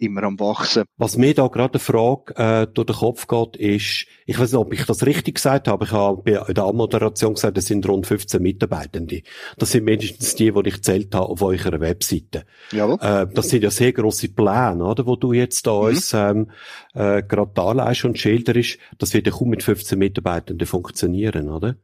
immer 0.00 0.22
am 0.24 0.38
wachsen. 0.40 0.84
Was 0.96 1.16
mir 1.16 1.34
da 1.34 1.46
gerade 1.48 1.74
eine 1.74 1.80
Frage 1.80 2.34
äh, 2.36 2.66
durch 2.66 2.86
den 2.86 2.96
Kopf 2.96 3.26
geht, 3.26 3.56
ist, 3.56 4.06
ich 4.26 4.38
weiß 4.38 4.52
nicht, 4.52 4.60
ob 4.60 4.72
ich 4.72 4.84
das 4.84 5.04
richtig 5.06 5.36
gesagt 5.36 5.68
habe, 5.68 5.84
ich 5.84 5.92
habe 5.92 6.30
in 6.30 6.54
der 6.54 6.64
Anmoderation 6.64 7.34
gesagt, 7.34 7.58
es 7.58 7.66
sind 7.66 7.86
rund 7.88 8.06
15 8.06 8.42
Mitarbeitende. 8.42 9.22
Das 9.58 9.72
sind 9.72 9.84
mindestens 9.84 10.34
die, 10.34 10.52
die 10.52 10.68
ich 10.68 10.82
zählt 10.82 11.14
habe 11.14 11.28
auf 11.28 11.42
eurer 11.42 11.80
Webseite. 11.80 12.44
Jawohl. 12.72 12.98
Äh, 13.00 13.26
das 13.32 13.48
sind 13.48 13.62
ja 13.62 13.70
sehr 13.70 13.92
grosse 13.92 14.28
Pläne, 14.28 14.84
oder, 14.84 15.06
wo 15.06 15.16
du 15.16 15.32
jetzt 15.32 15.66
da 15.66 15.72
mhm. 15.72 15.86
uns 15.86 16.12
ähm, 16.14 16.50
äh, 16.94 17.22
gerade 17.22 17.52
darlegst 17.54 18.04
und 18.04 18.18
schilderst. 18.18 18.78
Das 18.98 19.14
wird 19.14 19.26
ja 19.26 19.32
kaum 19.32 19.50
mit 19.50 19.62
15 19.62 19.98
Mitarbeitenden 19.98 20.66
funktionieren, 20.66 21.48
oder? 21.48 21.76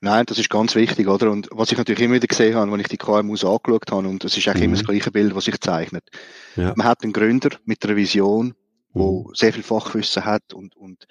Nein, 0.00 0.24
das 0.26 0.38
ist 0.38 0.50
ganz 0.50 0.74
wichtig, 0.74 1.08
oder? 1.08 1.30
Und 1.30 1.48
was 1.50 1.72
ich 1.72 1.78
natürlich 1.78 2.02
immer 2.02 2.14
wieder 2.14 2.26
gesehen 2.26 2.54
habe, 2.54 2.70
wenn 2.70 2.80
ich 2.80 2.88
die 2.88 2.96
KMUs 2.96 3.44
angeschaut 3.44 3.90
habe, 3.90 4.08
und 4.08 4.24
das 4.24 4.36
ist 4.36 4.46
eigentlich 4.48 4.60
mhm. 4.60 4.64
immer 4.64 4.76
das 4.76 4.86
gleiche 4.86 5.10
Bild, 5.10 5.34
was 5.34 5.44
sich 5.44 5.60
zeichnet. 5.60 6.04
Ja. 6.56 6.72
Man 6.76 6.86
hat 6.86 7.02
einen 7.02 7.12
Gründer 7.12 7.50
mit 7.64 7.84
einer 7.84 7.96
Vision, 7.96 8.54
wo 8.92 9.28
mhm. 9.28 9.34
sehr 9.34 9.52
viel 9.52 9.62
Fachwissen 9.62 10.24
hat 10.24 10.52
und, 10.52 10.76
und, 10.76 11.06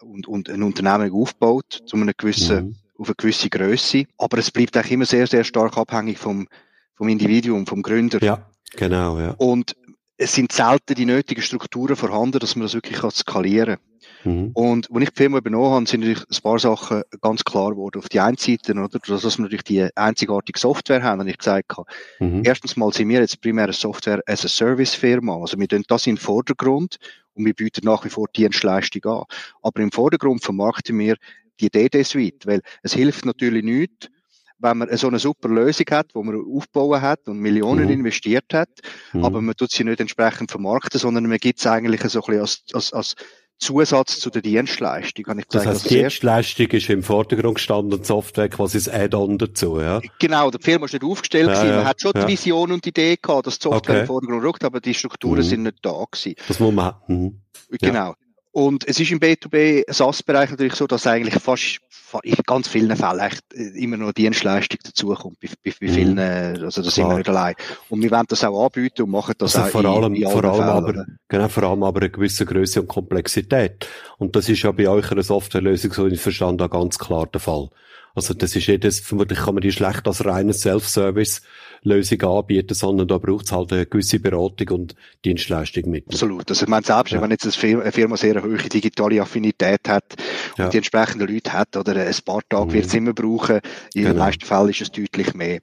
und, 0.00 0.26
und 0.26 0.50
ein 0.50 0.62
Unternehmen 0.62 1.12
aufbaut, 1.12 1.82
zu 1.86 1.96
einer 1.96 2.12
gewissen, 2.14 2.66
mhm. 2.66 2.76
auf 2.98 3.08
eine 3.08 3.14
gewisse 3.16 3.48
Größe. 3.48 4.04
Aber 4.18 4.38
es 4.38 4.50
bleibt 4.50 4.76
eigentlich 4.76 4.92
immer 4.92 5.06
sehr, 5.06 5.26
sehr 5.26 5.44
stark 5.44 5.76
abhängig 5.76 6.18
vom, 6.18 6.48
vom 6.94 7.08
Individuum, 7.08 7.66
vom 7.66 7.82
Gründer. 7.82 8.22
Ja, 8.22 8.50
genau, 8.76 9.18
ja. 9.18 9.34
Und 9.38 9.74
es 10.16 10.34
sind 10.34 10.52
selten 10.52 10.94
die 10.94 11.06
nötigen 11.06 11.42
Strukturen 11.42 11.96
vorhanden, 11.96 12.40
dass 12.40 12.54
man 12.54 12.64
das 12.64 12.74
wirklich 12.74 12.98
skalieren 13.14 13.76
kann. 13.76 13.89
Mhm. 14.24 14.50
Und 14.54 14.88
wenn 14.90 15.02
ich 15.02 15.10
die 15.10 15.16
Firma 15.16 15.38
übernommen 15.38 15.70
habe, 15.70 15.86
sind 15.86 16.00
natürlich 16.00 16.24
ein 16.30 16.42
paar 16.42 16.58
Sachen 16.58 17.02
ganz 17.20 17.44
klar 17.44 17.70
geworden. 17.70 17.98
Auf 17.98 18.08
die 18.08 18.20
einen 18.20 18.36
Seite, 18.36 18.72
oder, 18.72 18.88
dass 18.88 19.38
wir 19.38 19.42
natürlich 19.42 19.64
die 19.64 19.88
einzigartige 19.96 20.58
Software 20.58 21.02
haben, 21.02 21.24
wie 21.26 21.30
ich 21.30 21.38
gesagt 21.38 21.76
habe. 21.76 21.90
Mhm. 22.18 22.42
Erstens 22.44 22.76
mal 22.76 22.92
sind 22.92 23.08
wir 23.08 23.20
jetzt 23.20 23.40
primär 23.40 23.64
eine 23.64 23.72
Software 23.72 24.22
as 24.26 24.44
a 24.44 24.48
Service 24.48 24.94
Firma. 24.94 25.36
Also 25.36 25.58
wir 25.58 25.68
tun 25.68 25.84
das 25.88 26.06
im 26.06 26.16
Vordergrund 26.16 26.98
und 27.34 27.44
wir 27.44 27.54
bieten 27.54 27.84
nach 27.84 28.04
wie 28.04 28.10
vor 28.10 28.28
Dienstleistung 28.34 29.04
an. 29.04 29.24
Aber 29.62 29.80
im 29.80 29.92
Vordergrund 29.92 30.42
vermarkten 30.42 30.98
wir 30.98 31.16
die 31.60 31.70
DD-Suite, 31.70 32.46
weil 32.46 32.62
es 32.82 32.94
hilft 32.94 33.24
natürlich 33.24 33.64
nichts, 33.64 34.08
wenn 34.60 34.78
man 34.78 34.94
so 34.96 35.08
eine 35.08 35.18
super 35.18 35.48
Lösung 35.48 35.86
hat, 35.90 36.14
wo 36.14 36.22
man 36.22 36.36
aufbauen 36.36 37.00
hat 37.00 37.26
und 37.28 37.38
Millionen 37.38 37.86
mhm. 37.86 37.92
investiert 37.92 38.52
hat, 38.52 38.68
mhm. 39.12 39.24
aber 39.24 39.40
man 39.40 39.56
tut 39.56 39.70
sie 39.70 39.84
nicht 39.84 40.00
entsprechend 40.00 40.50
vermarkten, 40.50 41.00
sondern 41.00 41.26
man 41.26 41.38
gibt 41.38 41.60
es 41.60 41.66
eigentlich 41.66 42.02
so 42.02 42.20
ein 42.20 42.26
bisschen 42.26 42.40
als, 42.40 42.64
als, 42.72 42.92
als 42.92 43.14
Zusatz 43.60 44.18
zu 44.18 44.30
der 44.30 44.42
Dienstleistung. 44.42 45.24
Kann 45.24 45.38
ich 45.38 45.44
das 45.46 45.66
heißt, 45.66 45.84
also 45.84 45.88
Dienstleistung 45.88 46.66
ist 46.68 46.90
im 46.90 47.02
Vordergrund 47.02 47.56
gestanden 47.56 47.92
und 47.92 48.06
Software 48.06 48.48
quasi 48.48 48.78
das 48.78 48.88
Add-on 48.88 49.38
dazu, 49.38 49.80
ja? 49.80 50.00
Genau, 50.18 50.50
der 50.50 50.60
Firma 50.60 50.86
ist 50.86 50.92
nicht 50.92 51.04
aufgestellt 51.04 51.48
ja, 51.48 51.54
gewesen. 51.54 51.76
Man 51.76 51.84
hat 51.84 52.00
schon 52.00 52.12
ja. 52.14 52.24
die 52.24 52.32
Vision 52.32 52.72
und 52.72 52.84
die 52.84 52.88
Idee 52.88 53.16
gehabt, 53.20 53.46
dass 53.46 53.58
die 53.58 53.64
Software 53.64 53.94
okay. 53.94 54.00
im 54.00 54.06
Vordergrund 54.06 54.42
rückt, 54.42 54.64
aber 54.64 54.80
die 54.80 54.94
Strukturen 54.94 55.38
mhm. 55.38 55.42
sind 55.42 55.62
nicht 55.62 55.78
da 55.82 56.04
gewesen. 56.10 56.34
Das 56.48 56.58
muss 56.58 56.72
man, 56.72 56.94
mhm. 57.06 57.40
Genau. 57.80 58.14
Und 58.52 58.86
es 58.88 58.98
ist 58.98 59.12
im 59.12 59.20
B2B 59.20 59.92
SaaS-Bereich 59.92 60.50
natürlich 60.50 60.74
so, 60.74 60.86
dass 60.86 61.06
eigentlich 61.06 61.34
fast 61.34 61.80
in 62.24 62.34
ganz 62.44 62.66
vielen 62.66 62.96
Fällen 62.96 63.20
echt 63.20 63.44
äh, 63.54 63.78
immer 63.80 63.96
noch 63.96 64.12
Dienstleistung 64.12 64.80
dazukommt. 64.82 65.38
Bei, 65.40 65.48
bei, 65.62 65.72
bei 65.80 65.88
vielen, 65.88 66.14
mhm. 66.14 66.64
also 66.64 66.82
das 66.82 66.94
sind 66.94 67.08
wir 67.08 67.18
nicht 67.18 67.28
allein. 67.28 67.54
Und 67.88 68.02
wir 68.02 68.10
wollen 68.10 68.24
das 68.28 68.42
auch 68.42 68.64
anbieten 68.64 69.02
und 69.02 69.10
machen 69.10 69.34
das 69.38 69.54
also 69.54 69.78
auch 69.78 69.82
vor 69.82 69.84
allem, 69.84 70.14
in, 70.14 70.22
in 70.22 70.28
vor 70.28 70.44
allem 70.44 70.62
aber, 70.62 71.06
genau, 71.28 71.48
vor 71.48 71.62
allem 71.62 71.82
aber 71.84 72.00
eine 72.00 72.10
gewisse 72.10 72.44
Größe 72.44 72.80
und 72.80 72.88
Komplexität. 72.88 73.86
Und 74.18 74.34
das 74.34 74.48
ist 74.48 74.62
ja 74.62 74.72
bei 74.72 74.88
euch 74.88 75.12
einer 75.12 75.22
Softwarelösung 75.22 75.92
so 75.92 76.06
in 76.06 76.16
Verstand 76.16 76.60
auch 76.60 76.70
ganz 76.70 76.98
klar 76.98 77.26
der 77.26 77.40
Fall. 77.40 77.68
Also 78.14 78.34
das 78.34 78.56
ist 78.56 78.66
jedes, 78.66 79.00
vermutlich 79.00 79.38
kann 79.38 79.54
man 79.54 79.62
die 79.62 79.72
schlecht 79.72 80.06
als 80.06 80.24
reines 80.24 80.62
Self-Service 80.62 81.42
Lösung 81.82 82.22
anbieten, 82.22 82.74
sondern 82.74 83.08
da 83.08 83.18
braucht 83.18 83.46
es 83.46 83.52
halt 83.52 83.72
eine 83.72 83.86
gewisse 83.86 84.20
Beratung 84.20 84.68
und 84.80 84.94
Dienstleistung 85.24 85.90
mit. 85.90 86.06
Absolut. 86.08 86.50
Also 86.50 86.64
ich 86.64 86.68
meine, 86.68 86.84
selbst 86.84 87.12
ja. 87.12 87.22
wenn 87.22 87.30
jetzt 87.30 87.44
eine 87.44 87.92
Firma 87.92 88.16
sehr 88.16 88.36
eine 88.36 88.42
hohe 88.42 88.56
digitale 88.58 89.22
Affinität 89.22 89.88
hat 89.88 90.04
und 90.50 90.58
ja. 90.58 90.68
die 90.68 90.76
entsprechenden 90.78 91.28
Leute 91.28 91.52
hat 91.52 91.76
oder 91.76 91.94
ein 91.94 92.14
paar 92.24 92.42
Tage 92.48 92.66
mhm. 92.66 92.72
wird 92.72 92.86
es 92.86 92.94
immer 92.94 93.12
brauchen, 93.14 93.60
in 93.94 94.02
genau. 94.02 94.10
den 94.10 94.18
meisten 94.18 94.44
Fällen 94.44 94.68
ist 94.68 94.82
es 94.82 94.90
deutlich 94.90 95.34
mehr. 95.34 95.60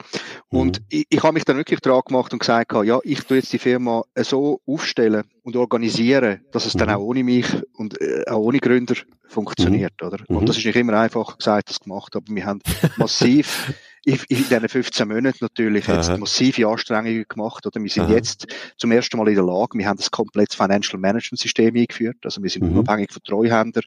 Und 0.49 0.79
mhm. 0.79 0.85
ich, 0.89 1.05
ich 1.09 1.23
habe 1.23 1.33
mich 1.33 1.45
dann 1.45 1.57
wirklich 1.57 1.81
dran 1.81 2.01
gemacht 2.05 2.33
und 2.33 2.39
gesagt, 2.39 2.73
ja, 2.83 2.99
ich 3.03 3.21
tue 3.21 3.37
jetzt 3.37 3.53
die 3.53 3.59
Firma 3.59 4.03
so 4.15 4.61
aufstellen 4.65 5.23
und 5.47 5.55
organisieren, 5.55 6.41
dass 6.51 6.65
es 6.65 6.75
mhm. 6.75 6.79
dann 6.79 6.89
auch 6.89 6.99
ohne 6.99 7.23
mich 7.23 7.47
und 7.71 8.01
äh, 8.01 8.25
auch 8.27 8.39
ohne 8.39 8.59
Gründer 8.59 8.95
funktioniert, 9.29 9.93
mhm. 10.01 10.07
oder? 10.07 10.17
Und 10.27 10.41
mhm. 10.41 10.45
das 10.45 10.57
ist 10.57 10.65
nicht 10.65 10.75
immer 10.75 10.99
einfach 10.99 11.37
gesagt, 11.37 11.69
das 11.69 11.79
gemacht, 11.79 12.17
aber 12.17 12.25
wir 12.27 12.45
haben 12.45 12.59
massiv 12.97 13.73
in, 14.03 14.19
in 14.27 14.39
diesen 14.39 14.67
15 14.67 15.07
Monaten 15.07 15.37
natürlich 15.39 15.87
Aha. 15.87 15.95
jetzt 15.95 16.17
massive 16.17 16.67
Anstrengungen 16.67 17.23
gemacht, 17.29 17.65
oder? 17.65 17.81
Wir 17.81 17.89
sind 17.89 18.03
Aha. 18.03 18.15
jetzt 18.15 18.45
zum 18.75 18.91
ersten 18.91 19.15
Mal 19.15 19.29
in 19.29 19.35
der 19.35 19.45
Lage, 19.45 19.77
wir 19.77 19.87
haben 19.87 19.95
das 19.95 20.11
komplettes 20.11 20.57
Financial 20.57 20.99
Management 20.99 21.39
System 21.39 21.73
eingeführt, 21.77 22.17
also 22.25 22.43
wir 22.43 22.49
sind 22.49 22.63
mhm. 22.63 22.79
unabhängig 22.79 23.13
von 23.13 23.23
Treuhändern. 23.23 23.83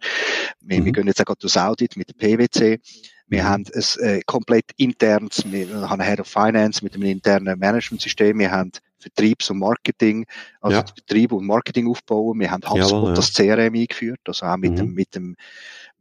Wir, 0.63 0.81
mhm. 0.81 0.87
wir 0.87 0.93
gehen 0.93 1.07
jetzt 1.09 1.21
auch 1.21 1.27
gerade 1.27 1.41
das 1.43 1.59
Audit 1.59 1.95
mit 1.95 2.09
der 2.09 2.15
PwC. 2.15 2.81
Wir 3.29 3.43
mhm. 3.43 3.47
haben 3.47 3.65
ein 3.75 4.03
äh, 4.03 4.21
komplett 4.25 4.65
internes, 4.79 5.45
wir 5.45 5.91
haben 5.91 6.01
Head 6.01 6.21
of 6.21 6.27
Finance 6.27 6.83
mit 6.83 6.95
einem 6.95 7.05
internen 7.05 7.59
Management-System. 7.59 8.39
Wir 8.39 8.51
haben 8.51 8.73
Vertriebs- 9.01 9.51
und 9.51 9.59
Marketing, 9.59 10.27
also 10.61 10.79
ja. 10.79 10.85
Vertrieb 10.85 11.33
und 11.33 11.47
Marketing 11.47 11.89
aufbauen. 11.89 12.39
Wir 12.39 12.51
haben 12.51 12.63
HubSpot, 12.63 13.09
ja. 13.09 13.15
das 13.15 13.33
CRM 13.33 13.75
eingeführt, 13.75 14.21
also 14.27 14.47
auch 14.47 14.57
mit 14.57 14.73
mhm. 14.73 14.77
dem, 14.77 14.95
mit 14.95 15.15
dem, 15.15 15.37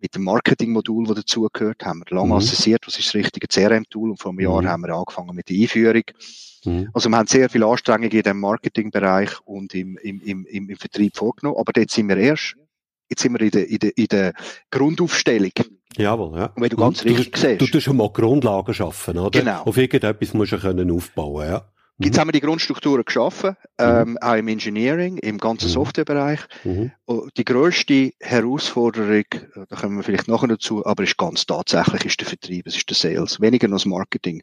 mit 0.01 0.15
dem 0.15 0.23
Marketing-Modul, 0.23 1.07
das 1.07 1.15
dazugehört, 1.17 1.83
haben 1.85 2.03
wir 2.05 2.15
lange 2.15 2.33
mhm. 2.33 2.38
assessiert, 2.38 2.85
was 2.85 2.97
ist 2.97 3.07
das 3.07 3.15
richtige 3.15 3.47
CRM-Tool 3.47 4.12
und 4.12 4.17
vor 4.17 4.31
einem 4.31 4.39
Jahr 4.41 4.62
mhm. 4.62 4.67
haben 4.67 4.81
wir 4.83 4.93
angefangen 4.93 5.35
mit 5.35 5.49
der 5.49 5.57
Einführung. 5.57 6.03
Mhm. 6.65 6.89
Also 6.93 7.09
wir 7.09 7.17
haben 7.17 7.27
sehr 7.27 7.49
viele 7.49 7.65
Anstrengungen 7.65 8.12
in 8.12 8.21
dem 8.21 8.39
Marketing-Bereich 8.39 9.31
und 9.45 9.73
im, 9.73 9.97
im, 9.97 10.21
im, 10.21 10.45
im 10.45 10.77
Vertrieb 10.77 11.15
vorgenommen, 11.15 11.57
aber 11.57 11.73
dort 11.73 11.89
sind 11.89 12.09
wir 12.09 12.17
erst, 12.17 12.55
jetzt 13.09 13.21
sind 13.21 13.33
wir 13.33 13.41
in 13.41 13.51
der, 13.51 13.67
in 13.67 13.79
der, 13.79 13.97
in 13.97 14.07
der 14.07 14.33
Grundaufstellung. 14.71 15.51
Jawohl, 15.97 16.38
ja. 16.38 16.45
Und 16.55 16.62
wenn 16.62 16.69
du 16.69 16.77
ganz 16.77 17.01
du, 17.01 17.09
richtig 17.09 17.31
du, 17.31 17.39
siehst. 17.39 17.62
Du 17.62 17.67
tust 17.67 17.83
schon 17.83 17.97
mal 17.97 18.09
Grundlagen 18.12 18.73
schaffen, 18.73 19.17
oder? 19.17 19.39
Genau. 19.39 19.63
Auf 19.63 19.77
irgendetwas 19.77 20.33
musst 20.33 20.51
du 20.51 20.59
können 20.59 20.91
aufbauen, 20.91 21.47
ja. 21.47 21.65
Jetzt 22.01 22.15
mhm. 22.15 22.19
haben 22.19 22.27
wir 22.29 22.33
die 22.33 22.39
Grundstrukturen 22.39 23.03
geschaffen, 23.03 23.57
mhm. 23.77 23.85
ähm, 23.85 24.17
auch 24.21 24.35
im 24.35 24.47
Engineering, 24.47 25.17
im 25.17 25.38
ganzen 25.38 25.67
mhm. 25.67 25.73
Softwarebereich. 25.73 26.39
Mhm. 26.63 26.91
Die 27.35 27.43
größte 27.43 28.13
Herausforderung, 28.21 29.25
da 29.69 29.75
kommen 29.75 29.97
wir 29.97 30.03
vielleicht 30.03 30.29
nachher 30.29 30.47
dazu, 30.47 30.85
aber 30.85 31.03
ist 31.03 31.17
ganz 31.17 31.45
tatsächlich 31.45 32.05
ist 32.05 32.21
der 32.21 32.27
Vertrieb, 32.27 32.67
es 32.67 32.77
ist 32.77 32.89
der 32.89 32.95
Sales, 32.95 33.41
weniger 33.41 33.67
noch 33.67 33.77
das 33.77 33.85
Marketing. 33.85 34.41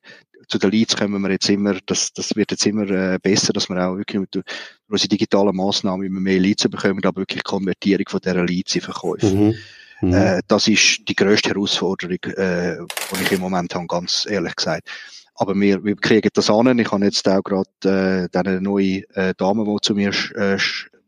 Zu 0.48 0.58
den 0.58 0.70
Leads 0.70 0.96
kommen 0.96 1.22
wir 1.22 1.30
jetzt 1.30 1.48
immer, 1.48 1.76
das, 1.86 2.12
das 2.12 2.36
wird 2.36 2.50
jetzt 2.50 2.66
immer 2.66 2.88
äh, 2.90 3.18
besser, 3.20 3.54
dass 3.54 3.68
wir 3.68 3.76
auch 3.84 3.96
wirklich 3.96 4.20
mit 4.20 4.44
unseren 4.88 5.08
digitalen 5.08 5.56
Massnahmen 5.56 6.06
immer 6.06 6.20
mehr 6.20 6.38
Leads 6.38 6.68
bekommen, 6.68 7.04
aber 7.04 7.22
wirklich 7.22 7.42
Konvertierung 7.42 8.04
von 8.08 8.20
dieser 8.20 8.44
Leads 8.44 8.74
in 8.74 8.82
Verkäufe. 8.82 9.34
Mhm. 9.34 9.54
Mhm. 10.02 10.12
Äh, 10.12 10.42
das 10.46 10.68
ist 10.68 11.08
die 11.08 11.16
größte 11.16 11.50
Herausforderung, 11.50 12.18
äh, 12.36 12.76
die 13.12 13.22
ich 13.22 13.32
im 13.32 13.40
Moment 13.40 13.74
habe, 13.74 13.86
ganz 13.86 14.26
ehrlich 14.28 14.54
gesagt. 14.56 14.88
Aber 15.36 15.54
wir, 15.54 15.84
wir 15.84 15.96
kriegen 15.96 16.30
das 16.32 16.50
an. 16.50 16.78
Ich 16.78 16.90
habe 16.90 17.04
jetzt 17.04 17.28
auch 17.28 17.42
gerade 17.42 18.28
äh, 18.32 18.38
eine 18.38 18.60
neue 18.60 19.02
äh, 19.14 19.34
Dame, 19.36 19.64
die 19.64 19.76
zu 19.82 19.94
mir 19.94 20.12
äh, 20.34 20.58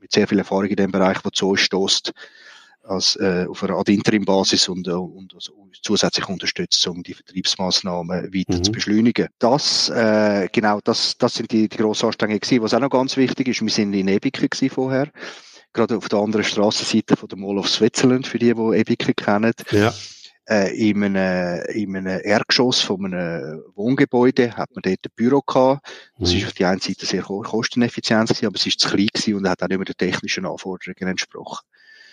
mit 0.01 0.13
sehr 0.13 0.29
viel 0.29 0.39
Erfahrung 0.39 0.67
in 0.67 0.77
dem 0.77 0.93
Bereich, 0.93 1.19
die 1.23 1.31
zu 1.33 1.51
uns 1.51 1.61
stößt, 1.61 2.13
als, 2.83 3.17
äh, 3.17 3.47
auf 3.49 3.63
einer 3.65 3.77
Ad 3.77 3.93
Interim-Basis 3.93 4.69
und, 4.69 4.87
äh, 4.87 4.93
und 4.93 5.35
also 5.35 5.53
zusätzlich 5.83 6.29
unterstützt, 6.29 6.87
um 6.87 7.03
die 7.03 7.15
Vertriebsmaßnahmen 7.15 8.33
weiter 8.35 8.59
mhm. 8.59 8.65
zu 8.65 8.73
beschleunigen. 8.73 9.29
Das, 9.39 9.89
äh, 9.89 10.49
genau, 10.53 10.81
das, 10.85 11.17
das 11.17 11.35
sind 11.35 11.51
die, 11.51 11.69
die 11.69 11.77
grossen 11.77 12.07
Anstrengungen 12.07 12.41
gewesen. 12.41 12.63
Was 12.63 12.75
auch 12.75 12.81
noch 12.81 12.91
ganz 12.91 13.17
wichtig 13.17 13.49
ist, 13.49 13.63
wir 13.63 13.71
sind 13.71 13.95
in 13.95 14.09
Ebiken 14.09 14.71
vorher 14.71 15.11
gerade 15.75 15.99
auf 15.99 16.09
der 16.09 16.19
anderen 16.19 16.45
Strassenseite 16.45 17.15
von 17.15 17.29
der 17.29 17.39
Mall 17.39 17.59
of 17.59 17.69
Switzerland, 17.69 18.27
für 18.27 18.39
die, 18.39 18.53
die 18.53 18.77
Ebiken 18.77 19.15
kennen. 19.15 19.53
Ja 19.71 19.93
äh, 20.49 20.75
in, 20.75 21.05
einem, 21.05 21.63
in 21.73 21.97
einem 21.97 22.21
Erdgeschoss 22.23 22.81
von 22.81 23.05
einem 23.05 23.63
Wohngebäude 23.75 24.57
hat 24.57 24.71
man 24.75 24.83
dort 24.83 24.99
ein 25.05 25.13
Büro 25.15 25.43
gehabt. 25.43 25.87
Das 26.19 26.33
mhm. 26.33 26.39
ist 26.39 26.47
auf 26.47 26.53
die 26.55 26.65
einen 26.65 26.81
Seite 26.81 27.07
sehr 27.07 27.23
kosteneffizient 27.23 28.29
gewesen, 28.29 28.47
aber 28.47 28.57
es 28.57 28.67
ist 28.67 28.81
zu 28.81 28.89
klein 28.89 29.09
gewesen 29.13 29.35
und 29.35 29.49
hat 29.49 29.63
auch 29.63 29.69
nicht 29.69 29.79
mehr 29.79 29.85
den 29.85 29.97
technischen 29.97 30.47
Anforderungen 30.47 31.11
entsprochen. 31.11 31.67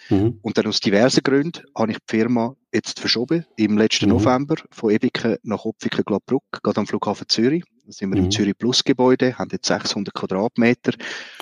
Mhm. 0.10 0.40
Und 0.42 0.58
dann 0.58 0.68
aus 0.68 0.80
diversen 0.80 1.24
Gründen 1.24 1.64
habe 1.76 1.92
ich 1.92 1.98
die 1.98 2.18
Firma 2.18 2.56
jetzt 2.74 3.00
verschoben, 3.00 3.46
im 3.56 3.78
letzten 3.78 4.06
mhm. 4.06 4.18
November, 4.18 4.56
von 4.70 4.92
Ebiken 4.92 5.38
nach 5.44 5.66
Opfiken-Gladbruck, 5.66 6.44
gerade 6.62 6.80
am 6.80 6.88
Flughafen 6.88 7.28
Zürich. 7.30 7.64
Da 7.86 7.92
sind 7.92 8.10
wir 8.10 8.18
mhm. 8.18 8.26
im 8.26 8.32
Zürich 8.32 8.58
Plus 8.58 8.84
Gebäude, 8.84 9.38
haben 9.38 9.50
jetzt 9.52 9.68
600 9.68 10.12
Quadratmeter. 10.12 10.94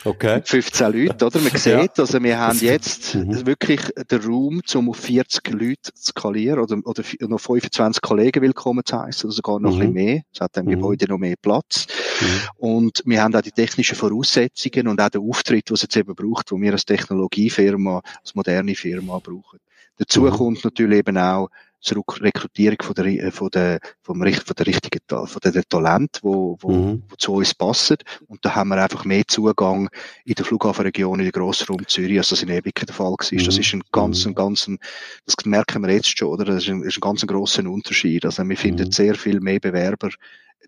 Okay. 0.03 0.41
15 0.43 0.91
Leute, 0.91 1.25
oder? 1.25 1.39
Man 1.39 1.51
sieht, 1.56 1.65
ja. 1.65 1.88
also 1.95 2.21
wir 2.21 2.38
haben 2.38 2.60
jetzt 2.60 3.15
mhm. 3.15 3.45
wirklich 3.45 3.79
den 4.12 4.21
Raum, 4.21 4.62
um 4.75 4.89
auf 4.89 4.97
40 4.97 5.49
Leute 5.51 5.93
zu 5.93 6.12
skalieren 6.12 6.60
oder, 6.60 6.77
oder 6.84 7.01
noch 7.21 7.39
25 7.39 8.01
Kollegen 8.01 8.41
willkommen 8.41 8.84
zu 8.84 8.99
heißen, 8.99 9.29
oder 9.29 9.34
sogar 9.34 9.60
noch 9.62 9.75
mhm. 9.75 9.82
ein 9.84 9.93
bisschen 9.93 10.06
mehr. 10.06 10.21
Es 10.34 10.41
hat 10.41 10.58
im 10.58 10.65
mhm. 10.65 10.71
Gebäude 10.71 11.08
noch 11.08 11.17
mehr 11.17 11.36
Platz. 11.41 11.88
Mhm. 12.19 12.27
Und 12.58 13.03
wir 13.06 13.23
haben 13.23 13.34
auch 13.36 13.41
die 13.41 13.51
technischen 13.51 13.95
Voraussetzungen 13.95 14.89
und 14.89 14.99
auch 14.99 15.10
den 15.10 15.21
Auftritt, 15.21 15.69
den 15.69 15.75
es 15.75 15.84
jetzt 15.84 15.95
eben 15.95 16.13
braucht, 16.13 16.51
wo 16.51 16.60
wir 16.60 16.73
als 16.73 16.84
Technologiefirma, 16.84 18.01
als 18.19 18.36
moderne 18.36 18.75
Firma 18.75 19.19
brauchen. 19.19 19.60
Dazu 19.97 20.23
mhm. 20.23 20.32
kommt 20.32 20.63
natürlich 20.65 20.99
eben 20.99 21.17
auch 21.17 21.49
die 21.84 22.24
Rekrutierung 22.24 22.78
von 22.82 22.96
der, 22.96 23.06
äh, 23.06 23.32
von 23.32 23.50
der, 23.50 23.80
vom, 24.02 24.19
von 24.22 24.56
der 24.58 24.67
richtigen, 24.67 25.00
von 25.08 25.39
der 25.43 25.63
Talent, 25.67 26.19
wo, 26.22 26.58
wo, 26.62 26.72
mhm. 26.72 27.04
wo 27.10 27.15
zu 27.15 27.34
uns 27.34 27.54
passen. 27.54 27.98
Und 28.28 28.43
da 28.43 28.56
haben 28.56 28.69
wir 28.69 28.82
einfach 28.82 29.06
mehr 29.06 29.24
Zugang 29.28 29.89
in 30.26 30.36
der 30.36 30.46
Flughafenregion, 30.46 31.19
in 31.19 31.26
den 31.26 31.32
Grossraum 31.32 31.88
Zürich, 31.88 32.17
als 32.17 32.30
das 32.30 32.43
in 32.43 32.50
Ebiken 32.50 32.86
der 32.86 32.96
Fall 32.96 33.12
war. 33.12 33.28
Mhm. 33.32 33.46
Das 33.46 33.58
ist 33.58 33.74
ein 33.74 33.84
ganz, 33.91 34.26
mhm. 34.26 34.32
ein 34.32 34.36
ganz, 34.36 34.69
das 35.26 35.46
merken 35.46 35.82
wir 35.82 35.93
jetzt 35.93 36.17
schon, 36.17 36.30
oder? 36.30 36.46
Das 36.46 36.63
ist 36.63 36.69
ein, 36.69 36.84
ist 36.84 36.98
ein 36.98 37.02
ganz 37.02 37.26
grosser 37.26 37.65
Unterschied. 37.69 38.26
Also 38.26 38.48
wir 38.48 38.58
finden 38.58 38.88
mhm. 38.88 38.91
sehr 38.91 39.15
viel 39.15 39.39
mehr 39.39 39.60
Bewerber 39.60 40.10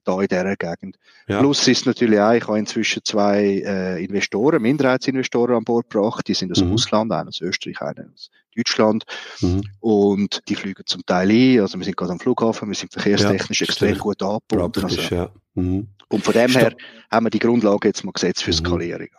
da 0.03 0.21
in 0.21 0.27
dieser 0.27 0.55
Gegend. 0.55 0.97
Ja. 1.27 1.39
Plus 1.39 1.67
ist 1.67 1.85
natürlich 1.85 2.19
auch, 2.19 2.33
ich 2.33 2.47
habe 2.47 2.59
inzwischen 2.59 3.03
zwei 3.03 3.63
äh, 3.65 4.03
Investoren, 4.03 4.61
Minderheitsinvestoren 4.61 5.55
an 5.55 5.63
Bord 5.63 5.89
gebracht, 5.89 6.27
die 6.27 6.33
sind 6.33 6.51
aus 6.51 6.59
dem 6.59 6.67
mhm. 6.67 6.73
Ausland, 6.73 7.11
einer 7.11 7.29
aus 7.29 7.41
Österreich, 7.41 7.81
einer 7.81 8.05
aus 8.13 8.29
Deutschland 8.55 9.05
mhm. 9.41 9.63
und 9.79 10.41
die 10.47 10.55
fliegen 10.55 10.83
zum 10.85 11.05
Teil 11.05 11.29
ein, 11.29 11.59
also 11.61 11.77
wir 11.77 11.85
sind 11.85 11.97
gerade 11.97 12.13
am 12.13 12.19
Flughafen, 12.19 12.67
wir 12.69 12.75
sind 12.75 12.93
verkehrstechnisch 12.93 13.61
ja, 13.61 13.67
extrem 13.67 13.97
gut 13.97 14.21
angebunden. 14.21 14.83
Also. 14.83 15.15
Ja. 15.15 15.29
Mhm. 15.55 15.87
Und 16.09 16.23
von 16.23 16.33
dem 16.33 16.51
her 16.51 16.73
haben 17.11 17.25
wir 17.25 17.29
die 17.31 17.39
Grundlage 17.39 17.87
jetzt 17.87 18.03
mal 18.03 18.11
gesetzt 18.11 18.43
für 18.43 18.51
mhm. 18.51 18.55
Skalierung. 18.55 19.09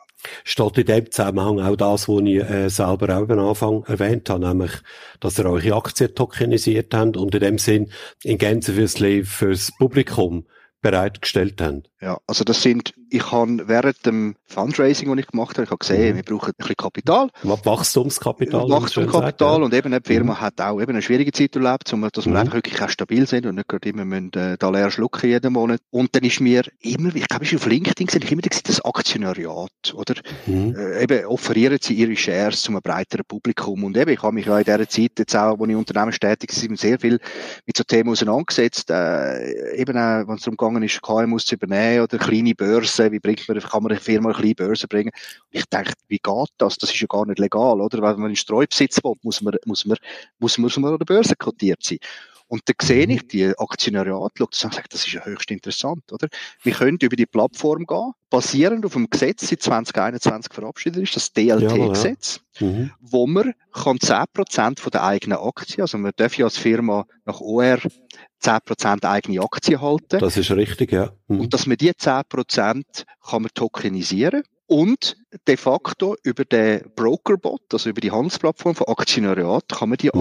Steht 0.44 0.78
in 0.78 0.86
dem 0.86 1.10
Zusammenhang 1.10 1.60
auch 1.60 1.76
das, 1.76 2.08
was 2.08 2.20
ich 2.22 2.42
äh, 2.42 2.68
selber 2.68 3.16
auch 3.16 3.28
am 3.28 3.38
Anfang 3.38 3.84
erwähnt 3.84 4.28
habe, 4.30 4.46
nämlich, 4.46 4.72
dass 5.20 5.38
ihr 5.38 5.46
eure 5.46 5.74
Aktien 5.74 6.14
tokenisiert 6.14 6.94
habt 6.94 7.16
und 7.16 7.34
in 7.34 7.40
dem 7.40 7.58
Sinn 7.58 7.90
in 8.22 8.38
Gänze 8.38 8.72
fürs, 8.72 8.96
fürs 9.28 9.72
Publikum 9.78 10.46
bereitgestellt 10.82 11.60
haben. 11.60 11.84
Ja, 12.00 12.18
also 12.26 12.44
das 12.44 12.62
sind, 12.62 12.94
ich 13.10 13.32
habe 13.32 13.68
während 13.68 14.04
dem 14.04 14.36
Fundraising, 14.46 15.08
das 15.10 15.18
ich 15.18 15.26
gemacht 15.28 15.56
habe, 15.56 15.64
ich 15.64 15.70
habe 15.70 15.78
gesehen, 15.78 16.12
mhm. 16.12 16.16
wir 16.16 16.22
brauchen 16.22 16.50
ein 16.50 16.54
bisschen 16.56 16.76
Kapital. 16.76 17.28
Wachstumskapital. 17.42 18.68
Wachstumskapital 18.68 19.62
und 19.62 19.74
eben 19.74 19.92
die 19.92 19.98
Firma 20.02 20.34
mhm. 20.34 20.40
hat 20.40 20.60
auch 20.60 20.80
eben 20.80 20.92
eine 20.92 21.02
schwierige 21.02 21.32
Zeit 21.32 21.54
erlebt, 21.56 21.92
dass 21.92 22.26
wir 22.26 22.32
mhm. 22.32 22.36
einfach 22.36 22.54
wirklich 22.54 22.80
auch 22.82 22.88
stabil 22.88 23.26
sind 23.26 23.46
und 23.46 23.56
nicht 23.56 23.68
gerade 23.68 23.88
immer 23.88 24.04
müssen, 24.04 24.32
äh, 24.34 24.56
da 24.58 24.70
leer 24.70 24.90
schlucken 24.90 25.28
jeden 25.28 25.52
Monat. 25.52 25.80
Und 25.90 26.14
dann 26.14 26.24
ist 26.24 26.40
mir 26.40 26.62
immer, 26.80 27.14
ich 27.14 27.28
glaube, 27.28 27.44
ich 27.44 27.54
auf 27.54 27.66
LinkedIn 27.66 28.06
gesehen, 28.06 28.22
ich 28.22 28.32
immer 28.32 28.42
gesehen, 28.42 28.62
das 28.66 28.84
Aktionariat, 28.84 29.94
oder? 29.94 30.14
Mhm. 30.46 30.74
Äh, 30.76 31.02
eben 31.02 31.26
offerieren 31.26 31.78
sie 31.80 31.94
ihre 31.94 32.16
Shares 32.16 32.62
zu 32.62 32.72
einem 32.72 32.82
breiteren 32.82 33.24
Publikum. 33.26 33.84
Und 33.84 33.96
eben, 33.96 34.10
ich 34.10 34.22
habe 34.22 34.34
mich 34.34 34.46
ja 34.46 34.58
in 34.58 34.64
dieser 34.64 34.88
Zeit 34.88 35.12
jetzt 35.18 35.36
auch, 35.36 35.58
wo 35.58 35.66
ich 35.66 35.76
unternehmenstätig 35.76 36.50
bin, 36.60 36.76
sehr 36.76 36.98
viel 36.98 37.18
mit 37.66 37.76
so 37.76 37.84
Themen 37.84 38.10
auseinandergesetzt, 38.10 38.90
äh, 38.90 39.76
eben 39.76 39.96
auch, 39.96 40.26
wenn 40.26 40.36
es 40.36 40.42
darum 40.42 40.56
gegangen 40.56 40.82
ist, 40.82 41.02
KMUs 41.02 41.46
zu 41.46 41.54
übernehmen, 41.54 41.76
nehmen 41.76 42.02
oder 42.02 42.18
kleine 42.18 42.54
Börse, 43.10 43.12
wie 43.12 43.20
bringt 43.20 43.48
man, 43.48 43.58
kann 43.58 43.82
man 43.82 43.92
eine 43.92 44.00
Firma 44.00 44.30
eine 44.30 44.38
kleine 44.38 44.54
Börse 44.54 44.88
bringen? 44.88 45.10
Und 45.52 45.58
ich 45.58 45.64
denke, 45.66 45.92
wie 46.08 46.18
geht 46.18 46.48
das? 46.58 46.76
Das 46.78 46.90
ist 46.90 47.00
ja 47.00 47.06
gar 47.08 47.26
nicht 47.26 47.38
legal, 47.38 47.80
oder? 47.80 47.98
Wenn 47.98 48.20
man 48.20 48.26
einen 48.26 48.36
Streubesitz 48.36 49.02
will, 49.02 49.14
muss 49.22 49.40
man, 49.40 49.54
muss 49.64 49.84
man, 49.84 49.98
muss 50.38 50.58
man, 50.58 50.64
muss 50.64 50.76
man 50.76 50.92
an 50.92 50.98
der 50.98 51.04
Börse 51.04 51.36
kotiert 51.36 51.82
sein. 51.82 51.98
Und 52.48 52.62
dann 52.66 52.76
sehe 52.80 53.06
ich 53.06 53.26
die 53.26 53.52
Aktionariat, 53.58 54.32
schaut 54.36 54.64
und 54.64 54.72
sagt, 54.72 54.94
das 54.94 55.06
ist 55.06 55.12
ja 55.12 55.24
höchst 55.24 55.50
interessant, 55.50 56.12
oder? 56.12 56.28
Wir 56.62 56.72
können 56.72 56.98
über 57.00 57.16
die 57.16 57.26
Plattform 57.26 57.86
gehen, 57.86 58.12
basierend 58.30 58.86
auf 58.86 58.92
dem 58.92 59.10
Gesetz, 59.10 59.48
seit 59.48 59.62
2021 59.62 60.52
verabschiedet 60.52 61.02
ist, 61.02 61.16
das 61.16 61.32
DLT-Gesetz, 61.32 62.40
ja, 62.58 62.66
ja. 62.66 62.72
mhm. 62.72 62.90
wo 63.00 63.26
man 63.26 63.54
kann 63.72 63.98
10% 63.98 64.78
von 64.78 64.90
der 64.90 65.04
eigenen 65.04 65.38
Aktien, 65.38 65.82
also 65.82 65.98
man 65.98 66.12
darf 66.16 66.36
ja 66.38 66.46
als 66.46 66.56
Firma 66.56 67.06
nach 67.24 67.40
OR 67.40 67.78
10% 68.42 69.04
eigene 69.04 69.40
Aktien 69.40 69.80
halten. 69.80 70.18
Das 70.20 70.36
ist 70.36 70.50
richtig, 70.52 70.92
ja. 70.92 71.12
Mhm. 71.26 71.40
Und 71.40 71.54
dass 71.54 71.66
man 71.66 71.76
die 71.76 71.90
10% 71.90 72.82
kann 73.28 73.42
man 73.42 73.50
tokenisieren 73.54 74.42
und 74.66 75.16
de 75.46 75.56
facto 75.56 76.16
über 76.22 76.44
den 76.44 76.90
Brokerbot, 76.94 77.72
also 77.72 77.90
über 77.90 78.00
die 78.00 78.10
Handelsplattform 78.10 78.74
von 78.74 78.88
Aktionariat, 78.88 79.68
kann 79.68 79.88
man 79.88 79.98
die 79.98 80.10
mhm. 80.12 80.20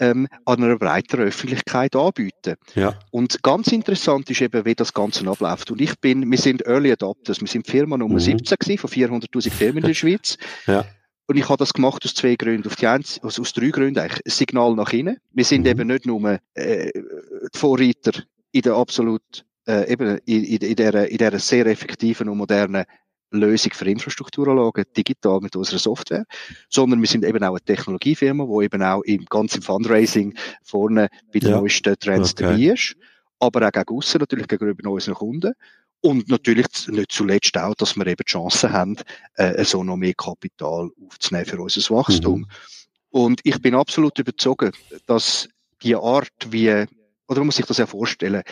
Ähm, 0.00 0.28
an 0.44 0.62
einer 0.62 0.78
breiteren 0.78 1.26
Öffentlichkeit 1.26 1.96
anbieten. 1.96 2.54
Ja. 2.74 2.98
Und 3.10 3.42
ganz 3.42 3.68
interessant 3.72 4.30
ist 4.30 4.40
eben, 4.40 4.64
wie 4.64 4.74
das 4.74 4.92
Ganze 4.94 5.26
abläuft. 5.28 5.70
Und 5.70 5.80
ich 5.80 5.98
bin, 5.98 6.30
wir 6.30 6.38
sind 6.38 6.64
Early 6.66 6.92
Adopters, 6.92 7.40
wir 7.40 7.48
sind 7.48 7.66
Firma 7.66 7.96
Nummer 7.96 8.14
Mhm. 8.14 8.20
17 8.20 8.56
gewesen, 8.60 8.78
von 8.78 8.90
400'000 8.90 9.50
Firmen 9.50 9.78
in 9.78 9.86
der 9.88 9.94
Schweiz. 9.94 10.36
Ja. 10.66 10.84
Und 11.26 11.36
ich 11.36 11.48
habe 11.48 11.58
das 11.58 11.74
gemacht 11.74 12.04
aus 12.04 12.14
zwei 12.14 12.36
Gründen. 12.36 12.66
Auf 12.68 12.76
die 12.76 12.86
eins, 12.86 13.20
also 13.22 13.42
aus 13.42 13.52
drei 13.52 13.68
Gründen 13.68 13.98
eigentlich. 13.98 14.24
Ein 14.24 14.30
Signal 14.30 14.74
nach 14.74 14.92
innen. 14.92 15.18
Wir 15.32 15.44
sind 15.44 15.62
Mhm. 15.62 15.66
eben 15.66 15.86
nicht 15.88 16.06
nur 16.06 16.38
äh, 16.54 16.90
die 16.92 17.58
Vorreiter 17.58 18.12
in 18.52 18.62
der 18.62 18.74
absolut, 18.74 19.44
äh, 19.66 19.92
eben 19.92 20.18
in, 20.24 20.44
in, 20.44 20.58
in, 20.58 20.76
der, 20.76 21.10
in 21.10 21.18
der 21.18 21.38
sehr 21.38 21.66
effektiven 21.66 22.28
und 22.28 22.38
modernen 22.38 22.84
Lösung 23.30 23.72
für 23.74 23.88
Infrastrukturanlagen, 23.90 24.84
digital 24.96 25.40
mit 25.40 25.54
unserer 25.56 25.78
Software, 25.78 26.24
sondern 26.68 27.00
wir 27.00 27.08
sind 27.08 27.24
eben 27.24 27.42
auch 27.44 27.50
eine 27.50 27.60
Technologiefirma, 27.60 28.46
wo 28.46 28.62
eben 28.62 28.82
auch 28.82 29.02
im 29.02 29.24
ganzen 29.26 29.62
Fundraising 29.62 30.34
vorne 30.62 31.08
bei 31.32 31.38
den 31.40 31.50
Ja. 31.50 31.60
neuesten 31.60 31.94
Trends 31.98 32.32
Okay. 32.32 32.44
dabei 32.44 32.74
ist, 32.74 32.96
aber 33.38 33.66
auch 33.66 33.72
gegen 33.72 33.96
aussen 33.96 34.18
natürlich 34.18 34.48
gegenüber 34.48 34.90
unseren 34.90 35.14
Kunden. 35.14 35.52
Und 36.00 36.28
natürlich 36.28 36.66
nicht 36.88 37.10
zuletzt 37.10 37.58
auch, 37.58 37.74
dass 37.74 37.96
wir 37.96 38.06
eben 38.06 38.22
die 38.24 38.30
Chance 38.30 38.70
haben, 38.70 38.96
äh, 39.34 39.64
so 39.64 39.82
noch 39.82 39.96
mehr 39.96 40.14
Kapital 40.14 40.90
aufzunehmen 41.04 41.46
für 41.46 41.60
unser 41.60 41.94
Wachstum. 41.94 42.40
Mhm. 42.40 42.46
Und 43.10 43.40
ich 43.42 43.60
bin 43.60 43.74
absolut 43.74 44.18
überzeugt, 44.18 44.76
dass 45.06 45.48
die 45.82 45.96
Art, 45.96 46.28
wie, 46.50 46.70
oder 47.26 47.40
man 47.40 47.46
muss 47.46 47.56
sich 47.56 47.66
das 47.66 47.78
ja 47.78 47.86
vorstellen, 47.86 48.42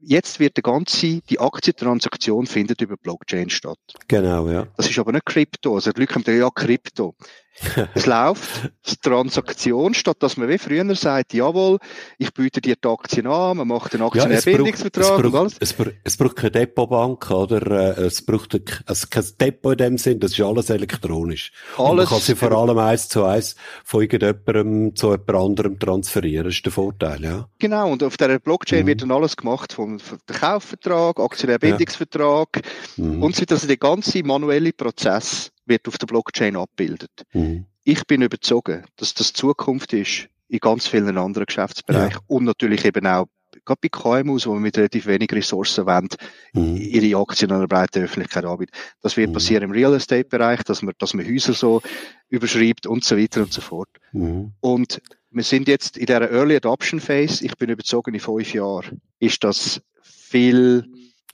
jetzt 0.00 0.40
wird 0.40 0.56
die 0.56 0.62
ganze, 0.62 1.20
die 1.20 1.38
Aktientransaktion 1.38 2.46
findet 2.46 2.80
über 2.80 2.96
Blockchain 2.96 3.50
statt. 3.50 3.78
Genau, 4.08 4.48
ja. 4.48 4.66
Das 4.76 4.88
ist 4.88 4.98
aber 4.98 5.12
nicht 5.12 5.26
Krypto. 5.26 5.74
Also 5.74 5.92
die 5.92 6.00
Leute 6.00 6.12
kommen 6.12 6.38
ja 6.38 6.50
Krypto. 6.50 7.14
Es 7.94 8.06
läuft 8.06 8.70
die 8.88 8.96
Transaktion, 8.96 9.92
statt 9.94 10.16
dass 10.20 10.36
man 10.36 10.48
wie 10.48 10.56
früher 10.58 10.94
sagt, 10.94 11.34
jawohl, 11.34 11.78
ich 12.18 12.32
biete 12.32 12.60
dir 12.60 12.76
die 12.76 12.88
Aktien 12.88 13.26
an, 13.26 13.58
man 13.58 13.68
macht 13.68 13.94
einen 13.94 14.02
Ja, 14.02 14.08
es 14.08 14.14
braucht, 14.14 14.30
es, 14.30 14.36
Aktienerbindungsvertrag 14.46 15.16
und 15.18 15.22
braucht, 15.32 15.40
alles. 15.40 15.56
es, 15.60 15.72
braucht, 15.74 15.94
es 16.04 16.16
braucht 16.16 16.36
keine 16.36 16.50
Depotbank, 16.52 17.30
oder? 17.30 17.98
Äh, 17.98 18.02
Es 18.04 18.22
braucht 18.24 18.54
ein- 18.54 18.64
also 18.86 19.06
kein 19.10 19.24
Depot 19.40 19.72
in 19.72 19.78
dem 19.78 19.98
Sinn, 19.98 20.20
das 20.20 20.32
ist 20.32 20.40
alles 20.40 20.70
elektronisch. 20.70 21.52
Und 21.76 21.84
man 21.84 21.98
Alles 21.98 22.08
kann 22.08 22.20
sie 22.20 22.34
vor 22.34 22.52
allem 22.52 22.78
eins 22.78 23.08
zu 23.08 23.24
eins 23.24 23.56
von 23.84 24.02
irgendjemandem 24.02 24.96
zu 24.96 25.10
jemand 25.10 25.30
anderem 25.30 25.78
transferieren, 25.78 26.44
das 26.46 26.54
ist 26.54 26.64
der 26.64 26.72
Vorteil, 26.72 27.22
ja. 27.22 27.48
Genau, 27.58 27.90
und 27.90 28.02
auf 28.02 28.16
der 28.16 28.38
Blockchain 28.38 28.84
Mhm. 28.84 28.86
wird 28.88 29.02
dann 29.02 29.10
alles 29.12 29.36
gemacht, 29.36 29.72
vom 29.72 29.98
vom 29.98 30.18
Kaufvertrag, 30.26 31.18
Aktienerbindungsvertrag 31.20 32.62
Mhm. 32.96 33.22
und 33.22 33.34
so 33.34 33.42
weiter. 33.42 33.54
Also 33.54 33.66
der 33.66 33.76
ganze 33.76 34.22
manuelle 34.22 34.72
Prozess 34.72 35.50
wird 35.70 35.88
auf 35.88 35.96
der 35.96 36.06
Blockchain 36.06 36.56
abgebildet. 36.56 37.10
Mhm. 37.32 37.64
Ich 37.84 38.06
bin 38.06 38.20
überzeugt, 38.20 38.84
dass 38.96 39.14
das 39.14 39.32
Zukunft 39.32 39.94
ist 39.94 40.28
in 40.48 40.58
ganz 40.58 40.86
vielen 40.86 41.16
anderen 41.16 41.46
Geschäftsbereichen 41.46 42.20
und 42.26 42.44
natürlich 42.44 42.84
eben 42.84 43.06
auch 43.06 43.26
gerade 43.64 43.80
bei 43.80 43.88
KMUs, 43.88 44.46
wo 44.46 44.52
wir 44.52 44.60
mit 44.60 44.76
relativ 44.76 45.06
wenig 45.06 45.32
Ressourcen 45.32 45.86
wollen, 45.86 46.08
Mhm. 46.52 46.76
ihre 46.76 47.18
Aktien 47.20 47.50
an 47.50 47.58
einer 47.58 47.68
breiten 47.68 48.02
Öffentlichkeit 48.04 48.44
anbieten. 48.44 48.72
Das 49.00 49.16
wird 49.16 49.30
Mhm. 49.30 49.34
passieren 49.34 49.64
im 49.64 49.70
Real 49.72 49.94
Estate 49.94 50.24
Bereich, 50.28 50.62
dass 50.64 50.82
man, 50.82 50.94
dass 50.98 51.14
man 51.14 51.26
Häuser 51.26 51.52
so 51.54 51.80
überschreibt 52.28 52.86
und 52.86 53.02
so 53.04 53.16
weiter 53.16 53.40
und 53.42 53.52
so 53.52 53.60
fort. 53.60 53.88
Mhm. 54.12 54.52
Und 54.60 55.00
wir 55.30 55.42
sind 55.44 55.68
jetzt 55.68 55.96
in 55.96 56.06
der 56.06 56.30
Early 56.30 56.56
Adoption 56.56 57.00
Phase. 57.00 57.44
Ich 57.44 57.56
bin 57.56 57.70
überzeugt, 57.70 58.08
in 58.08 58.18
fünf 58.20 58.52
Jahren 58.52 59.00
ist 59.20 59.42
das 59.44 59.80
viel 60.02 60.84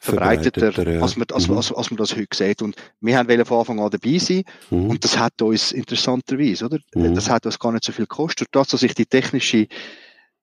verbreiteter, 0.01 0.93
ja. 0.93 1.01
als, 1.01 1.17
man, 1.17 1.27
als, 1.33 1.49
Mhm. 1.49 1.57
als, 1.57 1.73
als 1.73 1.91
man 1.91 1.97
das 1.99 2.15
heute 2.17 2.37
sieht. 2.37 2.63
Und 2.63 2.77
wir 3.01 3.17
haben 3.19 3.29
wollen 3.29 3.45
von 3.45 3.59
Anfang 3.61 3.81
an 3.81 3.91
dabei 3.91 4.19
sein. 4.19 4.43
Mhm. 4.71 4.91
Und 4.91 5.05
das 5.05 5.19
hat 5.19 5.41
uns 5.43 5.73
interessanterweise, 5.73 6.67
oder? 6.67 6.79
Mhm. 6.95 7.15
Das 7.15 7.29
hat 7.31 7.47
uns 7.47 7.59
gar 7.59 7.73
nicht 7.73 7.85
so 7.85 7.93
viel 7.93 8.07
gekostet. 8.07 8.49
Das, 8.53 8.69
dass 8.69 8.83
ich 8.83 8.95
die 8.95 9.07
technische 9.07 9.67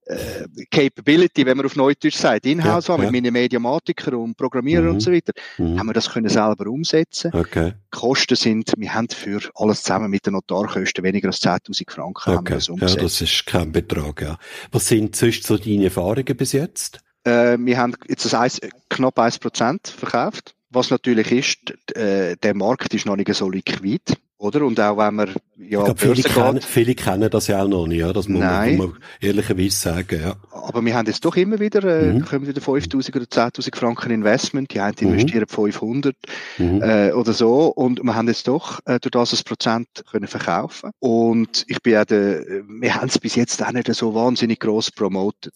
äh, 0.06 0.44
Capability, 0.70 1.46
wenn 1.46 1.56
man 1.56 1.66
auf 1.66 1.78
Neudeutsch 1.78 2.18
sagt, 2.18 2.46
in-house 2.46 2.88
Ja, 2.88 2.94
habe, 2.96 3.06
ja. 3.06 3.12
mit 3.12 3.24
meinen 3.24 3.32
Mediamatiker 3.32 4.18
und 4.18 4.36
Programmierer 4.36 4.82
Mhm. 4.84 4.90
und 4.90 5.00
so 5.00 5.14
weiter, 5.14 5.32
Mhm. 5.58 5.80
haben 5.80 5.88
wir 5.88 5.94
das 5.94 6.10
können 6.12 6.28
selber 6.28 6.68
umsetzen. 6.70 7.32
Okay. 7.34 7.72
Die 7.72 7.90
Kosten 8.00 8.36
sind, 8.36 8.74
wir 8.78 8.94
haben 8.94 9.08
für 9.08 9.40
alles 9.56 9.82
zusammen 9.84 10.10
mit 10.10 10.26
den 10.26 10.34
Notarkosten 10.34 11.06
weniger 11.06 11.30
als 11.30 11.40
10.000 11.42 11.90
Franken 11.90 12.26
haben 12.26 12.34
wir 12.34 12.40
Okay. 12.40 12.54
das 12.56 12.68
Ja, 12.68 12.74
umgesetzt. 12.74 13.02
das 13.02 13.22
ist 13.22 13.46
kein 13.46 13.72
Betrag, 13.72 14.22
ja. 14.22 14.38
Was 14.74 14.90
sind 14.90 15.16
sonst 15.16 15.44
so 15.46 15.58
deine 15.58 15.86
Erfahrungen 15.86 16.36
bis 16.36 16.52
jetzt? 16.52 17.00
Äh, 17.24 17.58
wir 17.60 17.78
haben 17.78 17.96
jetzt 18.08 18.26
das 18.26 18.34
1, 18.34 18.62
knapp 18.90 19.18
1% 19.20 19.90
verkauft. 19.92 20.56
Was 20.70 20.90
natürlich 20.90 21.32
ist, 21.32 21.96
äh, 21.96 22.36
der 22.38 22.56
Markt 22.56 22.94
ist 22.94 23.06
noch 23.06 23.16
nicht 23.16 23.32
so 23.36 23.48
liquid, 23.48 24.02
oder? 24.40 24.64
Und 24.66 24.80
auch 24.80 24.98
wenn 24.98 25.14
man 25.14 25.28
ja 25.56 25.80
ich 25.80 25.86
glaube, 25.86 26.00
viele, 26.00 26.24
kennen, 26.24 26.62
viele 26.62 26.96
kennen 26.96 27.30
das 27.30 27.46
ja 27.46 27.62
auch 27.64 27.68
noch 27.68 27.86
nicht, 27.86 28.00
ja. 28.00 28.12
Das 28.12 28.28
muss 28.28 28.40
man, 28.42 28.76
muss 28.76 28.88
man 28.88 28.98
ehrlicherweise 29.22 29.78
sagen, 29.78 30.20
ja. 30.20 30.36
aber 30.52 30.84
wir 30.84 30.96
haben 30.96 31.06
jetzt 31.06 31.24
doch 31.24 31.36
immer 31.36 31.60
wieder, 31.60 31.84
äh, 31.84 32.14
Mhm. 32.14 32.26
kommen 32.26 32.48
wieder 32.48 32.60
5.000 32.60 33.16
oder 33.16 33.26
10.000 33.28 33.76
Franken 33.76 34.10
Investment, 34.12 34.74
die 34.74 34.80
einen 34.80 34.96
Mhm. 35.00 35.08
investieren 35.10 35.48
500 35.48 36.16
Mhm. 36.58 36.82
äh, 36.82 37.12
oder 37.12 37.34
so 37.34 37.68
und 37.68 38.02
wir 38.04 38.16
haben 38.16 38.28
jetzt 38.28 38.48
doch 38.48 38.80
äh, 38.86 39.00
durch 39.00 39.12
das 39.12 39.32
ein 39.34 39.44
Prozent 39.46 39.88
können 40.10 40.28
verkaufen 40.28 40.90
und 40.98 41.66
ich 41.68 41.80
bin 41.84 41.98
auch 41.98 42.06
der, 42.06 42.44
wir 42.68 42.96
haben 42.96 43.10
es 43.10 43.20
bis 43.20 43.36
jetzt 43.36 43.64
auch 43.64 43.72
nicht 43.72 43.94
so 43.94 44.16
wahnsinnig 44.16 44.60
gross 44.60 44.90
promoted. 44.90 45.54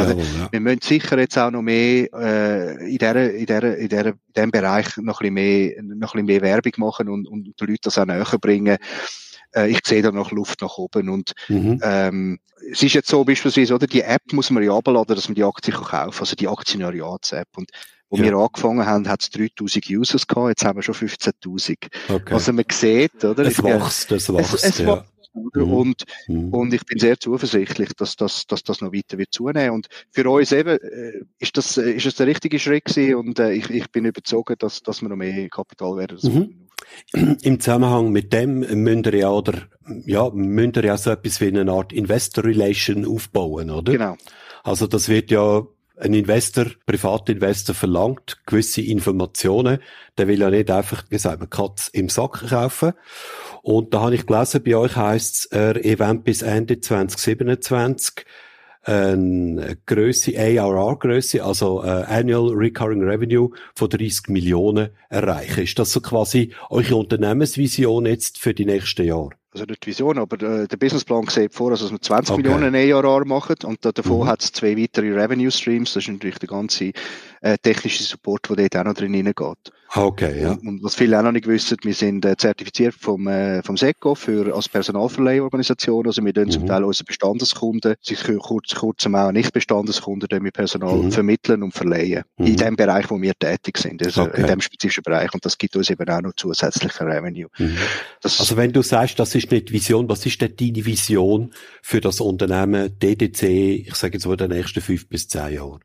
Also, 0.00 0.12
Jawohl, 0.12 0.24
ja. 0.38 0.48
Wir 0.50 0.60
müssen 0.60 0.82
sicher 0.82 1.18
jetzt 1.18 1.38
auch 1.38 1.50
noch 1.50 1.62
mehr 1.62 2.08
äh, 2.12 2.90
in, 2.90 2.98
der, 2.98 3.34
in, 3.34 3.46
der, 3.46 3.76
in, 3.78 3.88
der, 3.88 4.06
in 4.06 4.14
dem 4.36 4.50
Bereich 4.50 4.96
noch 4.96 5.20
ein 5.20 5.34
bisschen 5.34 5.34
mehr, 5.34 5.82
noch 5.82 6.14
ein 6.14 6.24
bisschen 6.24 6.26
mehr 6.26 6.40
Werbung 6.42 6.72
machen 6.76 7.08
und, 7.08 7.26
und 7.28 7.60
den 7.60 7.66
Leuten 7.68 7.80
das 7.82 7.98
auch 7.98 8.06
näher 8.06 8.26
bringen. 8.40 8.76
Äh, 9.54 9.70
ich 9.70 9.80
sehe 9.84 10.02
da 10.02 10.10
noch 10.12 10.30
Luft 10.32 10.62
nach 10.62 10.76
oben 10.78 11.08
und 11.08 11.32
Mhm. 11.48 11.80
ähm, 11.82 12.38
es 12.70 12.82
ist 12.82 12.92
jetzt 12.92 13.08
so 13.08 13.24
beispielsweise, 13.24 13.74
oder 13.74 13.86
die 13.86 14.02
App 14.02 14.32
muss 14.32 14.50
man 14.50 14.62
ja 14.62 14.76
abladen, 14.76 15.16
dass 15.16 15.28
man 15.28 15.34
die 15.34 15.44
Aktie 15.44 15.72
kann 15.72 15.84
kaufen 15.84 16.20
also 16.20 16.36
die 16.36 16.46
Aktionariats-App. 16.48 17.48
Und 17.56 17.70
wo 18.10 18.16
Ja. 18.16 18.24
wir 18.24 18.34
angefangen 18.34 18.84
haben, 18.84 19.08
hat 19.08 19.22
es 19.22 19.30
3000 19.30 19.88
Users 19.88 20.26
gehabt, 20.26 20.48
jetzt 20.48 20.64
haben 20.64 20.76
wir 20.76 20.82
schon 20.82 20.94
15.000. 20.94 21.76
Okay. 22.08 22.34
Also 22.34 22.52
man 22.52 22.64
sieht, 22.70 23.24
oder? 23.24 23.44
es 23.44 23.62
wächst, 23.62 24.12
es 24.12 24.28
es, 24.28 24.34
wächst, 24.34 24.64
es 24.64 24.78
ja. 24.78 25.04
Oder? 25.32 25.64
Mhm. 25.64 25.72
Und 25.72 26.04
Mhm. 26.28 26.52
und 26.52 26.74
ich 26.74 26.84
bin 26.84 26.98
sehr 26.98 27.18
zuversichtlich, 27.18 27.90
dass 27.96 28.16
das, 28.16 28.46
dass 28.46 28.62
das 28.62 28.80
noch 28.80 28.92
weiter 28.92 29.18
wird 29.18 29.32
zunehmen. 29.32 29.70
Und 29.70 29.88
für 30.10 30.28
uns 30.28 30.52
eben, 30.52 30.78
äh, 30.78 31.20
ist 31.38 31.56
das, 31.56 31.76
äh, 31.76 31.92
ist 31.92 32.06
das 32.06 32.16
der 32.16 32.26
richtige 32.26 32.58
Schritt 32.58 32.84
gewesen 32.86 33.14
und 33.16 33.38
äh, 33.38 33.52
ich, 33.52 33.70
ich 33.70 33.90
bin 33.90 34.04
überzeugt, 34.04 34.62
dass, 34.62 34.82
dass 34.82 35.02
wir 35.02 35.08
noch 35.08 35.16
mehr 35.16 35.48
Kapital 35.48 35.96
werden. 35.96 36.18
Mhm. 36.22 37.36
Im 37.42 37.60
Zusammenhang 37.60 38.10
mit 38.10 38.32
dem 38.32 38.60
müsst 38.60 39.06
ihr 39.06 39.14
ja, 39.14 39.30
oder, 39.30 39.68
ja, 40.06 40.30
müsst 40.30 40.76
ihr 40.76 40.84
ja 40.84 40.96
so 40.96 41.10
etwas 41.10 41.40
wie 41.40 41.48
eine 41.48 41.70
Art 41.70 41.92
Investor 41.92 42.44
Relation 42.44 43.06
aufbauen, 43.06 43.70
oder? 43.70 43.92
Genau. 43.92 44.16
Also 44.62 44.86
das 44.86 45.08
wird 45.08 45.30
ja 45.30 45.62
ein 46.00 46.14
Investor, 46.14 46.66
Privatinvestor 46.86 47.74
verlangt 47.74 48.38
gewisse 48.46 48.80
Informationen. 48.80 49.78
Der 50.18 50.28
will 50.28 50.40
ja 50.40 50.50
nicht 50.50 50.70
einfach, 50.70 51.04
wie 51.10 51.18
sagt 51.18 51.40
man, 51.40 51.50
Katz 51.50 51.88
im 51.88 52.08
Sack 52.08 52.48
kaufen. 52.48 52.92
Und 53.62 53.92
da 53.94 54.00
habe 54.00 54.14
ich 54.14 54.26
gelesen, 54.26 54.62
bei 54.62 54.76
euch 54.76 54.96
heisst 54.96 55.36
es, 55.36 55.44
er 55.46 55.84
Event 55.84 56.24
bis 56.24 56.42
Ende 56.42 56.80
2027 56.80 58.24
eine 58.82 59.76
Größe, 59.86 60.32
ARR-Größe, 60.38 61.44
also 61.44 61.82
äh, 61.84 61.88
Annual 61.88 62.52
Recurring 62.54 63.02
Revenue 63.02 63.50
von 63.74 63.88
30 63.90 64.28
Millionen 64.28 64.90
erreichen. 65.08 65.62
Ist 65.64 65.78
das 65.78 65.92
so 65.92 66.00
quasi 66.00 66.52
eure 66.70 66.96
Unternehmensvision 66.96 68.06
jetzt 68.06 68.38
für 68.38 68.54
die 68.54 68.64
nächsten 68.64 69.04
Jahre? 69.06 69.30
Also 69.52 69.64
nicht 69.64 69.84
die 69.84 69.88
Vision, 69.88 70.16
aber 70.18 70.36
äh, 70.42 70.68
der 70.68 70.76
Businessplan 70.76 71.26
sieht 71.26 71.52
vor, 71.54 71.72
also, 71.72 71.84
dass 71.86 71.92
wir 71.92 72.00
20 72.00 72.34
Okay. 72.34 72.42
Millionen 72.42 72.74
ARR 72.74 73.24
machen 73.26 73.56
und 73.64 73.84
da, 73.84 73.90
davon 73.90 74.20
Mhm. 74.20 74.26
hat 74.26 74.42
es 74.42 74.52
zwei 74.52 74.76
weitere 74.76 75.12
Revenue 75.12 75.50
Streams. 75.50 75.92
Das 75.94 76.04
ist 76.04 76.08
natürlich 76.08 76.38
der 76.38 76.48
ganze 76.48 76.92
äh, 77.40 77.56
technische 77.58 78.02
Support, 78.02 78.48
der 78.50 78.56
dort 78.56 78.76
auch 78.76 78.84
noch 78.84 78.94
drin 78.94 79.14
hineingeht. 79.14 79.72
Ah, 79.92 80.04
Okay, 80.04 80.42
ja. 80.42 80.52
Und, 80.52 80.66
und 80.68 80.82
was 80.84 80.94
viele 80.94 81.18
auch 81.18 81.22
noch 81.24 81.32
nicht 81.32 81.48
wissen, 81.48 81.76
wir 81.82 81.94
sind 81.94 82.24
äh, 82.24 82.36
zertifiziert 82.36 82.94
vom, 82.94 83.26
äh, 83.26 83.60
vom 83.64 83.76
SECO 83.76 84.14
für, 84.14 84.54
als 84.54 84.68
Personalverleihorganisation. 84.68 86.06
Also 86.06 86.24
wir 86.24 86.32
tun 86.32 86.50
zum 86.50 86.62
Mhm. 86.62 86.66
Teil 86.68 86.84
unsere 86.84 87.04
Bestandeskunden, 87.06 87.94
sich 88.00 88.22
kurz, 88.40 88.74
kurzem 88.74 89.14
auch 89.14 89.32
Nicht-Bestandeskunden, 89.32 90.28
tun 90.28 90.44
wir 90.44 90.52
Personal 90.52 90.96
Mhm. 90.98 91.10
vermitteln 91.12 91.62
und 91.62 91.72
verleihen. 91.72 92.22
Mhm. 92.38 92.46
In 92.46 92.56
dem 92.56 92.76
Bereich, 92.76 93.10
wo 93.10 93.20
wir 93.20 93.32
tätig 93.38 93.78
sind. 93.78 94.02
Also 94.04 94.22
Okay. 94.22 94.42
in 94.42 94.46
dem 94.46 94.60
spezifischen 94.60 95.02
Bereich. 95.02 95.32
Und 95.34 95.44
das 95.44 95.58
gibt 95.58 95.74
uns 95.76 95.90
eben 95.90 96.08
auch 96.08 96.20
noch 96.20 96.34
zusätzliche 96.36 97.04
Revenue. 97.04 97.48
Mhm. 97.58 97.76
Also 98.22 98.56
wenn 98.56 98.72
du 98.72 98.82
sagst, 98.82 99.18
das 99.18 99.34
ist 99.34 99.50
nicht 99.50 99.68
die 99.70 99.72
Vision, 99.72 100.08
was 100.08 100.24
ist 100.24 100.40
denn 100.40 100.54
deine 100.56 100.84
Vision 100.86 101.52
für 101.82 102.00
das 102.00 102.20
Unternehmen 102.20 102.96
DDC, 102.98 103.42
ich 103.88 103.94
sage 103.94 104.14
jetzt 104.14 104.26
mal, 104.26 104.32
in 104.34 104.38
den 104.38 104.50
nächsten 104.50 104.80
fünf 104.80 105.08
bis 105.08 105.26
zehn 105.28 105.54
Jahren? 105.54 105.80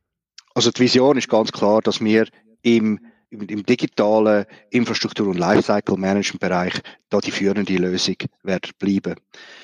Also 0.55 0.71
die 0.71 0.79
Vision 0.79 1.17
ist 1.17 1.29
ganz 1.29 1.51
klar, 1.51 1.81
dass 1.81 1.99
wir 1.99 2.27
im, 2.61 2.99
im, 3.29 3.41
im 3.41 3.65
digitalen 3.65 4.45
Infrastruktur- 4.71 5.27
und 5.27 5.37
Lifecycle-Management-Bereich 5.37 6.73
da 7.09 7.19
die 7.19 7.31
führende 7.31 7.75
Lösung 7.75 8.15
werden 8.41 8.71
bleiben. 8.79 9.15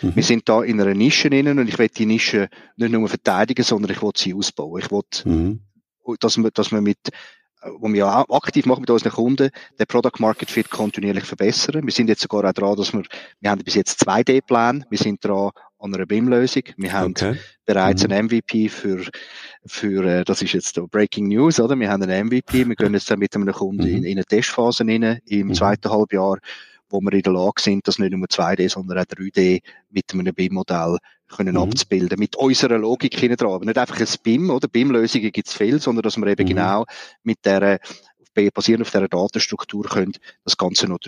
Mhm. 0.01 0.15
Wir 0.15 0.23
sind 0.23 0.49
da 0.49 0.61
in 0.61 0.81
einer 0.81 0.93
Nische 0.93 1.29
innen 1.29 1.59
und 1.59 1.69
ich 1.69 1.79
will 1.79 1.87
die 1.87 2.05
Nische 2.05 2.49
nicht 2.75 2.91
nur 2.91 3.07
verteidigen, 3.07 3.63
sondern 3.63 3.91
ich 3.93 4.01
will 4.01 4.11
sie 4.15 4.33
ausbauen. 4.33 4.81
Ich 4.83 4.91
will, 4.91 5.01
Mhm. 5.23 5.61
dass 6.19 6.37
wir, 6.37 6.51
dass 6.51 6.71
wir 6.71 6.81
mit 6.81 6.99
wo 7.63 7.87
wir 7.89 7.95
ja 7.95 8.25
aktiv 8.29 8.65
machen 8.65 8.81
mit 8.81 8.89
unseren 8.89 9.11
Kunden, 9.11 9.49
den 9.79 9.87
Product 9.87 10.19
Market 10.19 10.49
Fit 10.49 10.69
kontinuierlich 10.69 11.25
verbessern. 11.25 11.83
Wir 11.83 11.91
sind 11.91 12.07
jetzt 12.07 12.21
sogar 12.21 12.43
auch 12.49 12.53
dran, 12.53 12.75
dass 12.75 12.93
wir, 12.93 13.03
wir 13.39 13.51
haben 13.51 13.63
bis 13.63 13.75
jetzt 13.75 14.07
2D-Pläne, 14.07 14.85
wir 14.89 14.97
sind 14.97 15.23
dran, 15.23 15.51
an 15.81 15.95
einer 15.95 16.05
BIM-Lösung. 16.05 16.63
Wir 16.77 16.93
haben 16.93 17.11
okay. 17.11 17.37
bereits 17.65 18.03
mhm. 18.03 18.13
ein 18.13 18.25
MVP 18.25 18.69
für, 18.69 19.03
für, 19.65 20.05
äh, 20.05 20.23
das 20.23 20.41
ist 20.41 20.53
jetzt 20.53 20.79
Breaking 20.91 21.27
News, 21.27 21.59
oder? 21.59 21.77
Wir 21.79 21.89
haben 21.89 22.03
ein 22.03 22.27
MVP, 22.27 22.67
wir 22.67 22.75
gehen 22.75 22.93
jetzt 22.93 23.09
dann 23.09 23.19
mit 23.19 23.35
einem 23.35 23.51
Kunden 23.51 23.83
mhm. 23.83 23.97
in, 23.97 24.03
in 24.03 24.17
eine 24.17 24.25
Testphase 24.25 24.85
rein, 24.85 25.19
im 25.25 25.47
mhm. 25.47 25.53
zweiten 25.53 25.89
Halbjahr, 25.89 26.37
wo 26.91 27.01
wir 27.01 27.13
in 27.13 27.21
der 27.21 27.33
Lage 27.33 27.61
sind, 27.61 27.87
das 27.87 27.99
nicht 27.99 28.11
nur 28.11 28.27
2D, 28.27 28.69
sondern 28.69 28.99
auch 28.99 29.03
3D 29.03 29.61
mit 29.89 30.05
einem 30.13 30.33
BIM-Modell 30.33 30.97
können 31.27 31.55
mhm. 31.55 31.61
abzubilden, 31.61 32.19
mit 32.19 32.35
unserer 32.35 32.77
Logik 32.77 33.17
hinten 33.17 33.37
dran. 33.37 33.53
Aber 33.53 33.65
nicht 33.65 33.77
einfach 33.77 33.99
ein 33.99 34.07
BIM, 34.23 34.49
oder? 34.49 34.67
BIM-Lösungen 34.67 35.31
gibt's 35.31 35.55
viel, 35.55 35.79
sondern 35.79 36.03
dass 36.03 36.17
wir 36.17 36.27
eben 36.27 36.43
mhm. 36.43 36.49
genau 36.49 36.85
mit 37.23 37.45
der 37.45 37.79
basierend 38.33 38.83
auf 38.83 38.91
dieser 38.91 39.07
Datenstruktur 39.07 39.83
können 39.83 40.13
das 40.43 40.57
Ganze 40.57 40.87
noch 40.87 40.99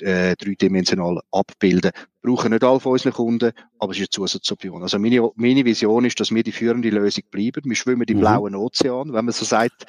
äh, 0.00 0.36
dreidimensional 0.36 1.20
abbilden. 1.30 1.92
Brauchen 2.20 2.50
nicht 2.50 2.64
alle 2.64 2.80
von 2.80 2.92
unseren 2.92 3.12
Kunden, 3.12 3.52
aber 3.78 3.92
es 3.92 3.98
ist 3.98 4.02
eine 4.02 4.10
Zusatzoption. 4.10 4.82
Also 4.82 4.98
meine, 4.98 5.30
meine 5.36 5.64
Vision 5.64 6.04
ist, 6.04 6.18
dass 6.20 6.34
wir 6.34 6.42
die 6.42 6.52
führende 6.52 6.90
Lösung 6.90 7.24
bleiben. 7.30 7.62
Wir 7.64 7.76
schwimmen 7.76 8.02
im 8.02 8.16
mhm. 8.16 8.20
blauen 8.20 8.54
Ozean, 8.54 9.12
wenn 9.12 9.24
man 9.24 9.32
so 9.32 9.44
sagt. 9.44 9.86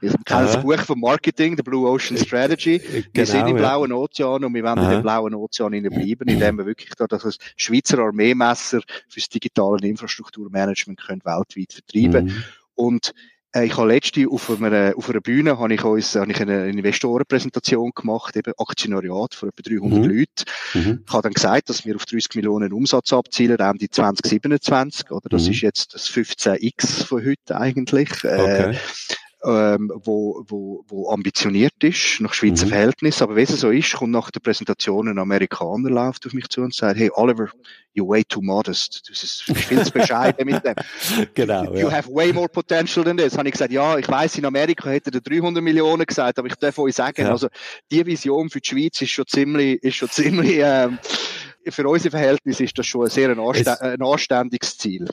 Ich 0.00 0.12
kenne 0.24 0.46
das 0.46 0.62
Buch 0.62 0.78
vom 0.78 1.00
Marketing, 1.00 1.56
The 1.56 1.62
Blue 1.62 1.88
Ocean 1.88 2.16
Strategy. 2.16 2.78
Genau, 2.78 3.04
wir 3.12 3.26
sind 3.26 3.48
im 3.48 3.56
blauen 3.56 3.90
ja. 3.90 3.96
Ozean 3.96 4.44
und 4.44 4.54
wir 4.54 4.62
wollen 4.62 4.78
in 4.78 4.90
dem 4.90 5.02
blauen 5.02 5.34
Ozean 5.34 5.70
bleiben, 5.70 6.28
indem 6.28 6.58
wir 6.58 6.66
wirklich 6.66 6.92
da 6.96 7.06
das 7.06 7.38
Schweizer 7.56 7.98
Armeemesser 7.98 8.80
fürs 9.08 9.28
digitale 9.28 9.86
Infrastrukturmanagement 9.86 11.00
können 11.00 11.24
weltweit 11.24 11.72
vertreiben. 11.72 12.26
Mhm. 12.26 12.44
Und 12.74 13.12
ich 13.54 13.76
habe 13.76 13.88
letzte 13.88 14.26
auf 14.28 14.50
einer, 14.50 14.94
auf 14.96 15.10
einer 15.10 15.20
Bühne 15.20 15.58
habe 15.58 15.74
ich 15.74 15.84
uns, 15.84 16.14
habe 16.14 16.30
ich 16.30 16.40
eine 16.40 16.68
Investorenpräsentation 16.68 17.92
gemacht, 17.94 18.34
eben 18.36 18.52
Aktionariat 18.56 19.34
von 19.34 19.50
etwa 19.50 19.62
300 19.62 19.98
mhm. 19.98 20.04
Leuten. 20.04 20.44
Mhm. 20.74 21.04
Ich 21.06 21.12
habe 21.12 21.22
dann 21.22 21.32
gesagt, 21.32 21.68
dass 21.68 21.84
wir 21.84 21.96
auf 21.96 22.06
30 22.06 22.34
Millionen 22.36 22.72
Umsatz 22.72 23.12
abzielen, 23.12 23.58
Ende 23.58 23.90
2027, 23.90 25.10
oder? 25.10 25.28
Das 25.28 25.44
mhm. 25.44 25.50
ist 25.50 25.60
jetzt 25.60 25.94
das 25.94 26.08
15x 26.08 27.04
von 27.04 27.24
heute 27.24 27.56
eigentlich. 27.56 28.24
Äh, 28.24 28.28
okay. 28.28 28.70
Äh, 28.70 28.76
ähm, 29.44 29.90
wo, 29.94 30.44
wo, 30.46 30.84
wo 30.86 31.10
ambitioniert 31.10 31.82
ist, 31.82 32.20
nach 32.20 32.32
Schweizer 32.32 32.66
mhm. 32.66 32.70
Verhältnis. 32.70 33.22
Aber 33.22 33.34
wenn 33.34 33.44
es 33.44 33.60
so 33.60 33.70
ist, 33.70 33.94
kommt 33.94 34.12
nach 34.12 34.30
der 34.30 34.40
Präsentation 34.40 35.08
ein 35.08 35.18
Amerikaner 35.18 35.90
läuft 35.90 36.26
auf 36.26 36.32
mich 36.32 36.48
zu 36.48 36.60
und 36.60 36.74
sagt, 36.74 36.98
hey 36.98 37.10
Oliver, 37.12 37.50
you're 37.94 38.08
way 38.08 38.22
too 38.24 38.40
modest. 38.40 39.02
Du 39.06 39.10
bist 39.10 39.42
viel 39.42 39.84
zu 39.84 39.92
bescheiden 39.92 40.46
mit 40.46 40.64
dem. 40.64 40.74
Genau. 41.34 41.64
You, 41.64 41.80
you 41.80 41.88
ja. 41.88 41.90
have 41.90 42.12
way 42.12 42.32
more 42.32 42.48
potential 42.48 43.04
than 43.04 43.16
this. 43.16 43.36
Habe 43.36 43.48
ich 43.48 43.52
gesagt, 43.52 43.72
ja, 43.72 43.98
ich 43.98 44.08
weiß, 44.08 44.38
in 44.38 44.44
Amerika 44.44 44.90
hätte 44.90 45.10
er 45.12 45.20
300 45.20 45.62
Millionen 45.62 46.06
gesagt, 46.06 46.38
aber 46.38 46.48
ich 46.48 46.54
darf 46.54 46.78
euch 46.78 46.94
sagen, 46.94 47.22
ja. 47.22 47.30
also 47.30 47.48
die 47.90 48.04
Vision 48.06 48.48
für 48.48 48.60
die 48.60 48.68
Schweiz 48.68 49.00
ist 49.02 49.10
schon 49.10 49.26
ziemlich, 49.26 49.82
ist 49.82 49.96
schon 49.96 50.10
ziemlich, 50.10 50.58
ähm, 50.58 50.98
für 51.68 51.88
unsere 51.88 52.10
Verhältnisse 52.10 52.64
ist 52.64 52.78
das 52.78 52.86
schon 52.86 53.04
ein 53.04 53.10
sehr 53.10 53.30
ein 53.30 54.02
anständiges 54.02 54.78
Ziel. 54.78 55.08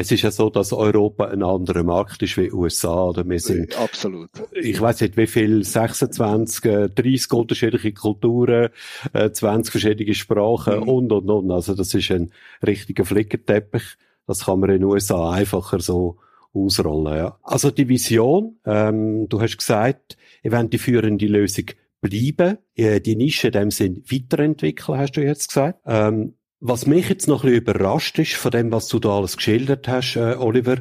Es 0.00 0.12
ist 0.12 0.22
ja 0.22 0.30
so, 0.30 0.48
dass 0.48 0.72
Europa 0.72 1.24
ein 1.24 1.42
anderer 1.42 1.82
Markt 1.82 2.22
ist 2.22 2.36
wie 2.36 2.52
USA. 2.52 3.08
Oder 3.08 3.28
wir 3.28 3.40
sind, 3.40 3.76
Absolut. 3.76 4.30
Ich 4.52 4.80
weiß 4.80 5.00
nicht, 5.00 5.16
wie 5.16 5.26
viel, 5.26 5.64
26, 5.64 6.92
30 6.94 7.32
unterschiedliche 7.32 7.92
Kulturen, 7.92 8.68
20 9.12 9.42
äh, 9.42 9.70
verschiedene 9.72 10.14
Sprachen 10.14 10.82
mhm. 10.82 10.88
und, 10.88 11.12
und, 11.12 11.28
und. 11.28 11.50
Also 11.50 11.74
das 11.74 11.92
ist 11.94 12.12
ein 12.12 12.30
richtiger 12.64 13.04
Flickenteppich. 13.04 13.96
Das 14.28 14.44
kann 14.44 14.60
man 14.60 14.70
in 14.70 14.76
den 14.76 14.84
USA 14.84 15.32
einfacher 15.32 15.80
so 15.80 16.18
ausrollen. 16.54 17.16
Ja. 17.16 17.38
Also 17.42 17.72
die 17.72 17.88
Vision, 17.88 18.60
ähm, 18.66 19.28
du 19.28 19.40
hast 19.40 19.58
gesagt, 19.58 20.16
wollt 20.44 20.72
die 20.72 20.78
führende 20.78 21.26
Lösung 21.26 21.64
bleiben, 22.00 22.58
äh, 22.76 23.00
die 23.00 23.16
Nische 23.16 23.48
in 23.48 23.52
dem 23.52 23.70
Sinn 23.72 24.04
weiterentwickeln, 24.08 24.96
hast 24.96 25.16
du 25.16 25.22
jetzt 25.22 25.48
gesagt. 25.48 25.80
Ähm, 25.86 26.34
was 26.60 26.86
mich 26.86 27.08
jetzt 27.08 27.28
noch 27.28 27.44
ein 27.44 27.50
bisschen 27.50 27.62
überrascht 27.62 28.18
ist 28.18 28.34
von 28.34 28.50
dem, 28.50 28.72
was 28.72 28.88
du 28.88 28.98
da 28.98 29.16
alles 29.16 29.36
geschildert 29.36 29.88
hast, 29.88 30.16
äh, 30.16 30.36
Oliver, 30.38 30.78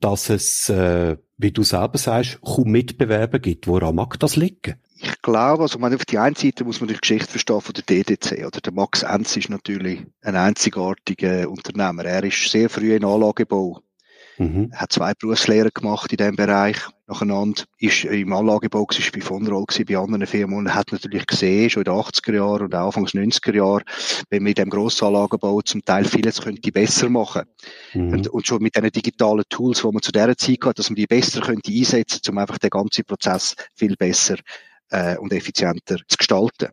dass 0.00 0.30
es, 0.30 0.68
äh, 0.68 1.16
wie 1.36 1.52
du 1.52 1.62
selber 1.62 1.98
sagst, 1.98 2.40
kaum 2.40 2.70
Mitbewerber 2.70 3.38
gibt. 3.38 3.66
Woran 3.66 3.96
mag 3.96 4.18
das 4.20 4.36
liegen? 4.36 4.76
Ich 5.00 5.22
glaube, 5.22 5.62
also 5.62 5.78
man, 5.78 5.94
auf 5.94 6.04
die 6.04 6.18
einen 6.18 6.34
Seite 6.34 6.64
muss 6.64 6.80
man 6.80 6.88
die 6.88 6.96
Geschichte 6.96 7.28
verstehen 7.28 7.60
von 7.60 7.74
der 7.74 7.84
DDC. 7.84 8.46
Oder 8.46 8.60
der 8.60 8.72
Max 8.72 9.02
Enz 9.02 9.36
ist 9.36 9.50
natürlich 9.50 10.04
ein 10.22 10.36
einzigartiger 10.36 11.48
Unternehmer. 11.48 12.04
Er 12.04 12.24
ist 12.24 12.50
sehr 12.50 12.68
früh 12.68 12.94
in 12.94 13.04
Anlagebau 13.04 13.82
Mhm. 14.38 14.70
Hat 14.72 14.92
zwei 14.92 15.14
Berufslehrer 15.14 15.70
gemacht 15.70 16.12
in 16.12 16.16
diesem 16.16 16.36
Bereich. 16.36 16.76
Nacheinander 17.08 17.64
ist 17.78 18.04
im 18.04 18.32
Anlagebau, 18.32 18.86
ist 18.90 19.12
bei 19.12 19.20
von 19.20 19.46
Roll, 19.46 19.64
bei 19.86 19.96
anderen 19.96 20.26
Firmen 20.26 20.58
und 20.58 20.74
hat 20.74 20.92
natürlich 20.92 21.26
gesehen, 21.26 21.70
schon 21.70 21.82
in 21.82 21.92
den 21.92 21.94
80er 21.94 22.34
Jahren 22.34 22.64
und 22.64 22.74
Anfangs 22.74 23.14
90er 23.14 23.54
Jahren, 23.54 23.84
wenn 24.28 24.42
wir 24.44 24.50
in 24.50 24.54
dem 24.54 24.70
Grossanlagebau 24.70 25.62
zum 25.62 25.82
Teil 25.84 26.04
vieles 26.04 26.42
könnte 26.42 26.70
besser 26.70 27.08
machen. 27.08 27.44
Mhm. 27.94 28.12
Und, 28.12 28.28
und, 28.28 28.46
schon 28.46 28.62
mit 28.62 28.76
diesen 28.76 28.90
digitalen 28.90 29.44
Tools, 29.48 29.80
die 29.80 29.86
man 29.86 30.02
zu 30.02 30.12
dieser 30.12 30.36
Zeit 30.36 30.58
hat, 30.64 30.78
dass 30.78 30.90
man 30.90 30.96
die 30.96 31.06
besser 31.06 31.40
könnte 31.40 31.72
einsetzen, 31.72 32.20
um 32.28 32.38
einfach 32.38 32.58
den 32.58 32.70
ganzen 32.70 33.04
Prozess 33.04 33.54
viel 33.74 33.96
besser 33.96 34.36
äh, 34.90 35.16
und 35.16 35.32
effizienter 35.32 35.96
zu 36.06 36.16
gestalten. 36.18 36.68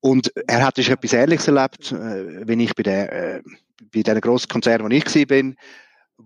Und 0.00 0.30
er 0.46 0.64
hat 0.64 0.78
etwas 0.78 1.12
Ähnliches 1.12 1.48
erlebt, 1.48 1.92
äh, 1.92 2.46
wenn 2.46 2.60
ich 2.60 2.74
bei 2.74 2.82
der, 2.82 3.12
äh, 3.12 3.42
bei 3.92 4.02
diesen 4.02 4.20
grossen 4.20 4.48
Konzernen, 4.48 4.86
wo 4.86 4.94
ich 4.94 5.06
war, 5.06 5.24
bin, 5.26 5.56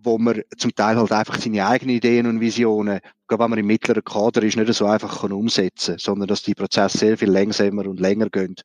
wo 0.03 0.19
man 0.19 0.43
zum 0.57 0.75
Teil 0.75 0.97
halt 0.97 1.13
einfach 1.13 1.39
seine 1.39 1.67
eigenen 1.67 1.97
Ideen 1.97 2.27
und 2.27 2.41
Visionen, 2.41 3.01
gerade 3.27 3.43
wenn 3.43 3.51
man 3.51 3.59
im 3.59 3.67
mittleren 3.67 4.05
Kader 4.05 4.43
ist, 4.43 4.57
nicht 4.57 4.73
so 4.75 4.87
einfach 4.87 5.21
kann 5.21 5.33
umsetzen, 5.33 5.97
sondern 5.99 6.29
dass 6.29 6.43
die 6.43 6.55
Prozesse 6.55 6.99
sehr 6.99 7.19
viel 7.19 7.31
langsamer 7.31 7.87
und 7.87 8.01
länger 8.01 8.29
gehen. 8.29 8.57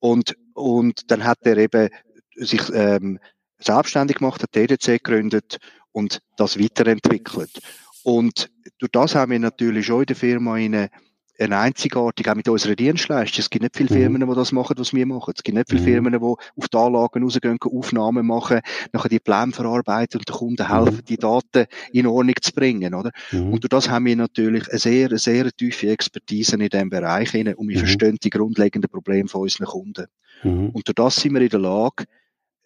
Und, 0.00 0.36
und 0.54 1.10
dann 1.10 1.24
hat 1.24 1.38
er 1.42 1.56
eben 1.56 1.88
sich 2.36 2.62
ähm, 2.72 3.18
selbstständig 3.58 4.18
gemacht, 4.18 4.42
hat 4.42 4.52
TDC 4.52 5.02
gegründet 5.02 5.58
und 5.92 6.20
das 6.36 6.58
weiterentwickelt. 6.58 7.60
Und 8.04 8.50
durch 8.78 8.92
das 8.92 9.14
haben 9.14 9.32
wir 9.32 9.38
natürlich 9.38 9.86
schon 9.86 10.00
in 10.00 10.06
der 10.06 10.16
Firma 10.16 10.54
eine 10.54 10.90
ein 11.38 11.52
einzigartig, 11.52 12.28
auch 12.28 12.34
mit 12.34 12.48
unserer 12.48 12.74
Dienstleistung. 12.74 13.40
Es 13.40 13.50
gibt 13.50 13.62
nicht 13.62 13.76
viele 13.76 13.90
mhm. 13.90 13.94
Firmen, 13.94 14.28
die 14.28 14.34
das 14.34 14.52
machen, 14.52 14.74
was 14.78 14.92
wir 14.92 15.06
machen. 15.06 15.32
Es 15.36 15.42
gibt 15.42 15.56
nicht 15.56 15.68
viele 15.68 15.82
mhm. 15.82 15.86
Firmen, 15.86 16.12
die 16.12 16.18
auf 16.18 16.68
die 16.72 16.76
Anlagen 16.76 17.22
rausgehen, 17.22 17.58
Aufnahmen 17.60 18.26
machen, 18.26 18.60
nachher 18.92 19.08
die 19.08 19.20
Pläne 19.20 19.52
verarbeiten 19.52 20.18
und 20.18 20.28
den 20.28 20.34
Kunden 20.34 20.62
mhm. 20.62 20.74
helfen, 20.74 21.04
die 21.08 21.16
Daten 21.16 21.66
in 21.92 22.06
Ordnung 22.06 22.34
zu 22.40 22.52
bringen, 22.52 22.94
oder? 22.94 23.10
Mhm. 23.30 23.52
Und 23.52 23.64
durch 23.64 23.70
das 23.70 23.88
haben 23.88 24.06
wir 24.06 24.16
natürlich 24.16 24.68
eine 24.68 24.78
sehr, 24.78 25.16
sehr 25.18 25.50
tiefe 25.52 25.90
Expertise 25.90 26.56
in 26.56 26.68
diesem 26.68 26.90
Bereich 26.90 27.34
und 27.34 27.44
wir 27.44 27.54
mhm. 27.54 27.80
verstehen 27.80 28.18
die 28.22 28.30
grundlegenden 28.30 28.90
Probleme 28.90 29.28
von 29.28 29.42
unseren 29.42 29.66
Kunden. 29.66 30.06
Mhm. 30.42 30.70
Und 30.70 30.86
durch 30.86 30.94
das 30.94 31.16
sind 31.16 31.34
wir 31.34 31.40
in 31.40 31.48
der 31.48 31.60
Lage, 31.60 32.04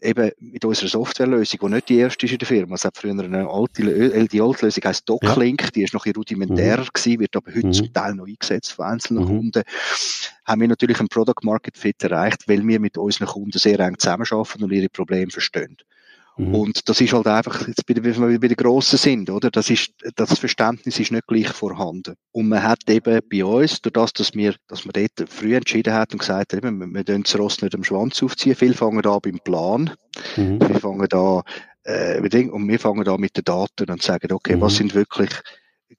eben 0.03 0.31
mit 0.41 0.65
unserer 0.65 0.89
Softwarelösung, 0.89 1.61
die 1.63 1.69
nicht 1.69 1.89
die 1.89 1.99
erste 1.99 2.27
ist 2.27 2.33
in 2.33 2.39
der 2.39 2.49
Firma. 2.49 2.75
Es 2.75 2.85
hat 2.85 2.97
früher 2.97 3.13
eine 3.13 3.49
alte, 3.49 3.83
äh, 3.83 4.27
die 4.27 4.41
alte 4.41 4.67
Lösung 4.67 4.85
heisst 4.85 5.09
DocLink, 5.09 5.63
ja. 5.63 5.71
die 5.71 5.83
ist 5.83 5.95
noch 5.95 6.07
ein 6.07 6.13
rudimentärer 6.13 6.83
mhm. 6.83 6.89
gewesen, 6.93 7.21
wird 7.21 7.37
aber 7.37 7.51
heute 7.55 7.67
mhm. 7.67 7.73
zum 7.73 7.93
Teil 7.93 8.15
noch 8.15 8.27
eingesetzt 8.27 8.73
von 8.73 8.87
einzelnen 8.87 9.25
mhm. 9.25 9.29
Kunden. 9.29 9.63
Haben 10.45 10.61
wir 10.61 10.69
natürlich 10.69 10.99
einen 10.99 11.09
Product 11.09 11.43
Market 11.43 11.77
Fit 11.77 12.03
erreicht, 12.03 12.49
weil 12.49 12.67
wir 12.67 12.81
mit 12.81 12.99
unseren 12.99 13.29
Kunden 13.29 13.59
sehr 13.59 13.79
eng 13.81 13.99
zusammenarbeiten 13.99 14.65
und 14.65 14.73
ihre 14.73 14.89
Probleme 14.89 15.31
verstehen. 15.31 15.77
Mhm. 16.37 16.55
Und 16.55 16.89
das 16.89 17.01
ist 17.01 17.13
halt 17.13 17.27
einfach, 17.27 17.67
jetzt 17.67 17.87
bei, 17.87 17.95
wenn 17.97 18.31
wir 18.31 18.41
bei 18.41 18.49
den 18.49 18.57
Grossen 18.57 18.99
sind, 18.99 19.31
oder? 19.31 19.51
Das 19.51 19.69
ist, 19.71 19.93
das 20.17 20.39
Verständnis 20.39 20.99
ist 20.99 21.13
nicht 21.13 21.27
gleich 21.27 21.49
vorhanden. 21.49 22.15
Und 22.33 22.49
man 22.49 22.63
hat 22.63 22.89
eben 22.89 23.21
bei 23.31 23.45
uns, 23.45 23.81
durch 23.83 23.93
das, 23.93 24.13
dass 24.13 24.35
wir, 24.35 24.55
dass 24.69 24.85
man 24.85 24.93
dort 24.93 25.29
früh 25.29 25.55
entschieden 25.55 25.93
hat 25.93 26.13
und 26.13 26.21
gesagt 26.21 26.53
hat, 26.53 26.65
eben, 26.65 26.79
wir, 26.79 26.87
wir 27.07 27.23
das 27.23 27.39
Ross 27.39 27.61
nicht 27.61 27.75
am 27.75 27.85
Schwanz 27.85 28.23
aufziehen. 28.23 28.57
Viele 28.57 28.75
fangen 28.75 29.05
an 29.05 29.21
beim 29.23 29.39
Plan. 29.45 29.91
Mhm. 30.37 30.61
Wir 30.61 30.81
fangen 30.81 31.09
da, 31.09 31.43
äh, 31.85 32.19
und 32.49 32.69
wir 32.69 32.79
fangen 32.79 33.05
da 33.05 33.17
mit 33.19 33.37
den 33.37 33.45
Daten 33.45 33.91
und 33.91 34.03
sagen, 34.03 34.33
okay, 34.33 34.57
mhm. 34.57 34.61
was 34.63 34.77
sind 34.77 34.95
wirklich 34.95 35.31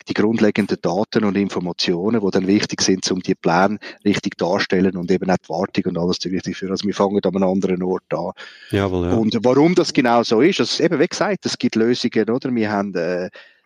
die 0.07 0.13
grundlegenden 0.13 0.77
Daten 0.81 1.23
und 1.23 1.37
Informationen, 1.37 2.21
die 2.21 2.31
dann 2.31 2.47
wichtig 2.47 2.81
sind, 2.81 3.09
um 3.11 3.21
die 3.21 3.35
Pläne 3.35 3.79
richtig 4.05 4.37
darzustellen 4.37 4.97
und 4.97 5.11
eben 5.11 5.29
auch 5.29 5.37
die 5.37 5.49
Wartung 5.49 5.83
und 5.85 5.97
alles 5.97 6.23
wichtig 6.23 6.57
für. 6.57 6.69
Also 6.69 6.85
wir 6.85 6.93
fangen 6.93 7.19
an 7.23 7.35
einem 7.35 7.43
anderen 7.43 7.83
Ort 7.83 8.13
an. 8.13 8.31
Jawohl, 8.71 9.07
ja. 9.07 9.13
Und 9.13 9.37
warum 9.41 9.75
das 9.75 9.93
genau 9.93 10.23
so 10.23 10.41
ist, 10.41 10.59
also 10.59 10.83
eben 10.83 10.99
wie 10.99 11.07
gesagt, 11.07 11.45
es 11.45 11.57
gibt 11.57 11.75
Lösungen, 11.75 12.29
oder? 12.29 12.53
Wir 12.53 12.71
haben 12.71 12.93
äh, 12.95 13.25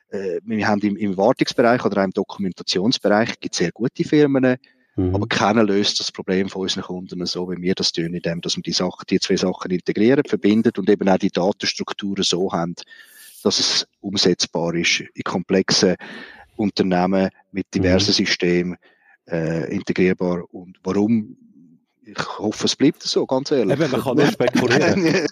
äh 0.10 0.40
wir 0.44 0.68
haben 0.68 0.82
im, 0.82 0.98
im 0.98 1.18
Wartungsbereich 1.18 1.84
oder 1.86 2.02
auch 2.02 2.06
im 2.06 2.14
Dokumentationsbereich 2.14 3.40
gibt 3.40 3.56
sehr 3.56 3.72
gute 3.72 4.04
Firmen, 4.04 4.58
mhm. 4.96 5.16
aber 5.16 5.28
keiner 5.28 5.64
löst 5.64 6.00
das 6.00 6.12
Problem 6.12 6.50
von 6.50 6.64
unseren 6.64 6.84
Kunden 6.84 7.26
so, 7.26 7.50
wie 7.52 7.62
wir 7.62 7.76
das 7.76 7.92
tun, 7.92 8.14
indem 8.14 8.42
dass 8.42 8.56
wir 8.56 8.64
die 8.64 8.72
Sachen, 8.72 9.06
die 9.10 9.20
zwei 9.20 9.38
Sachen 9.38 9.72
integrieren, 9.72 10.24
verbindet 10.26 10.78
und 10.78 10.90
eben 10.90 11.08
auch 11.10 11.18
die 11.18 11.32
Datenstrukturen 11.32 12.24
so 12.24 12.52
haben, 12.52 12.76
dass 13.44 13.60
es 13.60 13.88
umsetzbar 14.00 14.76
ist 14.76 15.02
in 15.14 15.24
komplexen 15.24 15.96
Unternehmen 16.56 17.30
mit 17.52 17.74
diversen 17.74 18.12
mhm. 18.12 18.14
Systemen 18.14 18.78
äh, 19.30 19.74
integrierbar. 19.74 20.44
Und 20.52 20.78
warum? 20.84 21.38
Ich 22.04 22.40
hoffe, 22.40 22.66
es 22.66 22.76
bleibt 22.78 23.04
so, 23.04 23.26
ganz 23.26 23.52
ehrlich. 23.52 23.78
Eben, 23.78 23.92
man 23.92 24.02
kann 24.02 24.16
nur 24.16 24.28
spekulieren. 24.28 25.28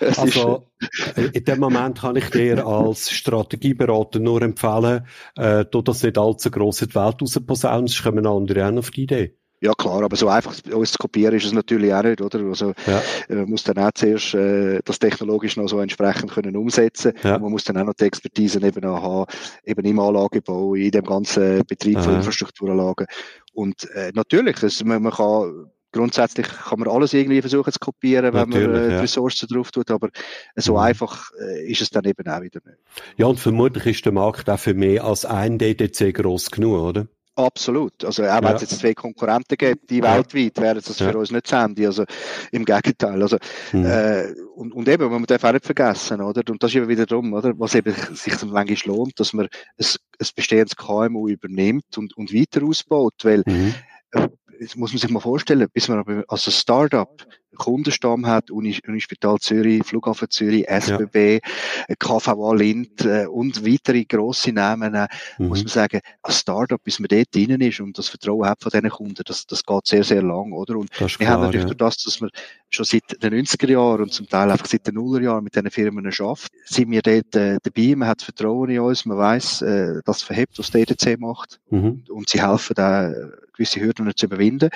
also, 0.16 0.70
äh, 1.16 1.26
in 1.34 1.44
dem 1.44 1.60
Moment 1.60 1.98
kann 1.98 2.16
ich 2.16 2.30
dir 2.30 2.66
als 2.66 3.10
Strategieberater 3.10 4.18
nur 4.18 4.40
empfehlen, 4.40 5.06
äh, 5.36 5.66
du 5.66 5.82
das 5.82 6.02
nicht 6.02 6.16
allzu 6.16 6.50
gross 6.50 6.80
in 6.80 6.88
die 6.88 6.94
Welt 6.94 7.20
rausposaunen, 7.20 7.88
sonst 7.88 8.02
kommen 8.02 8.26
andere 8.26 8.66
auch 8.66 8.78
auf 8.78 8.90
die 8.90 9.02
Idee. 9.02 9.36
Ja 9.60 9.72
klar, 9.74 10.02
aber 10.04 10.16
so 10.16 10.28
einfach 10.28 10.54
uns 10.72 10.92
zu 10.92 10.98
kopieren 10.98 11.34
ist 11.34 11.46
es 11.46 11.52
natürlich 11.52 11.92
auch 11.92 12.02
nicht, 12.02 12.20
oder? 12.20 12.40
Also 12.40 12.74
ja. 12.86 13.02
Äh, 13.28 13.34
man 13.34 13.50
muss 13.50 13.64
dann 13.64 13.78
auch 13.78 13.90
zuerst 13.92 14.34
äh, 14.34 14.80
das 14.84 14.98
technologisch 14.98 15.56
noch 15.56 15.68
so 15.68 15.80
entsprechend 15.80 16.30
können 16.30 16.56
umsetzen. 16.56 17.12
Ja. 17.24 17.38
Man 17.38 17.50
muss 17.50 17.64
dann 17.64 17.76
auch 17.78 17.84
noch 17.84 17.94
die 17.94 18.04
Expertise 18.04 18.60
eben 18.64 18.84
auch 18.84 19.02
haben, 19.02 19.26
eben 19.64 19.84
im 19.84 19.98
Anlagebau, 19.98 20.74
in 20.74 20.90
dem 20.90 21.04
ganzen 21.04 21.64
Betrieb 21.66 22.00
von 22.00 22.14
Infrastrukturanlagen. 22.16 23.06
Und 23.52 23.90
äh, 23.90 24.12
natürlich, 24.14 24.62
es, 24.62 24.84
man, 24.84 25.02
man 25.02 25.12
kann 25.12 25.70
grundsätzlich 25.92 26.46
kann 26.46 26.80
man 26.80 26.88
alles 26.88 27.14
irgendwie 27.14 27.40
versuchen 27.40 27.72
zu 27.72 27.78
kopieren, 27.78 28.32
wenn 28.34 28.48
Natürlich, 28.48 28.68
man 28.68 28.90
äh, 28.90 28.94
ja. 28.94 29.00
Ressourcen 29.00 29.48
drauf 29.48 29.70
tut, 29.70 29.90
aber 29.90 30.10
so 30.56 30.72
mhm. 30.74 30.78
einfach 30.78 31.30
äh, 31.40 31.70
ist 31.70 31.80
es 31.80 31.90
dann 31.90 32.04
eben 32.04 32.28
auch 32.28 32.40
wieder 32.42 32.60
nicht. 32.64 32.78
Ja, 33.16 33.26
und 33.26 33.40
vermutlich 33.40 33.86
ist 33.86 34.04
der 34.04 34.12
Markt 34.12 34.48
auch 34.50 34.58
für 34.58 34.74
mehr 34.74 35.04
als 35.04 35.24
ein 35.24 35.58
DDC 35.58 36.14
groß 36.14 36.50
genug, 36.50 36.80
oder? 36.80 37.06
Absolut. 37.38 38.04
Also 38.04 38.24
auch 38.24 38.42
wenn 38.42 38.56
es 38.56 38.62
jetzt 38.62 38.80
zwei 38.80 38.94
Konkurrenten 38.94 39.56
gibt, 39.56 39.88
die 39.90 39.98
ja. 39.98 40.16
weltweit, 40.16 40.60
wären 40.60 40.82
das 40.84 40.98
ja. 40.98 41.08
für 41.08 41.18
uns 41.18 41.30
nicht 41.30 41.50
das 41.50 41.62
Handy. 41.62 41.86
Also 41.86 42.04
im 42.50 42.64
Gegenteil. 42.64 43.22
Also 43.22 43.38
mhm. 43.72 43.86
äh, 43.86 44.32
und, 44.56 44.72
und 44.74 44.88
eben, 44.88 45.08
man 45.08 45.22
darf 45.22 45.44
auch 45.44 45.52
nicht 45.52 45.64
vergessen, 45.64 46.20
oder? 46.20 46.42
Und 46.50 46.60
das 46.60 46.72
ist 46.72 46.76
eben 46.76 46.88
wieder 46.88 47.06
darum, 47.06 47.32
oder? 47.32 47.56
Was 47.56 47.76
eben 47.76 47.94
sich 48.14 48.34
dann 48.34 48.50
manchmal 48.50 48.96
lohnt, 48.96 49.20
dass 49.20 49.32
man 49.34 49.46
ein, 49.46 49.86
ein 50.20 50.26
bestehendes 50.34 50.74
KMU 50.74 51.28
übernimmt 51.28 51.96
und, 51.96 52.16
und 52.16 52.34
weiter 52.34 52.64
ausbaut, 52.64 53.14
weil 53.22 53.44
mhm. 53.46 53.72
äh, 54.10 54.28
jetzt 54.58 54.76
muss 54.76 54.92
man 54.92 54.98
sich 54.98 55.10
mal 55.10 55.20
vorstellen, 55.20 55.68
bis 55.72 55.88
man 55.88 55.98
aber 56.00 56.24
als 56.26 56.52
Startup 56.52 57.24
Kundenstamm 57.56 58.26
hat, 58.26 58.50
Uni, 58.50 58.78
Unispital 58.86 59.38
Zürich, 59.38 59.84
Flughafen 59.84 60.30
Zürich, 60.30 60.68
SBB, 60.68 61.40
ja. 61.88 61.94
KVA 61.98 62.54
Lind 62.54 63.04
äh, 63.04 63.26
und 63.26 63.66
weitere 63.66 64.04
grosse 64.04 64.52
Namen, 64.52 64.94
äh, 64.94 65.08
mhm. 65.38 65.48
muss 65.48 65.60
man 65.60 65.68
sagen, 65.68 66.00
als 66.22 66.40
Startup, 66.40 66.82
bis 66.82 66.98
man 66.98 67.08
dort 67.08 67.34
drinnen 67.34 67.60
ist 67.60 67.80
und 67.80 67.96
das 67.98 68.08
Vertrauen 68.08 68.46
hat 68.46 68.60
von 68.62 68.70
diesen 68.70 68.90
Kunden, 68.90 69.22
das, 69.24 69.46
das 69.46 69.64
geht 69.64 69.86
sehr, 69.86 70.04
sehr 70.04 70.22
lang, 70.22 70.52
oder? 70.52 70.76
Und 70.76 70.90
wir 70.98 71.06
klar, 71.08 71.30
haben 71.30 71.42
natürlich 71.42 71.68
ja. 71.68 71.74
durch 71.74 71.78
das, 71.78 72.02
dass 72.04 72.20
wir 72.20 72.30
schon 72.70 72.84
seit 72.84 73.22
den 73.22 73.34
90er 73.34 73.70
Jahren 73.70 74.02
und 74.02 74.12
zum 74.12 74.28
Teil 74.28 74.50
einfach 74.50 74.66
seit 74.66 74.86
den 74.86 74.94
Nuller 74.94 75.22
Jahren 75.22 75.44
mit 75.44 75.54
diesen 75.54 75.70
Firmen 75.70 76.10
schafft, 76.12 76.52
sind 76.64 76.90
wir 76.90 77.02
dort 77.02 77.34
äh, 77.34 77.58
dabei, 77.62 77.94
man 77.96 78.08
hat 78.08 78.22
Vertrauen 78.22 78.70
in 78.70 78.80
uns, 78.80 79.04
man 79.04 79.18
weiß, 79.18 79.62
äh, 79.62 80.00
das 80.04 80.22
verhebt, 80.22 80.58
was 80.58 80.70
DDC 80.70 81.18
macht 81.18 81.60
mhm. 81.70 82.04
und 82.08 82.28
sie 82.28 82.42
helfen 82.42 82.74
da 82.74 83.12
gewisse 83.52 83.80
Hürden 83.80 84.10
zu 84.14 84.26
überwinden. 84.26 84.70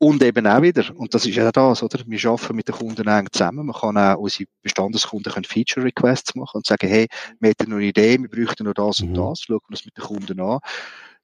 Und 0.00 0.22
eben 0.22 0.46
auch 0.46 0.62
wieder, 0.62 0.84
und 0.96 1.12
das 1.12 1.26
ist 1.26 1.34
ja 1.34 1.50
das, 1.50 1.82
oder? 1.82 1.98
Wir 2.06 2.30
arbeiten 2.30 2.54
mit 2.54 2.68
den 2.68 2.74
Kunden 2.74 3.08
eng 3.08 3.26
zusammen. 3.32 3.66
Man 3.66 3.74
kann 3.74 3.98
auch 3.98 4.18
unsere 4.18 4.48
Bestandeskunden 4.62 5.32
können 5.32 5.44
Feature 5.44 5.86
Requests 5.86 6.36
machen 6.36 6.58
und 6.58 6.66
sagen, 6.66 6.88
hey, 6.88 7.08
wir 7.40 7.50
hätten 7.50 7.70
noch 7.70 7.78
eine 7.78 7.86
Idee, 7.86 8.16
wir 8.18 8.28
bräuchten 8.28 8.64
noch 8.64 8.74
das 8.74 9.00
mhm. 9.00 9.08
und 9.08 9.14
das, 9.14 9.40
schauen 9.40 9.60
wir 9.66 9.74
das 9.74 9.84
mit 9.84 9.96
den 9.96 10.04
Kunden 10.04 10.40
an. 10.40 10.60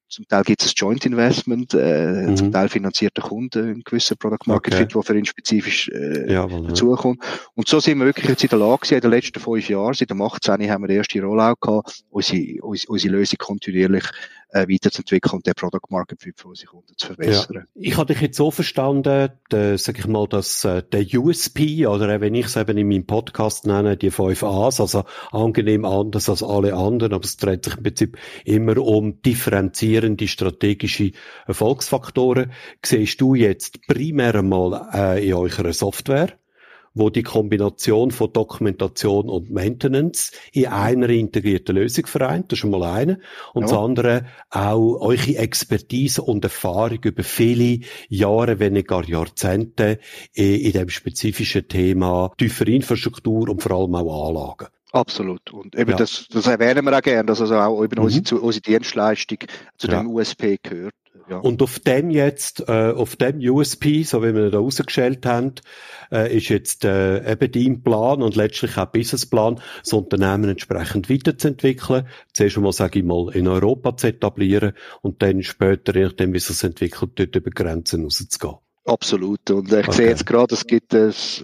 Zum 0.08 0.28
Teil 0.28 0.42
gibt 0.44 0.62
es 0.62 0.68
ein 0.68 0.74
Joint 0.76 1.06
Investment, 1.06 1.74
äh, 1.74 2.26
mhm. 2.26 2.36
zum 2.36 2.52
Teil 2.52 2.68
finanziert 2.68 3.16
der 3.16 3.24
Kunde 3.24 3.60
einen 3.60 3.82
gewissen 3.82 4.16
Product 4.16 4.46
Market 4.46 4.74
okay. 4.74 4.82
Fit, 4.82 4.94
der 4.94 5.02
für 5.02 5.18
ihn 5.18 5.24
spezifisch 5.24 5.88
äh, 5.88 6.32
ja, 6.32 6.46
dazukommt. 6.46 7.20
Und 7.54 7.68
so 7.68 7.80
sind 7.80 7.98
wir 7.98 8.06
wirklich 8.06 8.28
jetzt 8.28 8.44
in 8.44 8.50
der 8.50 8.58
Lage, 8.58 8.94
in 8.94 9.00
den 9.00 9.10
letzten 9.10 9.40
fünf 9.40 9.68
Jahren, 9.68 9.94
seit 9.94 10.10
dem 10.10 10.20
18. 10.20 10.70
haben 10.70 10.82
wir 10.82 10.88
den 10.88 10.98
ersten 10.98 11.20
Rollout 11.20 11.56
gehabt, 11.60 12.04
unsere, 12.10 12.62
unsere, 12.62 12.92
unsere 12.92 13.12
Lösung 13.14 13.38
kontinuierlich 13.38 14.04
äh, 14.54 14.68
weiterzuentwickeln 14.68 15.34
und 15.34 15.46
den 15.46 15.54
Product 15.54 15.90
Market 15.90 16.22
Fit 16.22 16.38
für 16.38 16.48
unsere 16.48 16.68
Kunden 16.68 16.94
zu 16.96 17.08
verbessern. 17.08 17.56
Ja. 17.56 17.62
Ich 17.74 17.96
hatte 17.96 18.12
dich 18.12 18.22
jetzt 18.22 18.36
so 18.36 18.50
verstanden, 18.50 19.30
der, 19.50 19.78
sag 19.78 19.98
ich 19.98 20.06
mal, 20.06 20.28
dass 20.28 20.64
äh, 20.64 20.82
der 20.82 21.04
USP, 21.18 21.86
oder 21.86 22.20
wenn 22.20 22.34
ich 22.34 22.46
es 22.46 22.56
eben 22.56 22.78
in 22.78 22.88
meinem 22.88 23.04
Podcast 23.04 23.66
nenne, 23.66 23.96
die 23.96 24.10
5 24.10 24.44
A's, 24.44 24.80
also 24.80 25.04
angenehm 25.32 25.84
anders 25.84 26.28
als 26.28 26.42
alle 26.42 26.74
anderen, 26.74 27.14
aber 27.14 27.24
es 27.24 27.36
dreht 27.36 27.64
sich 27.64 27.76
im 27.76 27.82
Prinzip 27.82 28.16
immer 28.44 28.78
um 28.78 29.20
differenzierende 29.22 30.28
strategische 30.28 31.10
Erfolgsfaktoren. 31.46 32.52
Siehst 32.84 33.20
du 33.20 33.34
jetzt 33.34 33.84
primär 33.88 34.36
einmal 34.36 34.88
äh, 34.94 35.26
in 35.28 35.34
eurer 35.34 35.72
Software? 35.72 36.38
Wo 36.94 37.10
die 37.10 37.22
Kombination 37.22 38.10
von 38.10 38.32
Dokumentation 38.32 39.28
und 39.28 39.50
Maintenance 39.50 40.32
in 40.52 40.66
einer 40.66 41.08
integrierten 41.08 41.76
Lösung 41.76 42.06
vereint. 42.06 42.46
Das 42.46 42.56
ist 42.56 42.60
schon 42.60 42.70
mal 42.70 42.84
eine. 42.84 43.20
Und 43.52 43.62
ja. 43.62 43.68
das 43.68 43.78
andere 43.78 44.26
auch 44.50 45.00
eure 45.00 45.36
Expertise 45.36 46.22
und 46.22 46.44
Erfahrung 46.44 47.00
über 47.02 47.24
viele 47.24 47.80
Jahre, 48.08 48.60
wenn 48.60 48.74
nicht 48.74 48.88
gar 48.88 49.04
Jahrzehnte 49.04 49.98
in 50.32 50.72
dem 50.72 50.88
spezifischen 50.88 51.68
Thema 51.68 52.32
tiefer 52.38 52.68
Infrastruktur 52.68 53.48
und 53.48 53.62
vor 53.62 53.72
allem 53.72 53.94
auch 53.94 54.28
Anlagen. 54.28 54.68
Absolut. 54.92 55.52
Und 55.52 55.74
eben 55.74 55.90
ja. 55.90 55.96
das, 55.96 56.28
das 56.30 56.46
erwähnen 56.46 56.84
wir 56.84 56.96
auch 56.96 57.02
gerne, 57.02 57.26
dass 57.26 57.40
also 57.40 57.56
auch 57.56 57.82
eben 57.82 57.98
mhm. 57.98 58.04
unsere, 58.04 58.40
unsere 58.40 58.62
Dienstleistung 58.62 59.38
zu 59.76 59.88
ja. 59.88 60.00
dem 60.00 60.08
USP 60.08 60.58
gehört. 60.62 60.94
Ja. 61.28 61.38
Und 61.38 61.62
auf 61.62 61.78
dem 61.78 62.10
jetzt, 62.10 62.68
äh, 62.68 62.92
auf 62.92 63.16
dem 63.16 63.38
USP, 63.38 64.02
so 64.02 64.22
wie 64.22 64.34
wir 64.34 64.50
da 64.50 64.58
rausgestellt 64.58 65.24
haben, 65.24 65.54
äh, 66.12 66.36
ist 66.36 66.48
jetzt 66.48 66.84
äh, 66.84 67.32
eben 67.32 67.50
dein 67.50 67.82
Plan 67.82 68.22
und 68.22 68.36
letztlich 68.36 68.76
auch 68.76 68.86
Businessplan, 68.86 69.60
das 69.82 69.92
Unternehmen 69.92 70.50
entsprechend 70.50 71.08
weiterzuentwickeln. 71.08 72.06
Zuerst 72.32 72.56
einmal, 72.56 72.72
sage 72.72 72.98
ich 72.98 73.04
mal, 73.04 73.34
in 73.34 73.48
Europa 73.48 73.96
zu 73.96 74.08
etablieren 74.08 74.74
und 75.00 75.22
dann 75.22 75.42
später, 75.42 75.94
je 75.96 76.04
nachdem, 76.04 76.32
wie 76.32 76.38
es 76.38 76.46
sich 76.46 76.62
entwickelt, 76.62 77.12
dort 77.16 77.36
über 77.36 77.50
Grenzen 77.50 78.04
rauszugehen. 78.04 78.56
Absolut. 78.84 79.50
Und 79.50 79.72
ich 79.72 79.88
okay. 79.88 79.92
sehe 79.92 80.08
jetzt 80.08 80.26
gerade, 80.26 80.54
es 80.54 80.66
gibt 80.66 80.92
es, 80.92 81.42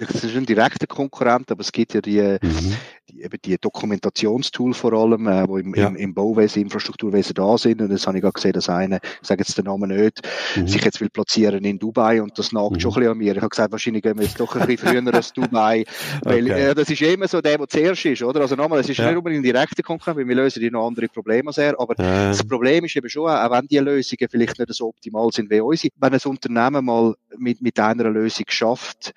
es 0.00 0.24
ist 0.24 0.36
ein 0.36 0.44
direkter 0.44 0.88
Konkurrent, 0.88 1.52
aber 1.52 1.60
es 1.60 1.70
gibt 1.70 1.94
ja 1.94 2.00
die, 2.00 2.38
mhm 2.42 2.74
die, 3.10 3.22
eben 3.22 3.38
die 3.44 3.58
Dokumentationstool 3.58 4.74
vor 4.74 4.92
allem, 4.92 5.26
äh, 5.26 5.48
wo 5.48 5.58
im, 5.58 5.74
ja. 5.74 5.88
im, 5.88 5.96
im 5.96 6.14
Bauwesen, 6.14 6.62
Infrastrukturwesen 6.62 7.34
da 7.34 7.58
sind. 7.58 7.80
Und 7.80 7.90
jetzt 7.90 8.06
habe 8.06 8.18
ich 8.18 8.22
gerade 8.22 8.34
gesehen, 8.34 8.52
dass 8.52 8.68
einer, 8.68 9.00
ich 9.02 9.26
sage 9.26 9.40
jetzt 9.40 9.56
den 9.56 9.64
Namen 9.64 9.90
nicht, 9.90 10.20
mhm. 10.56 10.68
sich 10.68 10.84
jetzt 10.84 11.00
will 11.00 11.10
platzieren 11.10 11.64
in 11.64 11.78
Dubai 11.78 12.22
und 12.22 12.38
das 12.38 12.52
nagt 12.52 12.72
mhm. 12.72 12.80
schon 12.80 12.92
ein 12.92 12.94
bisschen 12.94 13.12
an 13.12 13.18
mir. 13.18 13.32
Ich 13.32 13.40
habe 13.40 13.48
gesagt, 13.48 13.72
wahrscheinlich 13.72 14.02
gehen 14.02 14.16
wir 14.16 14.24
jetzt 14.24 14.38
doch 14.38 14.54
ein 14.56 14.66
bisschen 14.66 14.88
früher 14.88 15.14
als 15.14 15.32
Dubai, 15.34 15.84
weil 16.22 16.44
okay. 16.44 16.70
äh, 16.70 16.74
das 16.74 16.90
ist 16.90 17.02
immer 17.02 17.28
so 17.28 17.40
der, 17.40 17.58
der 17.58 17.68
zuerst 17.68 18.04
ist, 18.04 18.22
oder? 18.22 18.40
Also 18.40 18.56
nochmal, 18.56 18.80
es 18.80 18.88
ist 18.88 18.98
ja. 18.98 19.08
nicht 19.08 19.16
unbedingt 19.16 19.40
ein 19.40 19.44
direkter 19.44 19.82
Konkurrent, 19.82 20.18
weil 20.18 20.28
wir 20.28 20.36
lösen 20.36 20.60
die 20.60 20.70
noch 20.70 20.86
andere 20.86 21.08
Probleme 21.08 21.50
er, 21.56 21.78
aber 21.80 21.94
ja. 21.98 22.28
das 22.28 22.44
Problem 22.44 22.84
ist 22.84 22.96
eben 22.96 23.08
schon, 23.08 23.28
auch 23.28 23.50
wenn 23.50 23.66
die 23.66 23.78
Lösungen 23.78 24.28
vielleicht 24.30 24.58
nicht 24.58 24.72
so 24.72 24.88
optimal 24.88 25.30
sind 25.32 25.50
wie 25.50 25.60
unsere, 25.60 25.92
wenn 25.98 26.12
ein 26.12 26.20
Unternehmen 26.24 26.84
mal 26.84 27.14
mit, 27.36 27.60
mit 27.60 27.78
einer 27.78 28.08
Lösung 28.10 28.46
schafft, 28.48 29.12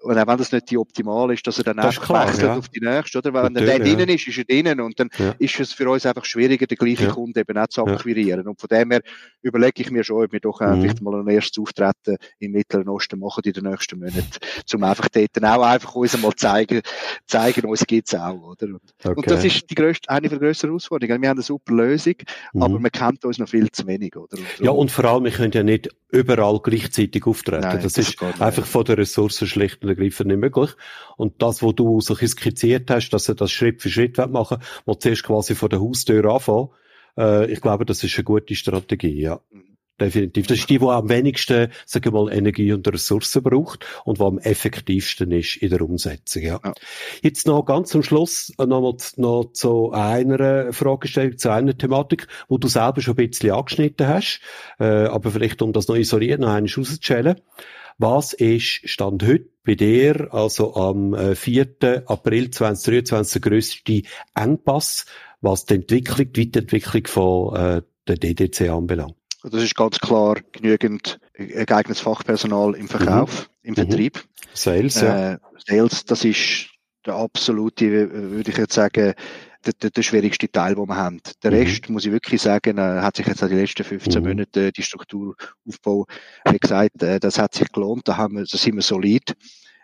und 0.00 0.16
auch 0.16 0.26
wenn 0.26 0.38
das 0.38 0.52
nicht 0.52 0.70
die 0.70 0.78
optimal 0.78 1.32
ist, 1.32 1.46
dass 1.46 1.58
er 1.58 1.64
dann 1.64 1.78
einfach 1.80 2.26
wechselt 2.26 2.44
ja. 2.44 2.56
auf 2.56 2.68
die 2.68 2.80
nächste, 2.80 3.18
oder? 3.18 3.32
Weil 3.32 3.44
wenn 3.44 3.54
der 3.54 3.78
drinnen 3.78 4.08
ist, 4.08 4.28
ist 4.28 4.38
er 4.38 4.44
drinnen 4.44 4.80
und 4.80 4.98
dann 5.00 5.10
ja. 5.18 5.34
ist 5.38 5.58
es 5.58 5.72
für 5.72 5.90
uns 5.90 6.06
einfach 6.06 6.24
schwieriger, 6.24 6.66
den 6.66 6.78
gleichen 6.78 7.06
ja. 7.06 7.12
Kunden 7.12 7.38
eben 7.38 7.58
auch 7.58 7.66
zu 7.66 7.84
akquirieren. 7.84 8.46
Und 8.46 8.60
von 8.60 8.68
dem 8.68 8.92
her 8.92 9.02
überlege 9.42 9.82
ich 9.82 9.90
mir 9.90 10.04
schon, 10.04 10.24
ob 10.24 10.32
wir 10.32 10.40
doch 10.40 10.60
mhm. 10.60 10.80
vielleicht 10.80 11.02
mal 11.02 11.20
ein 11.20 11.28
erstes 11.28 11.60
Auftreten 11.60 12.16
im 12.38 12.52
Mittleren 12.52 12.88
Osten 12.88 13.18
machen 13.18 13.42
in 13.44 13.52
den 13.52 13.64
nächsten 13.64 13.98
Monaten, 13.98 14.24
um 14.72 14.82
einfach 14.84 15.08
dort 15.08 15.30
dann 15.32 15.44
auch 15.44 15.62
einfach 15.62 15.94
uns 15.94 16.16
mal 16.20 16.34
zeigen, 16.36 16.80
zeigen, 17.26 17.66
uns 17.66 17.84
gibt's 17.84 18.14
auch, 18.14 18.40
oder? 18.40 18.66
Und, 18.66 18.80
okay. 19.02 19.14
und 19.16 19.30
das 19.30 19.44
ist 19.44 19.68
die 19.68 19.74
grösste, 19.74 20.08
eine 20.10 20.28
der 20.28 20.38
grössten 20.38 20.68
Herausforderungen. 20.68 21.22
Wir 21.22 21.28
haben 21.28 21.38
eine 21.38 21.42
super 21.42 21.74
Lösung, 21.74 22.14
mhm. 22.52 22.62
aber 22.62 22.78
man 22.78 22.92
kennt 22.92 23.24
uns 23.24 23.38
noch 23.38 23.48
viel 23.48 23.68
zu 23.72 23.86
wenig, 23.88 24.16
oder? 24.16 24.38
Und 24.38 24.64
ja, 24.64 24.70
und 24.70 24.92
vor 24.92 25.04
allem, 25.06 25.24
wir 25.24 25.32
können 25.32 25.52
ja 25.52 25.64
nicht 25.64 25.88
überall 26.10 26.60
gleichzeitig 26.62 27.26
auftreten. 27.26 27.62
Nein, 27.62 27.80
das, 27.82 27.94
das, 27.94 28.08
ist 28.10 28.22
einfach 28.40 28.64
von 28.64 28.84
der 28.84 28.98
Ressourcen 28.98 29.46
schlicht 29.46 29.80
und 29.88 29.98
ergreifend 29.98 30.28
nicht 30.28 30.40
möglich. 30.40 30.70
Und 31.16 31.42
das, 31.42 31.62
was 31.62 31.74
du 31.74 32.00
so 32.00 32.14
skizziert 32.14 32.90
hast, 32.90 33.10
dass 33.10 33.28
er 33.28 33.34
das 33.34 33.50
Schritt 33.50 33.82
für 33.82 33.90
Schritt 33.90 34.18
machen 34.18 34.58
will, 34.86 34.98
zuerst 34.98 35.24
quasi 35.24 35.54
von 35.54 35.70
der 35.70 35.80
Haustür 35.80 36.24
anfangen, 36.26 36.68
äh, 37.16 37.50
ich 37.50 37.60
glaube, 37.60 37.84
das 37.84 38.04
ist 38.04 38.16
eine 38.16 38.24
gute 38.24 38.54
Strategie, 38.54 39.20
ja. 39.20 39.40
Definitiv. 40.00 40.46
Das 40.46 40.58
ist 40.58 40.70
die, 40.70 40.78
die 40.78 40.86
am 40.86 41.08
wenigsten, 41.08 41.72
sagen 41.84 42.04
wir 42.04 42.12
mal, 42.12 42.32
Energie 42.32 42.72
und 42.72 42.86
Ressourcen 42.86 43.42
braucht 43.42 43.84
und 44.04 44.18
die 44.18 44.22
am 44.22 44.38
effektivsten 44.38 45.32
ist 45.32 45.56
in 45.56 45.70
der 45.70 45.80
Umsetzung, 45.80 46.42
ja. 46.42 46.60
ja. 46.64 46.72
Jetzt 47.20 47.48
noch 47.48 47.64
ganz 47.64 47.90
zum 47.90 48.04
Schluss 48.04 48.52
noch, 48.58 48.96
noch 49.16 49.52
zu 49.52 49.90
einer 49.90 50.72
Fragestellung, 50.72 51.36
zu 51.36 51.50
einer 51.50 51.76
Thematik, 51.76 52.28
wo 52.48 52.58
du 52.58 52.68
selber 52.68 53.00
schon 53.00 53.14
ein 53.18 53.28
bisschen 53.28 53.50
angeschnitten 53.50 54.06
hast, 54.06 54.40
äh, 54.78 54.84
aber 54.84 55.32
vielleicht 55.32 55.62
um 55.62 55.72
das 55.72 55.88
noch 55.88 55.96
isolieren, 55.96 56.42
noch 56.42 56.50
einmal 56.50 56.70
rauszustellen. 56.70 57.40
Was 58.00 58.32
ist 58.32 58.88
Stand 58.88 59.24
heute 59.24 59.48
bei 59.64 59.74
dir, 59.74 60.32
also 60.32 60.76
am 60.76 61.34
4. 61.34 61.82
Äh, 61.82 62.02
April 62.06 62.48
2023, 62.48 63.42
der 63.42 63.50
grösste 63.50 64.02
Engpass, 64.36 65.04
was 65.40 65.64
die 65.64 65.74
Entwicklung, 65.74 66.32
die 66.32 66.46
Weiterentwicklung 66.46 67.06
von 67.08 67.56
äh, 67.56 67.82
der 68.06 68.16
DDC 68.16 68.70
anbelangt? 68.70 69.16
Das 69.42 69.60
ist 69.64 69.74
ganz 69.74 69.98
klar 69.98 70.36
genügend 70.52 71.18
geeignetes 71.34 71.98
Fachpersonal 71.98 72.76
im 72.76 72.86
Verkauf, 72.86 73.50
mhm. 73.62 73.68
im 73.70 73.74
Vertrieb. 73.74 74.16
Mhm. 74.16 74.48
Sales, 74.54 75.00
ja. 75.00 75.32
Äh, 75.32 75.38
Sales, 75.66 76.04
das 76.04 76.24
ist 76.24 76.68
der 77.04 77.16
absolute, 77.16 78.12
würde 78.12 78.48
ich 78.48 78.58
jetzt 78.58 78.74
sagen, 78.74 79.14
der, 79.64 79.72
der, 79.74 79.90
der 79.90 80.02
schwierigste 80.02 80.50
Teil, 80.50 80.74
den 80.74 80.88
wir 80.88 80.96
haben. 80.96 81.20
Der 81.42 81.50
mhm. 81.50 81.56
Rest, 81.56 81.88
muss 81.88 82.04
ich 82.04 82.12
wirklich 82.12 82.40
sagen, 82.40 82.78
äh, 82.78 83.00
hat 83.00 83.16
sich 83.16 83.26
jetzt 83.26 83.42
in 83.42 83.48
den 83.48 83.58
letzten 83.58 83.84
15 83.84 84.22
mhm. 84.22 84.28
Monaten 84.28 84.70
die 84.72 84.82
Strukturaufbau, 84.82 86.06
wie 86.50 86.58
gesagt, 86.58 87.02
äh, 87.02 87.20
das 87.20 87.38
hat 87.38 87.54
sich 87.54 87.70
gelohnt, 87.72 88.06
da, 88.06 88.16
haben 88.16 88.36
wir, 88.36 88.44
da 88.44 88.56
sind 88.56 88.76
wir 88.76 88.82
solid. 88.82 89.34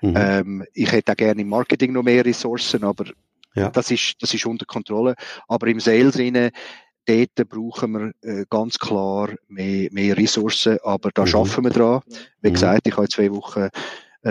Mhm. 0.02 0.14
Ähm, 0.16 0.64
ich 0.72 0.90
hätte 0.92 1.12
auch 1.12 1.16
gerne 1.16 1.40
im 1.40 1.48
Marketing 1.48 1.92
noch 1.92 2.02
mehr 2.02 2.24
Ressourcen, 2.24 2.84
aber 2.84 3.06
ja. 3.54 3.70
das, 3.70 3.90
ist, 3.90 4.16
das 4.20 4.34
ist 4.34 4.46
unter 4.46 4.66
Kontrolle. 4.66 5.14
Aber 5.48 5.66
im 5.66 5.80
Sales 5.80 6.18
rein, 6.18 6.50
dort 7.06 7.48
brauchen 7.48 7.92
wir 7.92 8.12
äh, 8.22 8.44
ganz 8.48 8.78
klar 8.78 9.30
mehr, 9.48 9.88
mehr 9.92 10.16
Ressourcen, 10.16 10.78
aber 10.82 11.10
da 11.12 11.22
mhm. 11.22 11.26
schaffen 11.26 11.64
wir 11.64 11.70
dran. 11.70 12.00
Wie 12.40 12.48
mhm. 12.48 12.54
gesagt, 12.54 12.86
ich 12.86 12.96
habe 12.96 13.08
zwei 13.08 13.30
Wochen 13.32 13.68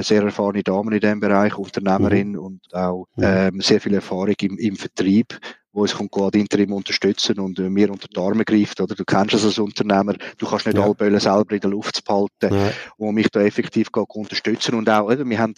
sehr 0.02 0.24
erfahrene 0.24 0.64
Dame 0.64 0.96
in 0.96 1.00
diesem 1.00 1.20
Bereich, 1.20 1.58
Unternehmerin 1.58 2.32
mhm. 2.32 2.39
und 2.39 2.74
auch 2.74 3.08
ähm, 3.18 3.62
sehr 3.62 3.80
viel 3.80 3.94
Erfahrung 3.94 4.36
im, 4.41 4.58
im 4.58 4.76
Vertrieb, 4.76 5.39
wo 5.72 5.82
uns 5.82 5.94
kommt 5.94 6.16
ad 6.18 6.39
interim 6.39 6.74
unterstützen 6.74 7.39
und 7.39 7.60
äh, 7.60 7.70
mir 7.70 7.91
unter 7.91 8.08
die 8.08 8.20
Arme 8.20 8.46
greift. 8.46 8.82
Oder 8.82 8.96
du 8.96 9.04
kennst 9.04 9.36
es 9.36 9.46
als 9.46 9.60
Unternehmer, 9.60 10.16
du 10.38 10.48
kannst 10.48 10.66
nicht 10.66 10.78
ja. 10.78 10.84
alle 10.84 10.96
Böllen 10.96 11.20
selber 11.20 11.54
in 11.54 11.62
der 11.62 11.70
Luft 11.70 12.04
behalten, 12.06 12.56
ja. 12.56 12.72
wo 12.98 13.12
mich 13.12 13.30
da 13.30 13.41
effektiv 13.41 13.89
unterstützen 13.94 14.76
und 14.76 14.89
auch, 14.89 15.06
oder, 15.06 15.26
wir 15.26 15.39
haben 15.39 15.54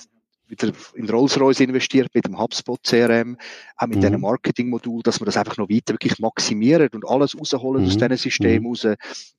wieder 0.48 0.72
in 0.94 1.10
Rolls-Royce 1.10 1.62
investiert 1.62 2.10
mit 2.14 2.26
dem 2.26 2.40
HubSpot 2.40 2.80
CRM, 2.84 3.38
auch 3.78 3.88
mit 3.88 3.98
mhm. 3.98 4.02
diesem 4.02 4.22
Marketing-Modul, 4.22 5.02
dass 5.02 5.20
wir 5.20 5.26
das 5.26 5.38
einfach 5.38 5.58
noch 5.58 5.70
weiter 5.70 5.94
wirklich 5.94 6.20
maximieren 6.20 6.90
und 6.94 7.08
alles 7.08 7.38
rausholen 7.38 7.84
mhm. 7.84 7.88
aus 7.88 7.98
diesem 7.98 8.18
System 8.18 8.64
mhm. 8.64 8.68
raus, 8.70 8.88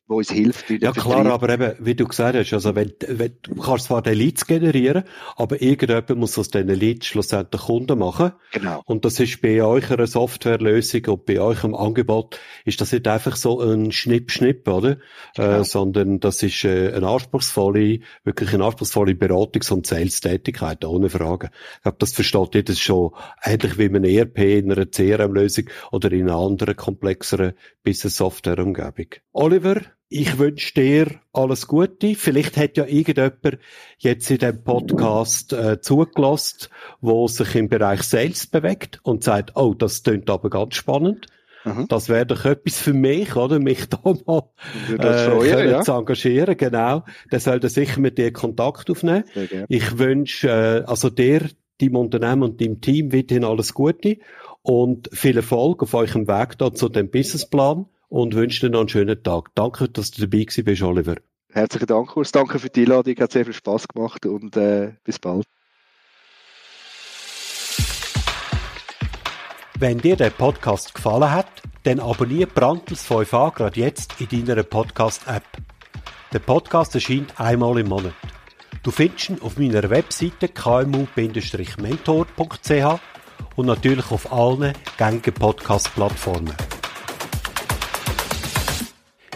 wo 0.08 0.18
uns 0.18 0.30
hilft. 0.30 0.70
ja 0.70 0.92
klar, 0.92 1.26
aber 1.26 1.48
eben, 1.48 1.72
wie 1.80 1.94
du 1.94 2.06
gesagt 2.06 2.36
hast, 2.36 2.52
also 2.52 2.74
wenn, 2.74 2.92
wenn, 3.08 3.36
du 3.42 3.56
kannst 3.56 3.86
zwar 3.86 4.02
den 4.02 4.14
Leads 4.14 4.46
generieren, 4.46 5.04
aber 5.36 5.60
irgendjemand 5.60 6.16
muss 6.16 6.38
aus 6.38 6.48
diesen 6.48 6.68
Leads 6.68 7.06
schlussendlich 7.06 7.62
Kunden 7.62 7.98
machen. 7.98 8.32
Genau. 8.52 8.82
Und 8.86 9.04
das 9.04 9.18
ist 9.18 9.42
bei 9.42 9.62
euch 9.62 9.90
einer 9.90 10.06
Softwarelösung 10.06 11.04
und 11.06 11.26
bei 11.26 11.40
euch 11.40 11.64
im 11.64 11.74
Angebot 11.74 12.38
ist 12.64 12.80
das 12.80 12.92
nicht 12.92 13.08
einfach 13.08 13.36
so 13.36 13.60
ein 13.60 13.90
Schnipp-Schnipp, 13.90 14.68
oder? 14.68 14.92
Äh, 14.92 14.96
genau. 15.34 15.60
Äh, 15.60 15.64
sondern 15.64 16.20
das 16.20 16.42
ist 16.42 16.64
äh, 16.64 16.92
eine 16.92 17.08
anspruchsvolle, 17.08 18.00
wirklich 18.24 18.54
eine 18.54 18.64
anspruchsvolle 18.64 19.12
Beratungs- 19.12 19.72
und 19.72 19.86
Sales-Tätigkeit, 19.86 20.84
ohne 20.84 21.10
Frage. 21.10 21.50
Ich 21.76 21.82
glaube, 21.82 21.98
das 21.98 22.12
versteht 22.12 22.54
ihr, 22.54 22.64
das 22.64 22.78
schon 22.78 23.10
ähnlich 23.42 23.78
wie 23.78 23.88
man 23.88 24.04
ERP 24.04 24.38
in 24.38 24.70
einer 24.70 24.86
CRM-Lösung 24.86 25.64
oder 25.90 26.12
in 26.12 26.28
einer 26.28 26.38
anderen 26.38 26.76
komplexeren 26.76 27.54
Business-Software-Umgebung. 27.82 29.06
Oliver, 29.32 29.80
ich 30.08 30.38
wünsche 30.38 30.74
dir 30.74 31.06
alles 31.32 31.66
Gute. 31.66 32.14
Vielleicht 32.14 32.56
hat 32.56 32.76
ja 32.76 32.86
irgendjemand 32.86 33.58
jetzt 33.98 34.30
in 34.30 34.38
dem 34.38 34.62
Podcast 34.62 35.52
äh, 35.52 35.80
zugelassen, 35.80 36.68
wo 37.00 37.26
sich 37.26 37.54
im 37.56 37.68
Bereich 37.68 38.02
Sales 38.02 38.46
bewegt 38.46 39.00
und 39.02 39.24
sagt, 39.24 39.52
oh, 39.56 39.74
das 39.74 40.02
klingt 40.02 40.30
aber 40.30 40.48
ganz 40.48 40.76
spannend. 40.76 41.26
Mhm. 41.64 41.88
Das 41.88 42.08
wäre 42.08 42.24
doch 42.24 42.44
etwas 42.44 42.80
für 42.80 42.92
mich, 42.92 43.34
oder? 43.34 43.58
Mich 43.58 43.88
da 43.88 43.98
mal 44.04 44.44
äh, 44.96 45.30
freuen, 45.30 45.70
ja. 45.70 45.82
zu 45.82 45.92
engagieren, 45.92 46.56
genau. 46.56 47.04
Der 47.32 47.40
sollte 47.40 47.68
sicher 47.68 48.00
mit 48.00 48.18
dir 48.18 48.32
Kontakt 48.32 48.88
aufnehmen. 48.88 49.24
Ich 49.68 49.98
wünsche 49.98 50.48
äh, 50.48 50.84
also 50.88 51.10
dir, 51.10 51.48
deinem 51.80 51.96
Unternehmen 51.96 52.44
und 52.44 52.60
deinem 52.60 52.80
Team 52.80 53.12
weiterhin 53.12 53.44
alles 53.44 53.74
Gute 53.74 54.18
und 54.62 55.10
viel 55.12 55.36
Erfolg 55.36 55.82
auf 55.82 55.94
eurem 55.94 56.28
Weg 56.28 56.56
da 56.58 56.72
zu 56.72 56.88
dem 56.88 57.10
Businessplan 57.10 57.86
und 58.08 58.34
wünsche 58.34 58.66
dir 58.66 58.70
noch 58.70 58.80
einen 58.80 58.88
schönen 58.88 59.22
Tag. 59.22 59.50
Danke, 59.54 59.88
dass 59.88 60.10
du 60.10 60.22
dabei 60.22 60.44
gewesen 60.44 60.64
bist, 60.64 60.82
Oliver. 60.82 61.16
Herzlichen 61.52 61.86
Dank, 61.86 62.16
Urs. 62.16 62.32
Danke 62.32 62.58
für 62.58 62.68
die 62.68 62.82
Einladung. 62.82 63.16
Hat 63.16 63.32
sehr 63.32 63.44
viel 63.44 63.54
Spaß 63.54 63.88
gemacht 63.88 64.26
und 64.26 64.56
äh, 64.56 64.92
bis 65.04 65.18
bald. 65.18 65.46
Wenn 69.78 69.98
dir 69.98 70.16
der 70.16 70.30
Podcast 70.30 70.94
gefallen 70.94 71.30
hat, 71.30 71.46
dann 71.82 72.00
abonniere 72.00 72.46
Brandtels 72.46 73.06
5a 73.08 73.54
gerade 73.54 73.78
jetzt 73.78 74.14
in 74.20 74.46
deiner 74.46 74.62
Podcast-App. 74.62 75.44
Der 76.32 76.38
Podcast 76.38 76.94
erscheint 76.94 77.38
einmal 77.38 77.78
im 77.78 77.88
Monat. 77.88 78.14
Du 78.82 78.90
findest 78.90 79.30
ihn 79.30 79.40
auf 79.40 79.58
meiner 79.58 79.88
Webseite 79.90 80.48
kmu-mentor.ch 80.48 83.00
und 83.56 83.66
natürlich 83.66 84.10
auf 84.10 84.32
allen 84.32 84.72
gängigen 84.96 85.34
Podcast-Plattformen. 85.34 86.54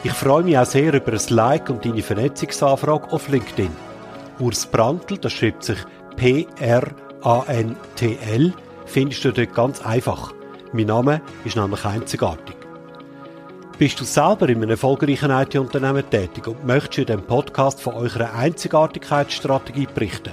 Ich 0.03 0.13
freue 0.13 0.43
mich 0.43 0.57
auch 0.57 0.65
sehr 0.65 0.95
über 0.95 1.13
ein 1.13 1.21
Like 1.29 1.69
und 1.69 1.85
deine 1.85 2.01
Vernetzungsanfrage 2.01 3.13
auf 3.13 3.29
LinkedIn. 3.29 3.71
Urs 4.39 4.65
Brandl, 4.65 5.19
das 5.19 5.35
schreibt 5.35 5.63
sich 5.63 5.77
P-R-A-N-T-L, 6.17 6.55
findest 8.87 9.25
du 9.27 9.33
dort 9.33 9.55
ganz 9.55 9.85
einfach. 9.85 10.33
Mein 10.73 10.87
Name 10.87 11.21
ist 11.45 11.57
nämlich 11.57 11.85
einzigartig. 11.85 12.57
Bist 13.77 14.01
du 14.01 14.05
selber 14.05 14.49
in 14.49 14.57
einem 14.57 14.71
erfolgreichen 14.71 15.31
IT-Unternehmen 15.31 16.09
tätig 16.09 16.47
und 16.47 16.65
möchtest 16.65 17.01
in 17.01 17.05
diesem 17.05 17.25
Podcast 17.25 17.83
von 17.83 17.93
eurer 17.93 18.33
Einzigartigkeitsstrategie 18.33 19.89
berichten? 19.95 20.33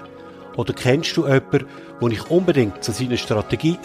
Oder 0.55 0.71
kennst 0.71 1.17
du 1.17 1.25
jemanden, 1.25 1.65
den 2.01 2.11
ich 2.11 2.31
unbedingt 2.31 2.85
zu 2.85 2.93
seiner 2.93 3.17
Strategie 3.17 3.77